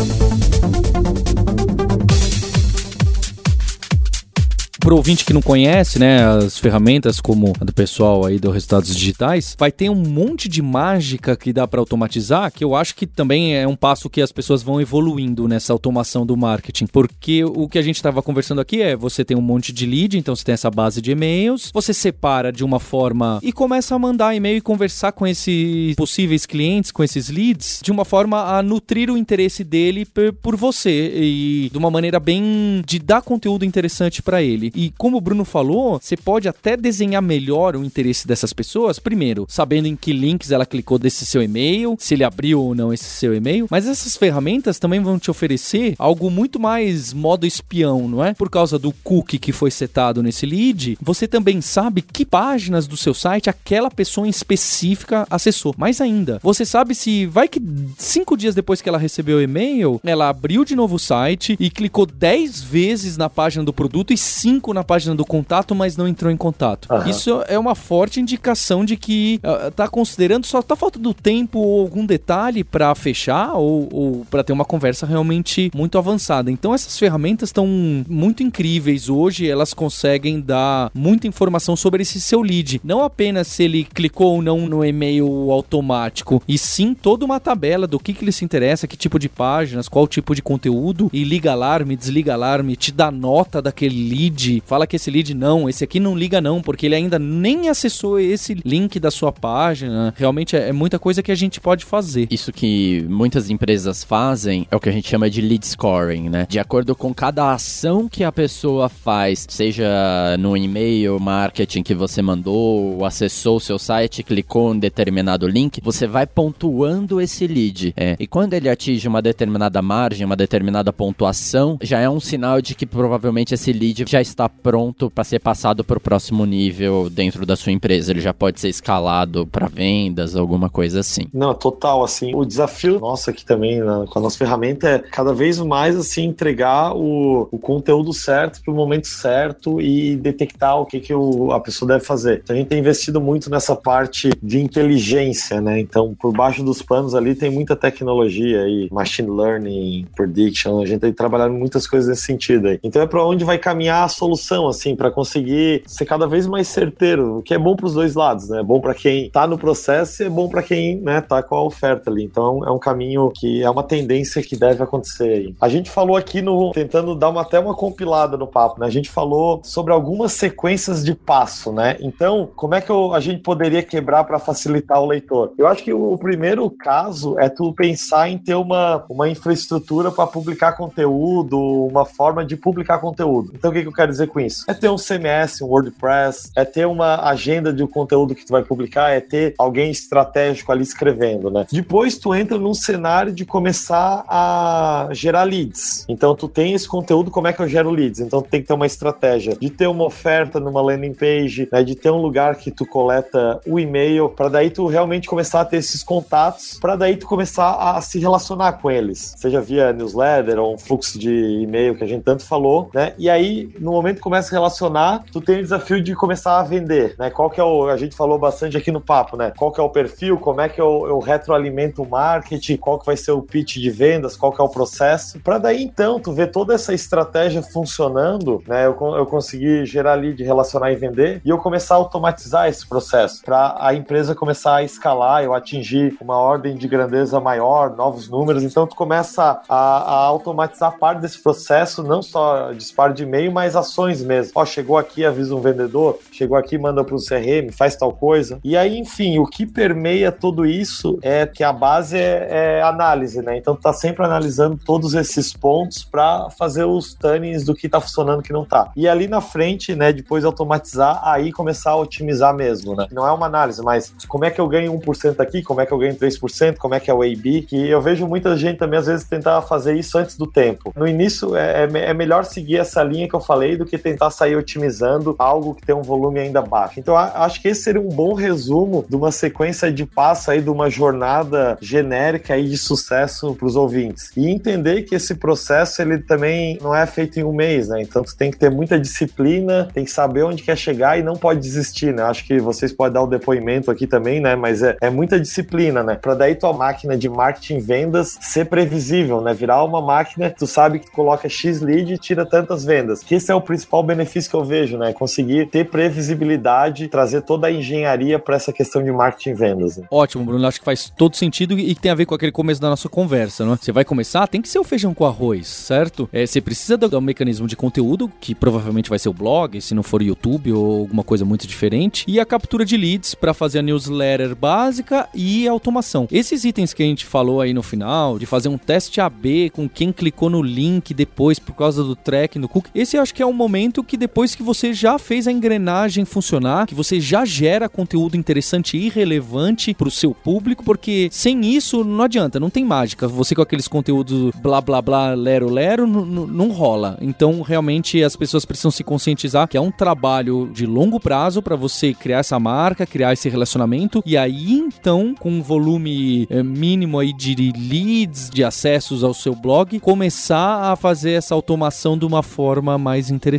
Pro 4.85 4.97
ouvinte 4.97 5.25
que 5.25 5.33
não 5.33 5.40
conhece, 5.40 5.99
né, 5.99 6.23
as 6.27 6.59
ferramentas 6.59 7.18
como 7.18 7.55
a 7.59 7.64
do 7.64 7.73
pessoal 7.73 8.27
aí 8.27 8.38
do 8.38 8.51
Resultados 8.51 8.94
Digitais, 8.94 9.57
vai 9.59 9.73
ter 9.73 9.88
um 9.88 9.94
monte 9.94 10.47
de 10.47 10.61
mágica 10.61 11.35
que 11.35 11.55
dá 11.55 11.66
para 11.66 11.81
automatizar, 11.81 12.53
que 12.53 12.62
eu 12.62 12.75
acho 12.75 12.94
que 12.94 13.07
também 13.07 13.57
é 13.57 13.66
um 13.66 13.77
passo 13.77 14.11
que 14.11 14.20
as 14.20 14.31
pessoas 14.31 14.62
vão 14.62 14.83
evoluindo 14.83 15.49
nessa 15.49 15.73
automação 15.73 16.27
do 16.27 16.37
marketing. 16.37 16.87
Porque 16.87 17.42
o 17.42 17.66
que 17.66 17.79
a 17.79 17.83
gente 17.83 17.97
estava 17.97 18.23
conversando 18.23 18.61
aqui 18.61 18.83
é, 18.83 18.94
você 18.94 19.25
tem 19.25 19.35
um 19.35 19.40
monte 19.40 19.73
de 19.73 19.87
lead, 19.87 20.18
então 20.18 20.37
você 20.37 20.44
tem 20.44 20.53
essa 20.53 20.70
base 20.70 21.01
de 21.01 21.12
e-mails, 21.12 21.70
você 21.73 21.94
separa 21.94 22.53
de 22.53 22.62
uma 22.62 22.79
forma 22.79 23.40
e 23.42 23.55
começa 23.55 23.94
a 23.94 23.99
mandar 23.99 24.37
e-mail 24.37 24.59
e 24.59 24.61
conversar 24.61 25.12
com 25.12 25.27
esses 25.27 25.94
possíveis 25.94 26.44
clientes, 26.44 26.92
com 26.92 27.03
esses 27.03 27.31
leads, 27.31 27.81
de 27.83 27.90
uma 27.90 28.05
forma 28.05 28.55
a 28.55 28.62
nutrir 28.62 29.11
o 29.11 29.16
interesse 29.16 29.64
dele 29.64 30.07
por 30.42 30.57
você 30.57 31.11
e 31.14 31.70
de 31.73 31.79
uma 31.79 31.90
maneira 31.90 32.20
bem 32.20 32.83
de 32.87 32.99
dar 32.99 33.23
conteúdo 33.23 33.64
interessante 33.64 34.20
para 34.20 34.42
ele. 34.42 34.73
E 34.74 34.92
como 34.96 35.16
o 35.16 35.20
Bruno 35.20 35.44
falou, 35.44 36.00
você 36.00 36.16
pode 36.16 36.48
até 36.48 36.76
desenhar 36.76 37.22
melhor 37.22 37.76
o 37.76 37.84
interesse 37.84 38.26
dessas 38.26 38.52
pessoas, 38.52 38.98
primeiro, 38.98 39.46
sabendo 39.48 39.87
em 39.87 39.96
que 39.96 40.12
links 40.12 40.50
ela 40.50 40.66
clicou 40.66 40.98
desse 40.98 41.24
seu 41.24 41.42
e-mail, 41.42 41.96
se 41.98 42.14
ele 42.14 42.24
abriu 42.24 42.60
ou 42.60 42.74
não 42.74 42.92
esse 42.92 43.04
seu 43.04 43.34
e-mail, 43.34 43.66
mas 43.70 43.87
essas 43.87 44.16
ferramentas 44.16 44.78
também 44.78 45.00
vão 45.00 45.18
te 45.18 45.30
oferecer 45.30 45.94
algo 45.98 46.30
muito 46.30 46.58
mais 46.58 47.12
modo 47.12 47.46
espião, 47.46 48.08
não 48.08 48.24
é? 48.24 48.34
Por 48.34 48.50
causa 48.50 48.78
do 48.78 48.92
cookie 49.04 49.38
que 49.38 49.52
foi 49.52 49.70
setado 49.70 50.22
nesse 50.22 50.46
lead, 50.46 50.98
você 51.00 51.28
também 51.28 51.60
sabe 51.60 52.02
que 52.02 52.24
páginas 52.24 52.87
do 52.87 52.96
seu 52.96 53.14
site 53.14 53.50
aquela 53.50 53.90
pessoa 53.90 54.26
em 54.26 54.30
específica 54.30 55.26
acessou. 55.30 55.74
Mais 55.76 56.00
ainda, 56.00 56.40
você 56.42 56.64
sabe 56.64 56.94
se 56.94 57.26
vai 57.26 57.48
que 57.48 57.60
cinco 57.98 58.37
dias 58.37 58.54
depois 58.54 58.80
que 58.80 58.88
ela 58.88 58.98
recebeu 58.98 59.38
o 59.38 59.42
e-mail, 59.42 60.00
ela 60.04 60.28
abriu 60.28 60.64
de 60.64 60.74
novo 60.74 60.96
o 60.96 60.98
site 60.98 61.56
e 61.60 61.70
clicou 61.70 62.06
10 62.06 62.62
vezes 62.62 63.16
na 63.16 63.28
página 63.28 63.64
do 63.64 63.72
produto 63.72 64.12
e 64.12 64.18
5 64.18 64.63
5 64.64 64.72
na 64.72 64.83
página 64.83 65.14
do 65.14 65.24
contato, 65.24 65.74
mas 65.74 65.96
não 65.96 66.09
entrou 66.09 66.33
em 66.33 66.37
contato. 66.37 66.88
Uhum. 66.90 67.09
Isso 67.09 67.42
é 67.46 67.59
uma 67.59 67.74
forte 67.74 68.20
indicação 68.20 68.85
de 68.85 68.96
que 68.96 69.40
uh, 69.44 69.70
tá 69.70 69.87
considerando 69.88 70.46
só 70.46 70.62
tá 70.62 70.74
faltando 70.74 71.12
tempo 71.12 71.59
ou 71.59 71.83
algum 71.83 72.07
detalhe 72.07 72.64
para 72.64 72.94
fechar 72.94 73.55
ou, 73.55 73.88
ou 73.92 74.27
para 74.31 74.42
ter 74.42 74.53
uma 74.53 74.64
conversa 74.64 75.05
realmente 75.05 75.70
muito 75.74 75.98
avançada. 75.98 76.50
Então 76.50 76.72
essas 76.72 76.98
ferramentas 76.98 77.50
estão 77.50 77.66
muito 78.09 78.42
incríveis 78.42 79.09
hoje, 79.09 79.48
elas 79.48 79.74
conseguem 79.74 80.40
dar 80.40 80.90
muita 80.94 81.27
informação 81.27 81.77
sobre 81.77 82.03
esse 82.03 82.20
seu 82.20 82.40
lead. 82.40 82.81
Não 82.83 83.03
apenas 83.03 83.48
se 83.48 83.64
ele 83.64 83.85
clicou 83.85 84.35
ou 84.35 84.42
não 84.42 84.66
no 84.66 84.85
e-mail 84.85 85.50
automático, 85.50 86.42
e 86.48 86.57
sim 86.57 86.94
toda 86.94 87.24
uma 87.24 87.40
tabela 87.40 87.87
do 87.87 87.98
que, 87.98 88.14
que 88.14 88.24
ele 88.24 88.33
se 88.33 88.44
interessa, 88.44 88.87
que 88.87 88.96
tipo 88.96 89.18
de 89.18 89.29
páginas, 89.29 89.88
qual 89.88 90.07
tipo 90.07 90.35
de 90.35 90.42
conteúdo, 90.42 91.11
e 91.12 91.24
liga 91.24 91.53
alarme, 91.53 91.96
desliga 91.96 92.35
alarme, 92.35 92.77
te 92.77 92.92
dá 92.92 93.11
nota 93.11 93.61
daquele 93.61 94.09
lead, 94.09 94.53
fala 94.66 94.86
que 94.86 94.96
esse 94.96 95.10
lead 95.10 95.34
não, 95.34 95.68
esse 95.68 95.84
aqui 95.84 95.98
não 95.98 96.16
liga 96.16 96.40
não, 96.40 96.60
porque 96.60 96.86
ele 96.86 96.94
ainda 96.94 97.18
nem 97.18 97.68
acessou 97.68 98.18
esse 98.18 98.54
link 98.64 98.98
da 98.98 99.10
sua 99.10 99.32
página. 99.32 100.14
Realmente 100.16 100.56
é, 100.56 100.68
é 100.68 100.72
muita 100.72 100.98
coisa 100.98 101.22
que 101.22 101.32
a 101.32 101.34
gente 101.34 101.60
pode 101.60 101.84
fazer. 101.84 102.28
Isso 102.30 102.52
que 102.52 103.04
muitas 103.08 103.50
empresas 103.50 104.04
fazem 104.04 104.66
é 104.70 104.76
o 104.76 104.80
que 104.80 104.88
a 104.88 104.92
gente 104.92 105.08
chama 105.08 105.28
de 105.28 105.40
lead 105.40 105.66
scoring, 105.66 106.28
né? 106.28 106.46
De 106.48 106.58
acordo 106.58 106.94
com 106.94 107.12
cada 107.14 107.52
ação 107.52 108.08
que 108.08 108.24
a 108.24 108.32
pessoa 108.32 108.88
faz, 108.88 109.46
seja 109.48 110.36
no 110.38 110.56
e-mail 110.56 111.18
marketing 111.18 111.82
que 111.82 111.94
você 111.94 112.22
mandou, 112.22 113.04
acessou 113.04 113.56
o 113.56 113.60
seu 113.60 113.78
site, 113.78 114.22
clicou 114.22 114.74
em 114.74 114.78
determinado 114.78 115.46
link, 115.46 115.80
você 115.82 116.06
vai 116.06 116.26
pontuando 116.26 117.20
esse 117.20 117.46
lead. 117.46 117.92
É. 117.96 118.16
E 118.18 118.26
quando 118.26 118.54
ele 118.54 118.68
atinge 118.68 119.06
uma 119.06 119.22
determinada 119.22 119.80
margem, 119.82 120.24
uma 120.24 120.36
determinada 120.36 120.92
pontuação, 120.92 121.78
já 121.82 122.00
é 122.00 122.08
um 122.08 122.20
sinal 122.20 122.60
de 122.60 122.74
que 122.74 122.86
provavelmente 122.86 123.54
esse 123.54 123.72
lead 123.72 124.04
já 124.08 124.20
está 124.20 124.43
está 124.44 124.48
pronto 124.48 125.11
para 125.11 125.24
ser 125.24 125.40
passado 125.40 125.85
para 125.85 125.98
o 125.98 126.00
próximo 126.00 126.44
nível 126.44 127.09
dentro 127.11 127.46
da 127.46 127.57
sua 127.57 127.72
empresa. 127.72 128.12
Ele 128.12 128.20
já 128.20 128.33
pode 128.33 128.61
ser 128.61 128.68
escalado 128.68 129.46
para 129.46 129.66
vendas, 129.66 130.37
alguma 130.37 130.68
coisa 130.68 131.00
assim. 131.00 131.26
Não, 131.33 131.54
total, 131.54 132.04
assim, 132.04 132.35
o 132.35 132.44
desafio 132.44 133.00
nosso 133.00 133.30
aqui 133.30 133.44
também 133.44 133.80
com 134.11 134.18
a 134.18 134.22
nossa 134.22 134.38
ferramenta 134.38 134.88
é 134.88 134.98
cada 134.98 135.33
vez 135.33 135.59
mais 135.59 135.96
assim 135.96 136.24
entregar 136.24 136.94
o, 136.94 137.48
o 137.50 137.59
conteúdo 137.59 138.12
certo 138.12 138.62
para 138.62 138.72
o 138.72 138.76
momento 138.76 139.07
certo 139.07 139.80
e 139.80 140.16
detectar 140.16 140.78
o 140.80 140.87
que, 140.87 141.00
que 141.00 141.14
o, 141.14 141.52
a 141.52 141.61
pessoa 141.61 141.88
deve 141.88 142.04
fazer. 142.04 142.40
Então 142.42 142.54
a 142.54 142.59
gente 142.59 142.68
tem 142.68 142.78
investido 142.78 143.20
muito 143.20 143.50
nessa 143.50 143.74
parte 143.74 144.30
de 144.42 144.61
inteligência, 144.61 145.61
né? 145.61 145.80
Então, 145.80 146.14
por 146.14 146.33
baixo 146.33 146.62
dos 146.62 146.83
panos 146.83 147.14
ali 147.14 147.35
tem 147.35 147.50
muita 147.50 147.76
tecnologia 147.76 148.62
aí, 148.62 148.88
machine 148.90 149.30
learning, 149.30 150.07
prediction, 150.14 150.83
a 150.83 150.87
gente 150.87 151.00
tem 151.00 151.12
trabalhado 151.12 151.52
muitas 151.52 151.87
coisas 151.87 152.09
nesse 152.09 152.22
sentido 152.22 152.68
aí. 152.68 152.78
Então 152.83 153.02
é 153.02 153.07
para 153.07 153.24
onde 153.24 153.44
vai 153.44 153.59
caminhar 153.59 154.04
a 154.04 154.09
solução 154.09 154.34
solução, 154.35 154.68
assim, 154.68 154.94
para 154.94 155.11
conseguir 155.11 155.83
ser 155.87 156.05
cada 156.05 156.27
vez 156.27 156.47
mais 156.47 156.68
certeiro, 156.68 157.38
o 157.38 157.42
que 157.42 157.55
é 157.55 157.59
bom 157.59 157.77
para 157.77 157.87
os 157.87 157.94
dois 157.94 158.14
lados, 158.14 158.49
né? 158.49 158.61
É 158.61 158.62
bom 158.62 158.81
para 158.81 158.94
quem 158.94 159.31
tá 159.31 159.47
no 159.47 159.57
processo 159.57 160.23
e 160.23 160.27
é 160.27 160.29
bom 160.29 160.49
para 160.49 160.62
quem, 160.62 160.97
né, 160.97 161.20
tá 161.20 161.42
com 161.42 161.55
a 161.55 161.62
oferta 161.62 162.11
ali. 162.11 162.25
Então 162.25 162.64
é 162.64 162.70
um 162.70 162.79
caminho 162.79 163.31
que 163.35 163.62
é 163.62 163.70
uma 163.70 163.83
tendência 163.83 164.42
que 164.42 164.57
deve 164.57 164.83
acontecer 164.83 165.29
aí. 165.29 165.55
A 165.61 165.68
gente 165.68 165.90
falou 165.90 166.16
aqui 166.16 166.42
no 166.42 166.73
tentando 166.73 167.14
dar 167.14 167.31
uma, 167.31 167.42
até 167.42 167.59
uma 167.59 167.75
compilada 167.75 168.37
no 168.37 168.47
papo, 168.47 168.81
né? 168.81 168.87
A 168.87 168.90
gente 168.90 169.09
falou 169.09 169.61
sobre 169.62 169.92
algumas 169.92 170.33
sequências 170.33 171.05
de 171.05 171.14
passo, 171.14 171.73
né? 171.73 171.97
Então, 172.01 172.49
como 172.57 172.75
é 172.75 172.81
que 172.81 172.90
eu, 172.90 173.14
a 173.14 173.20
gente 173.20 173.40
poderia 173.40 173.83
quebrar 173.83 174.25
para 174.25 174.38
facilitar 174.38 175.01
o 175.01 175.07
leitor? 175.07 175.53
Eu 175.57 175.66
acho 175.66 175.83
que 175.83 175.92
o, 175.92 176.12
o 176.12 176.18
primeiro 176.18 176.68
caso 176.70 177.38
é 177.38 177.49
tu 177.49 177.73
pensar 177.73 178.29
em 178.29 178.38
ter 178.38 178.55
uma, 178.55 179.05
uma 179.09 179.29
infraestrutura 179.29 180.11
para 180.11 180.27
publicar 180.27 180.73
conteúdo, 180.73 181.59
uma 181.59 182.05
forma 182.05 182.44
de 182.44 182.57
publicar 182.57 182.99
conteúdo. 182.99 183.53
Então, 183.55 183.70
o 183.70 183.75
que, 183.75 183.83
que 183.83 183.88
eu 183.88 183.92
quero 183.92 184.11
dizer 184.14 184.29
com 184.29 184.40
isso? 184.40 184.64
É 184.68 184.74
ter 184.74 184.88
um 184.88 184.96
CMS, 184.96 185.62
um 185.62 185.66
WordPress, 185.66 186.50
é 186.57 186.64
ter 186.64 186.87
uma 186.87 187.29
agenda 187.29 187.72
de 187.72 187.87
conteúdo 187.87 188.35
que 188.35 188.44
tu 188.44 188.53
vai 188.53 188.62
publicar, 188.62 189.11
é 189.11 189.20
ter 189.20 189.55
alguém 189.59 189.90
estratégico 189.90 190.72
ali 190.72 190.83
escrevendo, 190.83 191.50
né? 191.50 191.66
Depois 191.70 192.18
tu 192.18 192.35
entra 192.35 192.59
num 192.59 192.74
cenário 192.74 193.33
de 193.33 193.44
começar 193.44 194.24
a 194.29 195.09
gerar 195.12 195.44
leads. 195.44 196.05
Então 196.09 196.35
tu 196.35 196.48
tem 196.48 196.72
esse 196.72 196.88
conteúdo, 196.88 197.31
como 197.31 197.46
é 197.46 197.53
que 197.53 197.61
eu 197.61 197.68
gero 197.68 197.90
leads? 197.90 198.20
Então 198.20 198.40
tu 198.40 198.48
tem 198.48 198.61
que 198.61 198.68
ter 198.68 198.74
uma 198.74 198.87
estratégia 198.87 199.57
de 199.61 199.70
ter 199.70 199.87
uma 199.87 200.05
oferta 200.05 200.59
numa 200.59 200.81
landing 200.81 201.14
page, 201.14 201.68
né? 201.70 201.83
de 201.83 201.94
ter 201.94 202.11
um 202.11 202.18
lugar 202.18 202.57
que 202.57 202.70
tu 202.70 202.87
coleta 202.87 203.61
o 203.66 203.79
e-mail, 203.79 204.29
para 204.29 204.48
daí 204.48 204.70
tu 204.70 204.87
realmente 204.87 205.29
começar 205.29 205.61
a 205.61 205.64
ter 205.64 205.79
esses 205.79 206.03
contatos, 206.03 206.79
para 206.81 206.96
daí 206.96 207.16
tu 207.16 207.27
começar 207.27 207.74
a 207.74 208.00
se 208.00 208.18
relacionar 208.18 208.74
com 208.74 208.90
eles, 208.90 209.35
seja 209.37 209.61
via 209.61 209.92
newsletter 209.92 210.59
ou 210.59 210.74
um 210.74 210.79
fluxo 210.79 211.18
de 211.18 211.31
e-mail 211.62 211.94
que 211.94 212.05
a 212.05 212.07
gente 212.07 212.22
tanto 212.22 212.44
falou, 212.44 212.90
né? 212.94 213.12
E 213.18 213.29
aí, 213.29 213.70
no 213.79 213.92
momento 214.04 214.16
que 214.16 214.22
começa 214.22 214.54
a 214.54 214.58
relacionar, 214.58 215.24
tu 215.32 215.40
tem 215.40 215.60
o 215.60 215.62
desafio 215.62 216.02
de 216.02 216.14
começar 216.14 216.60
a 216.60 216.62
vender, 216.62 217.14
né? 217.18 217.30
Qual 217.30 217.48
que 217.48 217.58
é 217.58 217.64
o, 217.64 217.88
a 217.88 217.96
gente 217.96 218.14
falou 218.14 218.38
bastante 218.38 218.76
aqui 218.76 218.92
no 218.92 219.00
papo, 219.00 219.34
né? 219.34 219.52
Qual 219.56 219.72
que 219.72 219.80
é 219.80 219.82
o 219.82 219.88
perfil, 219.88 220.38
como 220.38 220.60
é 220.60 220.68
que 220.68 220.80
eu, 220.80 221.06
eu 221.08 221.18
retroalimento 221.18 222.02
o 222.02 222.08
marketing, 222.08 222.76
qual 222.76 222.98
que 222.98 223.06
vai 223.06 223.16
ser 223.16 223.32
o 223.32 223.40
pitch 223.40 223.78
de 223.78 223.90
vendas, 223.90 224.36
qual 224.36 224.52
que 224.52 224.60
é 224.60 224.64
o 224.64 224.68
processo, 224.68 225.40
para 225.40 225.56
daí 225.56 225.82
então 225.82 226.20
tu 226.20 226.32
ver 226.32 226.50
toda 226.50 226.74
essa 226.74 226.92
estratégia 226.92 227.62
funcionando, 227.62 228.62
né? 228.66 228.84
Eu, 228.84 228.96
eu 229.16 229.24
conseguir 229.24 229.86
gerar 229.86 230.14
lead, 230.14 230.42
relacionar 230.42 230.92
e 230.92 230.96
vender, 230.96 231.40
e 231.42 231.48
eu 231.48 231.56
começar 231.56 231.94
a 231.94 231.98
automatizar 231.98 232.68
esse 232.68 232.86
processo, 232.86 233.42
para 233.42 233.74
a 233.78 233.94
empresa 233.94 234.34
começar 234.34 234.76
a 234.76 234.82
escalar, 234.82 235.42
eu 235.42 235.54
atingir 235.54 236.14
uma 236.20 236.36
ordem 236.36 236.76
de 236.76 236.86
grandeza 236.86 237.40
maior, 237.40 237.96
novos 237.96 238.28
números, 238.28 238.62
então 238.62 238.86
tu 238.86 238.94
começa 238.94 239.62
a, 239.66 239.76
a 239.76 240.14
automatizar 240.26 240.98
parte 240.98 241.22
desse 241.22 241.42
processo, 241.42 242.02
não 242.02 242.20
só 242.20 242.72
disparo 242.72 243.14
de 243.14 243.22
e-mail, 243.22 243.50
mas 243.50 243.74
ações 243.74 243.93
ações 243.94 244.22
mesmo. 244.22 244.52
Ó, 244.57 244.66
chegou 244.66 244.98
aqui, 244.98 245.24
avisa 245.24 245.54
um 245.54 245.61
vendedor, 245.61 246.18
chegou 246.33 246.57
aqui, 246.57 246.76
manda 246.76 247.04
para 247.04 247.14
o 247.14 247.18
CRM, 247.18 247.70
faz 247.70 247.94
tal 247.94 248.12
coisa. 248.12 248.59
E 248.64 248.76
aí, 248.76 248.98
enfim, 248.98 249.38
o 249.38 249.46
que 249.46 249.64
permeia 249.64 250.33
tudo 250.33 250.66
isso 250.66 251.18
é 251.22 251.46
que 251.46 251.62
a 251.62 251.72
base 251.72 252.18
é, 252.18 252.78
é 252.78 252.83
análise, 252.83 253.40
né? 253.40 253.57
Então 253.57 253.76
tá 253.76 253.92
sempre 253.92 254.24
analisando 254.24 254.78
todos 254.84 255.14
esses 255.14 255.53
pontos 255.53 256.03
para 256.03 256.51
fazer 256.51 256.84
os 256.84 257.14
tannings 257.14 257.64
do 257.64 257.74
que 257.74 257.88
tá 257.88 258.01
funcionando 258.01 258.42
que 258.42 258.53
não 258.53 258.64
tá. 258.64 258.90
E 258.97 259.07
ali 259.07 259.28
na 259.28 259.40
frente, 259.40 259.95
né, 259.95 260.12
depois 260.12 260.45
automatizar, 260.45 261.20
aí 261.22 261.53
começar 261.53 261.92
a 261.92 261.97
otimizar 261.97 262.55
mesmo, 262.55 262.97
né? 262.97 263.07
Não 263.12 263.26
é 263.26 263.32
uma 263.32 263.47
análise, 263.47 263.80
mas 263.82 264.12
como 264.26 264.45
é 264.45 264.51
que 264.51 264.61
eu 264.61 264.66
ganho 264.66 264.92
1% 264.92 265.40
aqui, 265.40 265.62
como 265.62 265.80
é 265.80 265.86
que 265.86 265.92
eu 265.92 265.99
ganho 265.99 266.16
3%, 266.16 266.76
como 266.78 266.95
é 266.95 267.01
que 267.01 267.11
é 267.11 267.14
o 267.14 267.22
AB, 267.22 267.62
que 267.62 267.88
eu 267.88 268.01
vejo 268.01 268.26
muita 268.26 268.57
gente 268.57 268.78
também 268.78 268.99
às 268.99 269.07
vezes 269.07 269.26
tentar 269.26 269.62
fazer 269.62 269.95
isso 269.95 270.18
antes 270.18 270.36
do 270.36 270.47
tempo. 270.47 270.92
No 270.97 271.07
início 271.07 271.55
é, 271.55 271.84
é, 271.84 272.11
é 272.11 272.14
melhor 272.14 272.45
seguir 272.45 272.78
essa 272.78 273.03
linha 273.03 273.28
que 273.28 273.34
eu 273.34 273.40
falei 273.40 273.76
do 273.76 273.84
que 273.85 273.99
tentar 273.99 274.30
sair 274.30 274.57
otimizando 274.57 275.35
algo 275.39 275.74
que 275.74 275.85
tem 275.85 275.95
um 275.95 276.03
volume 276.03 276.41
ainda 276.41 276.62
baixo. 276.62 276.99
Então 276.99 277.16
acho 277.16 277.61
que 277.61 277.68
esse 277.68 277.82
seria 277.82 278.01
um 278.01 278.09
bom 278.09 278.35
resumo 278.35 279.05
de 279.09 279.16
uma 279.16 279.30
sequência 279.30 279.93
de 279.93 280.07
passo 280.07 280.51
aí 280.51 280.61
de 280.61 280.70
uma 280.70 280.91
jornada 280.91 281.76
genérica 281.80 282.55
aí 282.55 282.68
de 282.68 282.78
sucesso 282.78 283.55
para 283.55 283.66
os 283.66 283.76
ouvintes. 283.76 284.30
E 284.37 284.49
entender 284.51 285.03
que 285.03 285.14
esse 285.14 285.35
processo 285.35 286.01
ele 286.03 286.18
também 286.18 286.78
não 286.82 286.95
é 286.95 287.07
feito 287.07 287.39
em 287.39 287.45
um 287.45 287.53
mês, 287.53 287.89
né? 287.89 288.03
Então 288.03 288.24
você 288.24 288.37
tem 288.37 288.51
que 288.51 288.59
ter 288.59 288.70
muita 288.70 288.99
disciplina, 288.99 289.89
tem 289.93 290.05
que 290.05 290.11
saber 290.11 290.43
onde 290.43 290.62
quer 290.62 290.76
chegar 290.76 291.18
e 291.18 291.22
não 291.22 291.35
pode 291.35 291.61
desistir, 291.61 292.12
né? 292.12 292.22
Acho 292.22 292.47
que 292.47 292.59
vocês 292.59 292.93
podem 292.93 293.14
dar 293.14 293.22
o 293.22 293.26
depoimento 293.26 293.91
aqui 293.91 294.07
também, 294.07 294.41
né? 294.41 294.57
Mas 294.57 294.82
é, 294.82 294.97
é 295.01 295.11
muita 295.11 295.39
disciplina, 295.39 296.03
né? 296.03 296.14
Para 296.14 296.35
daí 296.35 296.55
tua 296.55 296.72
máquina 296.72 297.16
de 297.16 297.28
marketing 297.28 297.78
vendas 297.78 298.39
ser 298.41 298.66
previsível, 298.66 299.41
né? 299.41 299.53
Virar 299.53 299.85
uma 299.85 300.01
máquina, 300.01 300.51
tu 300.51 300.66
sabe 300.66 300.99
que 300.99 301.07
tu 301.07 301.12
coloca 301.12 301.49
X 301.49 301.80
lead 301.80 302.12
e 302.12 302.18
tira 302.18 302.47
tantas 302.47 302.85
vendas. 302.85 303.22
Que 303.22 303.37
esse 303.37 303.51
é 303.51 303.55
o 303.55 303.61
principal 303.75 304.03
benefício 304.05 304.49
que 304.49 304.57
eu 304.57 304.64
vejo, 304.64 304.97
né? 304.97 305.12
Conseguir 305.12 305.66
ter 305.66 305.91
previsibilidade, 305.91 307.09
trazer 307.09 307.43
toda 307.43 307.66
a 307.66 307.72
engenharia 307.72 308.39
para 308.39 308.55
essa 308.55 308.72
questão 308.72 309.03
de 309.03 309.11
marketing 309.11 309.51
e 309.51 309.55
vendas. 309.55 309.97
Né? 309.97 310.07
Ótimo, 310.11 310.45
Bruno. 310.45 310.64
Acho 310.66 310.79
que 310.79 310.85
faz 310.85 311.12
todo 311.14 311.37
sentido 311.37 311.79
e 311.79 311.95
tem 311.95 312.12
a 312.12 312.14
ver 312.14 312.25
com 312.25 312.35
aquele 312.35 312.53
começo 312.53 312.81
da 312.81 312.89
nossa 312.89 313.09
conversa, 313.09 313.66
né? 313.66 313.77
Você 313.81 313.91
vai 313.91 314.05
começar, 314.05 314.47
tem 314.47 314.62
que 314.62 314.68
ser 314.68 314.79
o 314.79 314.85
feijão 314.85 315.12
com 315.12 315.25
arroz, 315.25 315.66
certo? 315.66 316.29
É, 316.33 316.47
você 316.47 316.61
precisa 316.61 316.97
do, 316.97 317.09
do 317.09 317.20
mecanismo 317.20 317.66
de 317.66 317.77
conteúdo, 317.77 318.31
que 318.41 318.55
provavelmente 318.55 319.11
vai 319.11 319.18
ser 319.18 319.29
o 319.29 319.33
blog, 319.33 319.81
se 319.81 319.95
não 319.95 320.03
for 320.03 320.20
o 320.20 320.25
YouTube 320.25 320.72
ou 320.72 321.01
alguma 321.01 321.25
coisa 321.25 321.45
muito 321.45 321.66
diferente, 321.66 322.25
e 322.29 322.39
a 322.39 322.47
captura 322.47 322.85
de 322.85 322.97
leads 322.97 323.35
para 323.35 323.53
fazer 323.53 323.81
a 323.81 323.83
newsletter 323.83 324.55
básica 324.55 325.29
e 325.35 325.66
automação. 325.66 326.29
Esses 326.31 326.64
itens 326.64 326.95
que 326.95 327.03
a 327.03 327.07
gente 327.07 327.27
falou 327.27 327.61
aí 327.61 327.75
no 327.75 327.83
final, 327.83 328.39
de 328.39 328.47
fazer 328.47 328.68
um 328.68 328.79
teste 328.79 329.20
AB 329.20 329.70
com 329.70 329.89
quem 329.89 330.12
clicou 330.12 330.49
no 330.49 330.62
link 330.62 331.12
depois 331.12 331.59
por 331.59 331.75
causa 331.75 332.05
do 332.05 332.14
tracking 332.14 332.61
do 332.61 332.68
cookie, 332.68 332.91
esse 332.95 333.16
eu 333.16 333.22
acho 333.22 333.35
que 333.35 333.43
é 333.43 333.47
um 333.47 333.53
momento 333.64 334.04
que 334.04 334.16
depois 334.16 334.54
que 334.54 334.62
você 334.62 334.92
já 334.92 335.18
fez 335.18 335.48
a 335.48 335.52
engrenagem 335.52 336.24
funcionar, 336.24 336.86
que 336.86 336.94
você 336.94 337.18
já 337.18 337.44
gera 337.44 337.88
conteúdo 337.88 338.36
interessante 338.36 338.96
e 338.96 339.08
relevante 339.08 339.94
para 339.94 340.08
o 340.08 340.10
seu 340.10 340.34
público, 340.34 340.84
porque 340.84 341.28
sem 341.32 341.64
isso 341.64 342.04
não 342.04 342.24
adianta, 342.24 342.60
não 342.60 342.68
tem 342.68 342.84
mágica. 342.84 343.26
Você 343.26 343.54
com 343.54 343.62
aqueles 343.62 343.88
conteúdos 343.88 344.52
blá 344.60 344.80
blá 344.80 345.00
blá, 345.00 345.34
lero 345.34 345.70
lero, 345.70 346.06
não 346.06 346.68
rola. 346.68 347.16
Então, 347.20 347.62
realmente, 347.62 348.22
as 348.22 348.36
pessoas 348.36 348.64
precisam 348.64 348.90
se 348.90 349.02
conscientizar 349.02 349.66
que 349.66 349.76
é 349.76 349.80
um 349.80 349.90
trabalho 349.90 350.70
de 350.72 350.84
longo 350.84 351.18
prazo 351.18 351.62
para 351.62 351.76
você 351.76 352.12
criar 352.12 352.40
essa 352.40 352.60
marca, 352.60 353.06
criar 353.06 353.32
esse 353.32 353.48
relacionamento 353.48 354.22
e 354.26 354.36
aí 354.36 354.72
então, 354.72 355.34
com 355.38 355.50
um 355.50 355.62
volume 355.62 356.46
é, 356.50 356.62
mínimo 356.62 357.18
aí 357.18 357.32
de 357.32 357.54
leads, 357.72 358.50
de 358.50 358.62
acessos 358.62 359.24
ao 359.24 359.32
seu 359.32 359.54
blog, 359.54 359.98
começar 360.00 360.92
a 360.92 360.96
fazer 360.96 361.32
essa 361.32 361.54
automação 361.54 362.18
de 362.18 362.26
uma 362.26 362.42
forma 362.42 362.98
mais 362.98 363.30
interessante. 363.30 363.53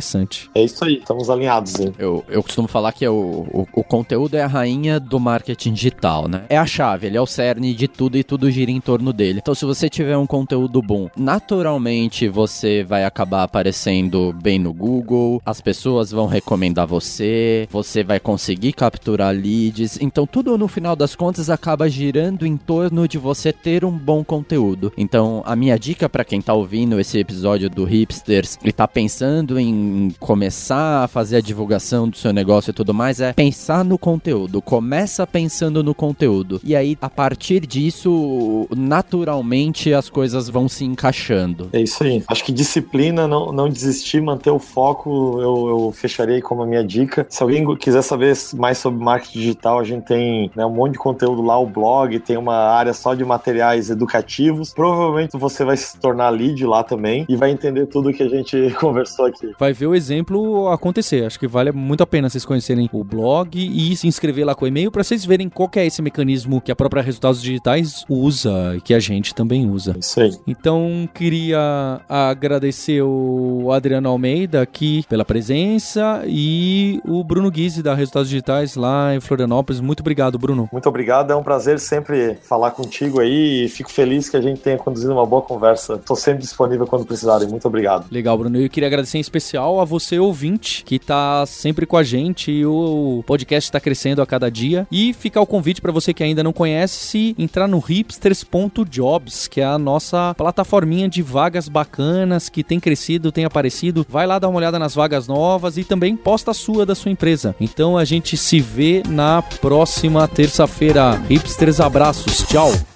É 0.54 0.62
isso 0.62 0.84
aí, 0.84 0.98
estamos 0.98 1.30
alinhados. 1.30 1.78
Hein? 1.78 1.92
Eu, 1.98 2.24
eu 2.28 2.42
costumo 2.42 2.68
falar 2.68 2.92
que 2.92 3.04
é 3.04 3.10
o, 3.10 3.46
o, 3.52 3.66
o 3.72 3.84
conteúdo 3.84 4.36
é 4.36 4.42
a 4.42 4.46
rainha 4.46 4.98
do 4.98 5.18
marketing 5.18 5.72
digital, 5.72 6.28
né? 6.28 6.44
É 6.48 6.56
a 6.56 6.66
chave, 6.66 7.06
ele 7.06 7.16
é 7.16 7.20
o 7.20 7.26
cerne 7.26 7.74
de 7.74 7.88
tudo 7.88 8.16
e 8.16 8.24
tudo 8.24 8.50
gira 8.50 8.70
em 8.70 8.80
torno 8.80 9.12
dele. 9.12 9.40
Então, 9.42 9.54
se 9.54 9.64
você 9.64 9.88
tiver 9.88 10.16
um 10.16 10.26
conteúdo 10.26 10.80
bom, 10.82 11.08
naturalmente 11.16 12.28
você 12.28 12.82
vai 12.84 13.04
acabar 13.04 13.42
aparecendo 13.42 14.32
bem 14.42 14.58
no 14.58 14.72
Google, 14.72 15.40
as 15.44 15.60
pessoas 15.60 16.10
vão 16.10 16.26
recomendar 16.26 16.86
você, 16.86 17.68
você 17.70 18.02
vai 18.02 18.20
conseguir 18.20 18.72
capturar 18.72 19.34
leads. 19.34 19.98
Então, 20.00 20.26
tudo 20.26 20.56
no 20.58 20.68
final 20.68 20.96
das 20.96 21.14
contas 21.14 21.50
acaba 21.50 21.88
girando 21.88 22.46
em 22.46 22.56
torno 22.56 23.08
de 23.08 23.18
você 23.18 23.52
ter 23.52 23.84
um 23.84 23.90
bom 23.90 24.24
conteúdo. 24.24 24.92
Então, 24.96 25.42
a 25.46 25.54
minha 25.56 25.78
dica 25.78 26.08
para 26.08 26.24
quem 26.24 26.40
tá 26.40 26.52
ouvindo 26.54 26.98
esse 27.00 27.18
episódio 27.18 27.68
do 27.70 27.84
Hipsters 27.84 28.58
e 28.64 28.72
tá 28.72 28.86
pensando 28.86 29.58
em 29.58 29.85
começar 30.18 31.04
a 31.04 31.08
fazer 31.08 31.36
a 31.36 31.40
divulgação 31.40 32.08
do 32.08 32.16
seu 32.16 32.32
negócio 32.32 32.70
e 32.70 32.74
tudo 32.74 32.92
mais 32.94 33.20
é 33.20 33.32
pensar 33.32 33.84
no 33.84 33.98
conteúdo. 33.98 34.60
Começa 34.62 35.26
pensando 35.26 35.82
no 35.82 35.94
conteúdo. 35.94 36.60
E 36.64 36.74
aí, 36.74 36.96
a 37.00 37.10
partir 37.10 37.66
disso, 37.66 38.68
naturalmente 38.74 39.92
as 39.92 40.08
coisas 40.08 40.48
vão 40.48 40.68
se 40.68 40.84
encaixando. 40.84 41.68
É 41.72 41.80
isso 41.80 42.02
aí. 42.02 42.22
Acho 42.28 42.44
que 42.44 42.52
disciplina, 42.52 43.26
não, 43.26 43.52
não 43.52 43.68
desistir, 43.68 44.20
manter 44.20 44.50
o 44.50 44.58
foco, 44.58 45.40
eu, 45.40 45.68
eu 45.68 45.92
fecharia 45.92 46.40
como 46.40 46.62
a 46.62 46.66
minha 46.66 46.84
dica. 46.84 47.26
Se 47.28 47.42
alguém 47.42 47.64
quiser 47.76 48.02
saber 48.02 48.36
mais 48.54 48.78
sobre 48.78 49.02
marketing 49.02 49.38
digital, 49.38 49.78
a 49.78 49.84
gente 49.84 50.04
tem 50.04 50.50
né, 50.54 50.64
um 50.64 50.70
monte 50.70 50.92
de 50.92 50.98
conteúdo 50.98 51.42
lá, 51.42 51.58
o 51.58 51.66
blog, 51.66 52.18
tem 52.20 52.36
uma 52.36 52.56
área 52.56 52.92
só 52.92 53.14
de 53.14 53.24
materiais 53.24 53.90
educativos. 53.90 54.72
Provavelmente 54.72 55.36
você 55.36 55.64
vai 55.64 55.76
se 55.76 55.98
tornar 55.98 56.30
lead 56.30 56.64
lá 56.64 56.82
também 56.82 57.24
e 57.28 57.36
vai 57.36 57.50
entender 57.50 57.86
tudo 57.86 58.12
que 58.12 58.22
a 58.22 58.28
gente 58.28 58.74
conversou 58.78 59.26
aqui. 59.26 59.52
Vai 59.58 59.72
ver 59.76 59.86
o 59.86 59.94
exemplo 59.94 60.68
acontecer. 60.68 61.24
Acho 61.24 61.38
que 61.38 61.46
vale 61.46 61.70
muito 61.70 62.02
a 62.02 62.06
pena 62.06 62.28
vocês 62.28 62.44
conhecerem 62.44 62.88
o 62.92 63.04
blog 63.04 63.56
e 63.56 63.94
se 63.96 64.08
inscrever 64.08 64.46
lá 64.46 64.54
com 64.54 64.64
o 64.64 64.68
e-mail 64.68 64.90
para 64.90 65.04
vocês 65.04 65.24
verem 65.24 65.48
qual 65.48 65.70
é 65.76 65.86
esse 65.86 66.00
mecanismo 66.00 66.60
que 66.60 66.72
a 66.72 66.76
própria 66.76 67.02
Resultados 67.02 67.42
Digitais 67.42 68.04
usa 68.08 68.74
e 68.76 68.80
que 68.80 68.94
a 68.94 68.98
gente 68.98 69.34
também 69.34 69.68
usa. 69.68 69.94
Isso 69.98 70.20
aí. 70.20 70.34
Então, 70.46 71.08
queria 71.12 72.00
agradecer 72.08 73.02
o 73.02 73.70
Adriano 73.72 74.08
Almeida 74.08 74.62
aqui 74.62 75.04
pela 75.08 75.24
presença 75.24 76.22
e 76.26 77.00
o 77.04 77.22
Bruno 77.22 77.50
Guise 77.50 77.82
da 77.82 77.94
Resultados 77.94 78.28
Digitais 78.28 78.76
lá 78.76 79.14
em 79.14 79.20
Florianópolis. 79.20 79.80
Muito 79.80 80.00
obrigado, 80.00 80.38
Bruno. 80.38 80.68
Muito 80.72 80.88
obrigado, 80.88 81.32
é 81.32 81.36
um 81.36 81.42
prazer 81.42 81.78
sempre 81.78 82.36
falar 82.42 82.70
contigo 82.70 83.20
aí 83.20 83.64
e 83.64 83.68
fico 83.68 83.90
feliz 83.90 84.28
que 84.28 84.36
a 84.36 84.40
gente 84.40 84.60
tenha 84.60 84.78
conduzido 84.78 85.12
uma 85.12 85.26
boa 85.26 85.42
conversa. 85.42 85.94
Estou 85.94 86.16
sempre 86.16 86.42
disponível 86.42 86.86
quando 86.86 87.04
precisarem. 87.04 87.48
Muito 87.48 87.66
obrigado. 87.66 88.06
Legal, 88.10 88.38
Bruno. 88.38 88.58
Eu 88.58 88.70
queria 88.70 88.86
agradecer 88.86 89.18
em 89.18 89.20
especial 89.20 89.55
a 89.56 89.84
você, 89.84 90.18
ouvinte, 90.18 90.84
que 90.84 90.96
está 90.96 91.44
sempre 91.46 91.86
com 91.86 91.96
a 91.96 92.02
gente 92.02 92.50
e 92.50 92.66
o 92.66 93.22
podcast 93.26 93.68
está 93.68 93.80
crescendo 93.80 94.22
a 94.22 94.26
cada 94.26 94.50
dia. 94.50 94.86
E 94.90 95.12
ficar 95.12 95.40
o 95.40 95.46
convite 95.46 95.80
para 95.80 95.92
você 95.92 96.12
que 96.12 96.22
ainda 96.22 96.42
não 96.42 96.52
conhece, 96.52 97.34
entrar 97.38 97.66
no 97.66 97.78
hipsters.jobs, 97.78 99.48
que 99.48 99.60
é 99.60 99.64
a 99.64 99.78
nossa 99.78 100.34
plataforminha 100.34 101.08
de 101.08 101.22
vagas 101.22 101.68
bacanas 101.68 102.48
que 102.48 102.62
tem 102.62 102.80
crescido, 102.80 103.32
tem 103.32 103.44
aparecido. 103.44 104.06
Vai 104.08 104.26
lá 104.26 104.38
dar 104.38 104.48
uma 104.48 104.58
olhada 104.58 104.78
nas 104.78 104.94
vagas 104.94 105.26
novas 105.26 105.76
e 105.76 105.84
também 105.84 106.16
posta 106.16 106.50
a 106.50 106.54
sua 106.54 106.86
da 106.86 106.94
sua 106.94 107.10
empresa. 107.10 107.54
Então 107.60 107.96
a 107.96 108.04
gente 108.04 108.36
se 108.36 108.60
vê 108.60 109.02
na 109.08 109.42
próxima 109.42 110.26
terça-feira. 110.28 111.20
Hipsters, 111.28 111.80
abraços. 111.80 112.42
Tchau. 112.48 112.95